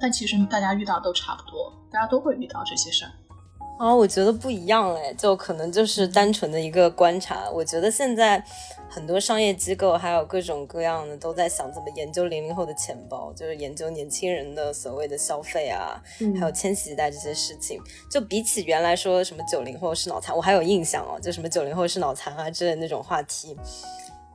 [0.00, 3.10] 但其实大家遇到都差不多，大家都会遇到这些事儿。
[3.78, 7.48] 啊，我觉得不一样哎，就可能就是单纯的一个观察。
[7.48, 8.44] 我觉得现在
[8.90, 15.98] 很多商业机构还有各种各样的都在想怎么研究零零后的钱包，就是研究年轻人的所谓的消费啊，
[16.38, 17.80] 还有千禧一代这些事情。
[18.10, 23.56] 就比起原来说什么九零后是脑残，我还有印象哦，就什么九零后是脑残啊之类那种话题，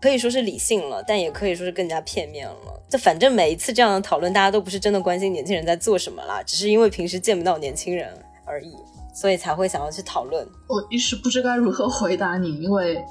[0.05, 2.81] 可以说是理性了，但也可以说是更加片面了。
[2.87, 8.15] 就反正每一次这样的讨论，大家都不是真的关心年轻人在做什么啦，只是因为平时见不到年轻人
[8.45, 8.75] 而已。
[9.15, 10.45] 所以才会想要去讨论。
[10.67, 13.01] 我一时不知该如何回答你，因为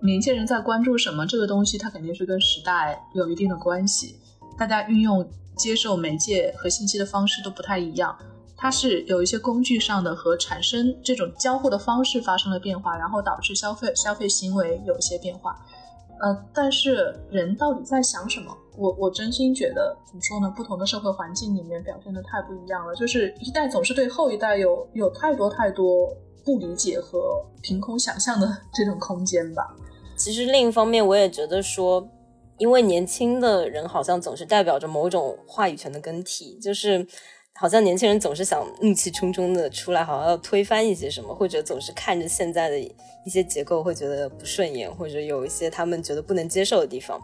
[0.00, 4.14] 年轻人在关注什么这个东西，它肯定是跟时代有一定的关系。
[4.56, 8.16] 大家运用接受媒介和信息的方式都不太一样，
[8.56, 15.60] 它是有一些工具上的和产生这种交互的方式发生了变化，然后导致消费消费行为有一些变化。
[16.20, 18.56] 呃，但是人到底在想什么？
[18.76, 20.52] 我我真心觉得怎么说呢？
[20.56, 26.08] 不同的社会环境里面表现的太不一样了，就是一代总是对后一代有有太多太多
[26.44, 29.74] 不理解和凭空想象的这种空间吧。
[30.16, 32.06] 其实另一方面，我也觉得说，
[32.58, 37.06] 因为年轻的人好像总是代表着某种话语权的更替，就是
[37.60, 47.20] 好像年轻人总是想怒气冲冲的出来，好像要推翻一些什么，或者总是看着现在的一些结构会觉得不顺眼，或者有一些他们觉得不能接受的地方。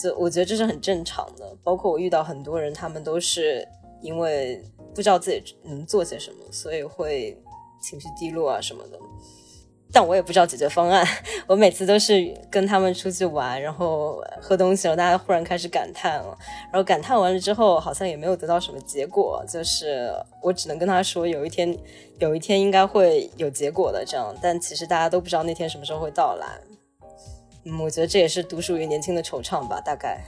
[0.00, 3.66] 这我觉得这是很正常的，包括我遇到很多人，他们都是
[4.00, 4.62] 因为
[4.94, 7.36] 不知道自己能做些什么，所以会
[7.82, 8.96] 情绪低落啊什么的。
[9.92, 11.06] 但我也不知道解决方案，
[11.46, 16.36] 我每次都是跟他们出去玩，然后喝东西了，大家忽然开始感叹了，
[16.70, 21.74] 然后感叹完了之后，好像也没有得到什么结果，就是我只能跟他说，有一天，
[22.18, 26.46] 有一天应该会有结果的这样，但其实大家都不知道那天什么时候会到来。
[27.64, 29.80] 嗯，我觉得这也是独属于年轻的惆怅吧。
[29.80, 30.22] 大概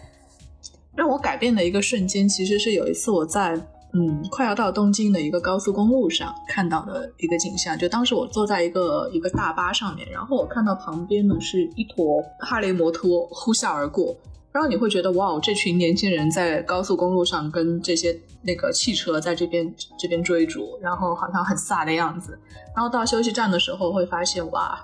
[0.97, 3.55] 让我改变的一个瞬间，其实是有一次我在
[3.93, 7.77] 嗯快要到东京的一个高速公路上看到的一个景象。
[7.79, 14.17] 就当时我坐在一个一个大巴上面，然后我看到旁边呢是一坨哈雷摩托呼啸而过，
[14.53, 22.39] 然后你会觉得哇，这群年轻人在高速公路上跟这些那个汽车在这边这边追逐，然后好像很飒的样子。
[22.75, 24.79] 然后到休息站的时候会发现哇。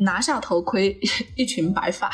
[0.00, 0.96] 拿下头盔，
[1.34, 2.08] 一群白发，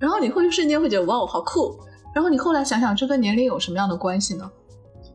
[0.00, 1.78] 然后你会瞬间会觉得哇，好酷。
[2.12, 4.50] 然后你后来想想，这跟年龄有什么样的关系呢？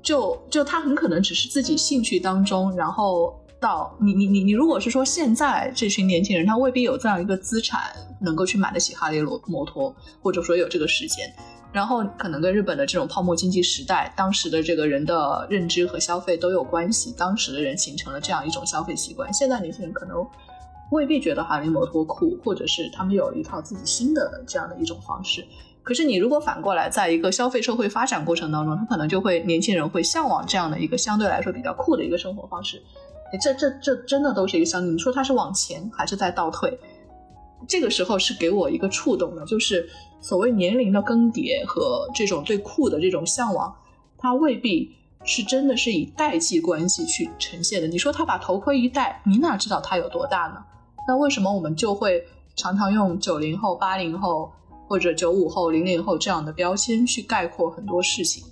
[0.04, 11.34] 就就他很可能只是自己兴趣当中，然后到你你你你，如果是说现在这群年轻人，他未必有这样一个资产能够去买得起哈雷罗摩托，或者说有这个时间，
[11.72, 20.18] 然后可能跟日本的这种泡沫经济时代，当时的这个人的认知和消费都有关系，当时的人形成了这样一种消费习惯，现在年轻人可能。
[20.92, 25.44] 未必觉得哈雷摩托酷，或者是他们有一套自己新的这样的一种方式。
[25.84, 32.82] 可是你如果反过来，在一个消费社会发展过程当中，他可能就会年轻人会向往这样的一个相对来说比较酷的一个生活方式。
[33.42, 36.80] 这这这真的都是一个相，你说它是往前还是在倒退？
[37.68, 39.90] 这个时候是给我一个触动的，就是
[40.22, 43.74] 所谓年龄的更迭和这种对酷的这种向往，
[44.18, 47.88] 它未必是真的是以代际关系去呈现的。
[47.88, 50.64] 你说他把头盔一戴，你哪知道他有多大呢？
[51.08, 52.24] 那为什么我们就会
[52.56, 54.52] 常常用九零后、八零后
[54.94, 58.44] 或者九五后、零零后这样的标签去概括很多事情？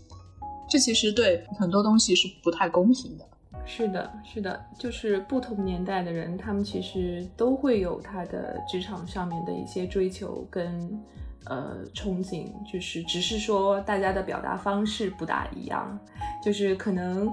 [0.68, 3.23] 这其实对很多东西是不太公平的。
[3.63, 10.99] 是的，是的，就是不同年代的人，他们其实都会有他的职场上面的一些追求跟
[11.45, 15.95] 呃憧憬，就是只是说大家的表达方式不大一样，
[16.43, 17.31] 就是可能。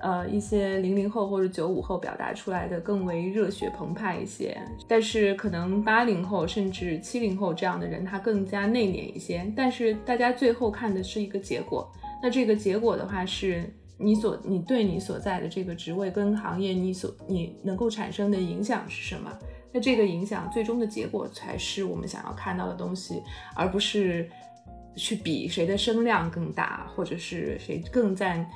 [0.00, 4.58] 呃，一些零零后或者九五后表达出来的更为热血澎湃一些，
[4.88, 9.52] 但是可能八零后甚至七零后这样的人，他更加内敛一些。
[9.54, 11.86] 但是大家最后看的是一个结果，
[12.22, 19.30] 那这个结果的话，是你所你对你所在的这个职位跟行业，你所你能够产生的影响是什么？
[19.70, 23.22] 那这个影响最终的结果才是我们想要看到的东西，
[23.54, 24.26] 而不是
[24.96, 28.48] 去比谁的声量更大，或者是谁更占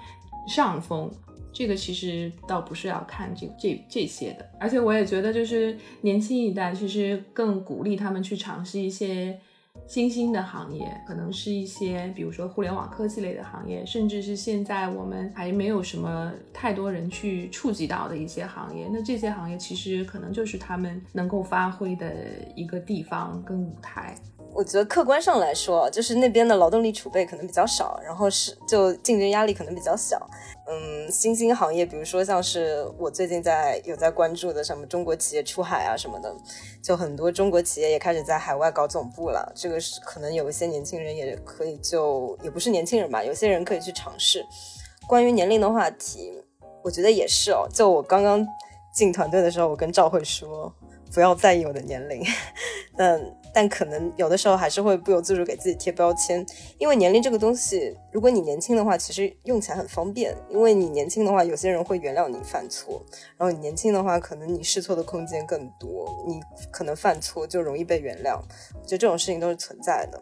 [0.49, 1.11] 上风。
[1.55, 9.39] 这个其实倒不是要看这这这些的，而且我也觉得，就是年轻一代其实更鼓励他们去尝试一些
[9.86, 18.89] 新兴的行业，可能是一些比如说互联网科技类的行业，甚至是现在我们还没有什么太多人去触及到的一些行业。
[18.93, 22.12] 那这些行业其实可能就是他们能够发挥的
[22.56, 24.16] 一个地方跟舞台。
[24.55, 30.16] 我觉得客观上来说，就是那边的劳动力储备可能比较少，然后是就竞争压力可能比较小。
[30.66, 36.32] 嗯，新兴行业，比如说像是我最近在有在关注的什么中国企业出海啊什么的，
[36.81, 39.52] 就很多中国企业也开始在海外搞总部了。
[39.56, 44.47] 这个是可能有一些年轻人也可以，就也不是年轻人吧，有些人可以去尝试。
[45.09, 46.32] 关于年龄的话题，
[46.82, 47.68] 我觉得也是哦。
[47.72, 48.47] 就我刚刚
[48.94, 50.72] 进团队的时候，我跟赵慧说。
[51.12, 52.20] 不要在意我的年龄，
[52.98, 53.20] 但
[53.55, 56.44] 但可能有的时候还是会不由自主给自己贴标签，
[56.76, 63.01] 因为年龄这个东西，如果你年轻的话，其实用起来很方便，因为你年轻的话，有些人会原谅你犯错，
[63.39, 66.40] 然后你年轻的话，可能你试错的空间更多，你
[66.72, 68.40] 可能犯错就容易被原谅，
[68.85, 70.20] 就这种事情都是存在的。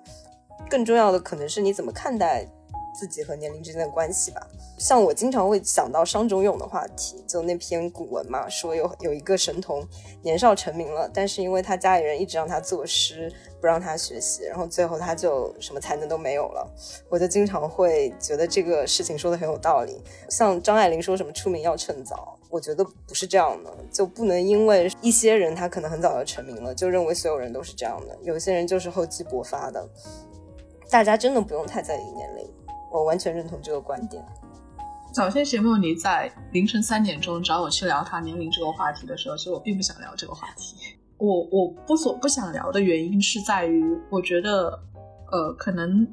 [0.69, 2.47] 更重要的可能是你怎么看待
[2.95, 4.47] 自己和年龄之间的关系吧。
[4.79, 9.87] 像我经常会想到伤仲永的话题，就那篇古文嘛，说有有一个神童
[10.23, 16.69] 年少成名了，但是因为他家里人一直让他作诗，不让他学习，然后最后他就什么才能都没有了。
[17.09, 20.03] 我就经常会觉得这个事情说的很有道理。
[20.29, 28.19] 像张爱玲说什么出名要趁早，我觉得不是这样的，就不能因为一些人他可能很早就成名了，就认为所有人都是这样的。
[28.23, 29.89] 有些人就是厚积薄发的。
[30.91, 32.47] 大家真的不用太在意年龄，
[32.93, 34.23] 我完全认同这个观点。
[35.13, 40.77] 早些节目你在凌晨三点钟找我去聊他年龄这个话题的时候，其实我并不想聊这个话题。
[41.19, 44.71] 我我不所不想聊的原因是在于，我觉得，
[45.31, 46.07] 呃，可能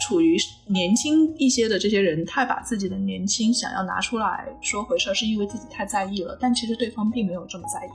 [0.00, 0.36] 处于
[0.66, 6.36] 年轻一些的这些人太把自己的年轻想要拿出来说回事，是因为自己太在意了。
[6.40, 7.90] 但其实对方并没有这么在意，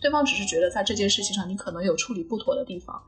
[0.00, 3.00] 对方只是觉得在这件事情上你可能有处理不妥的地方，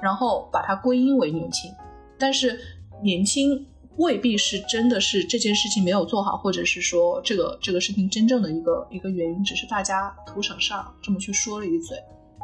[0.00, 1.70] 然后把它归因为年轻。
[2.18, 2.58] 但是
[3.02, 3.64] 年轻
[3.96, 11.96] 未必是真的是这件事情没有做好，或者是说这个这个事情真正的一个一个原因，只是大家图省事儿这么去说了一嘴。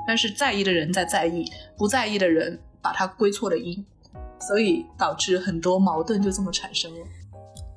[0.07, 1.45] 但是在意的人在在意，
[1.77, 3.85] 不在意的人把它归错了因，
[4.41, 7.07] 所以导致很多矛盾就这么产生了。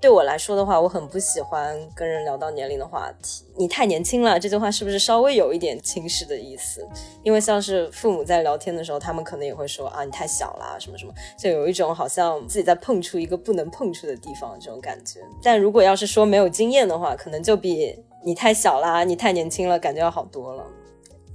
[0.03, 3.45] 对我来说的话，我很不喜欢跟人聊到年龄的话题。
[3.57, 6.85] 你太年轻了，这句话是不是稍微有一点轻视的意思？
[7.23, 15.21] 因为像是父母在聊天的时候，他们可能也会说啊，你太小啦，什么什么，就有一种好像自己在碰触一个不能碰触的地方这种感觉。
[15.41, 20.65] 但如果要是说没有经验的话，可能就比你太小啦，你太年轻了，感觉要好多了。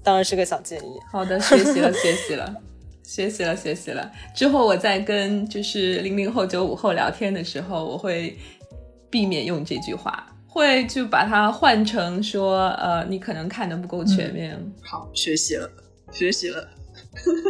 [0.02, 1.00] 当然是个小建议。
[1.10, 2.54] 好的，学习了， 学习了，
[3.02, 4.12] 学习了，学习了。
[4.34, 8.36] 之后我在跟就是零零后、九五后聊天的时候，我会。
[9.10, 14.72] 避免用这句话，会就把它换成说，呃，你可能看的不够全面。
[14.82, 15.70] 好，学习了，
[16.12, 16.68] 学习了。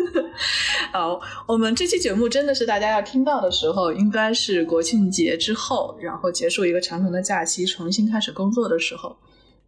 [0.92, 9.16] 好，我们这期节目真的是大家要听到的时候，应该是国庆节之后，然后结束一个长长的假期，重新开始工作的时候。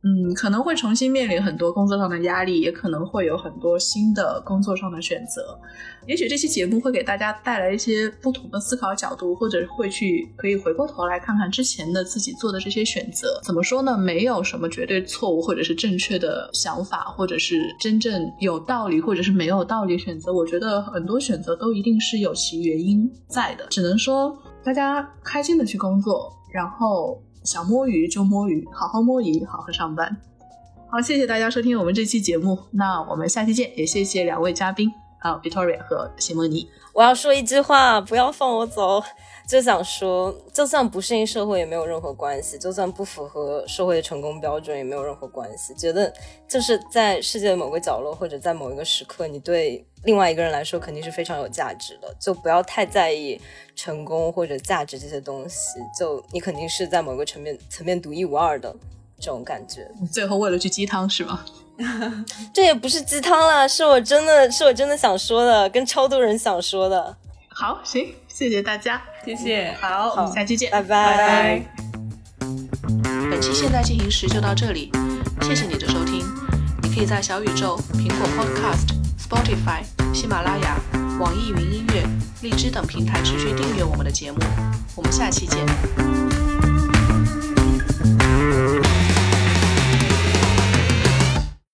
[0.03, 5.61] 嗯，可能会重新面临很多工作上的压力，也可能会有很多新的工作上的选择。
[6.07, 13.39] 也许这期节目会给大家带来一些不同的思考角度，或者会去可以回过头来看看之前的自己做的这些选择。
[13.45, 13.99] 怎么说呢？
[13.99, 20.33] 没有什么绝对错误，或者是正确的想法，或者是真正有道理，或者是没有道理选择。
[20.33, 23.67] 我觉得很多选择都一定是有其原因在的。
[23.69, 27.23] 只能说大家开心的去工作，然后。
[27.43, 30.17] 想摸鱼就摸鱼，好好摸鱼，好好上班。
[30.91, 33.71] 好，谢谢大家收听我们这期节目，那我们下期见。
[33.77, 36.69] 也谢谢两位嘉宾啊，Victoria 和西蒙尼。
[36.93, 39.03] 我要说一句话，不要放我走。
[39.49, 45.75] 就想说，就算不适应社会也没有任何关系，就算不符合社会的成功标准也没有任何关系。
[45.75, 46.13] 觉得
[46.47, 52.15] 就是在世界的某个角落或者在某一个时刻，你对另外一个人来说肯定是非常有价值的。
[52.19, 53.41] 就不要太在意
[53.75, 58.75] 成功或者价值这些东西，就你肯定是在某个层面层面独一无二的
[59.19, 59.91] 这种感觉。
[60.11, 61.45] 最后为了句鸡汤是吧？
[62.53, 67.17] 这也不是鸡汤啦，是我真的是我真的想说的，跟超多人想说的。
[67.49, 68.15] 好，行。
[68.29, 71.63] 谢谢大家，谢谢，好，我们下期见，拜拜。
[73.31, 74.91] 本期现在进行时就到这里，
[75.43, 76.25] 谢谢你的收听。
[76.83, 79.00] 你可以在小宇宙、苹果 Podcast、
[79.31, 80.77] Spotify、喜马拉雅、
[81.21, 82.05] 网易云音乐、
[82.43, 84.39] 荔枝等平台持续订阅我们的节目。
[84.97, 85.65] 我们下期见。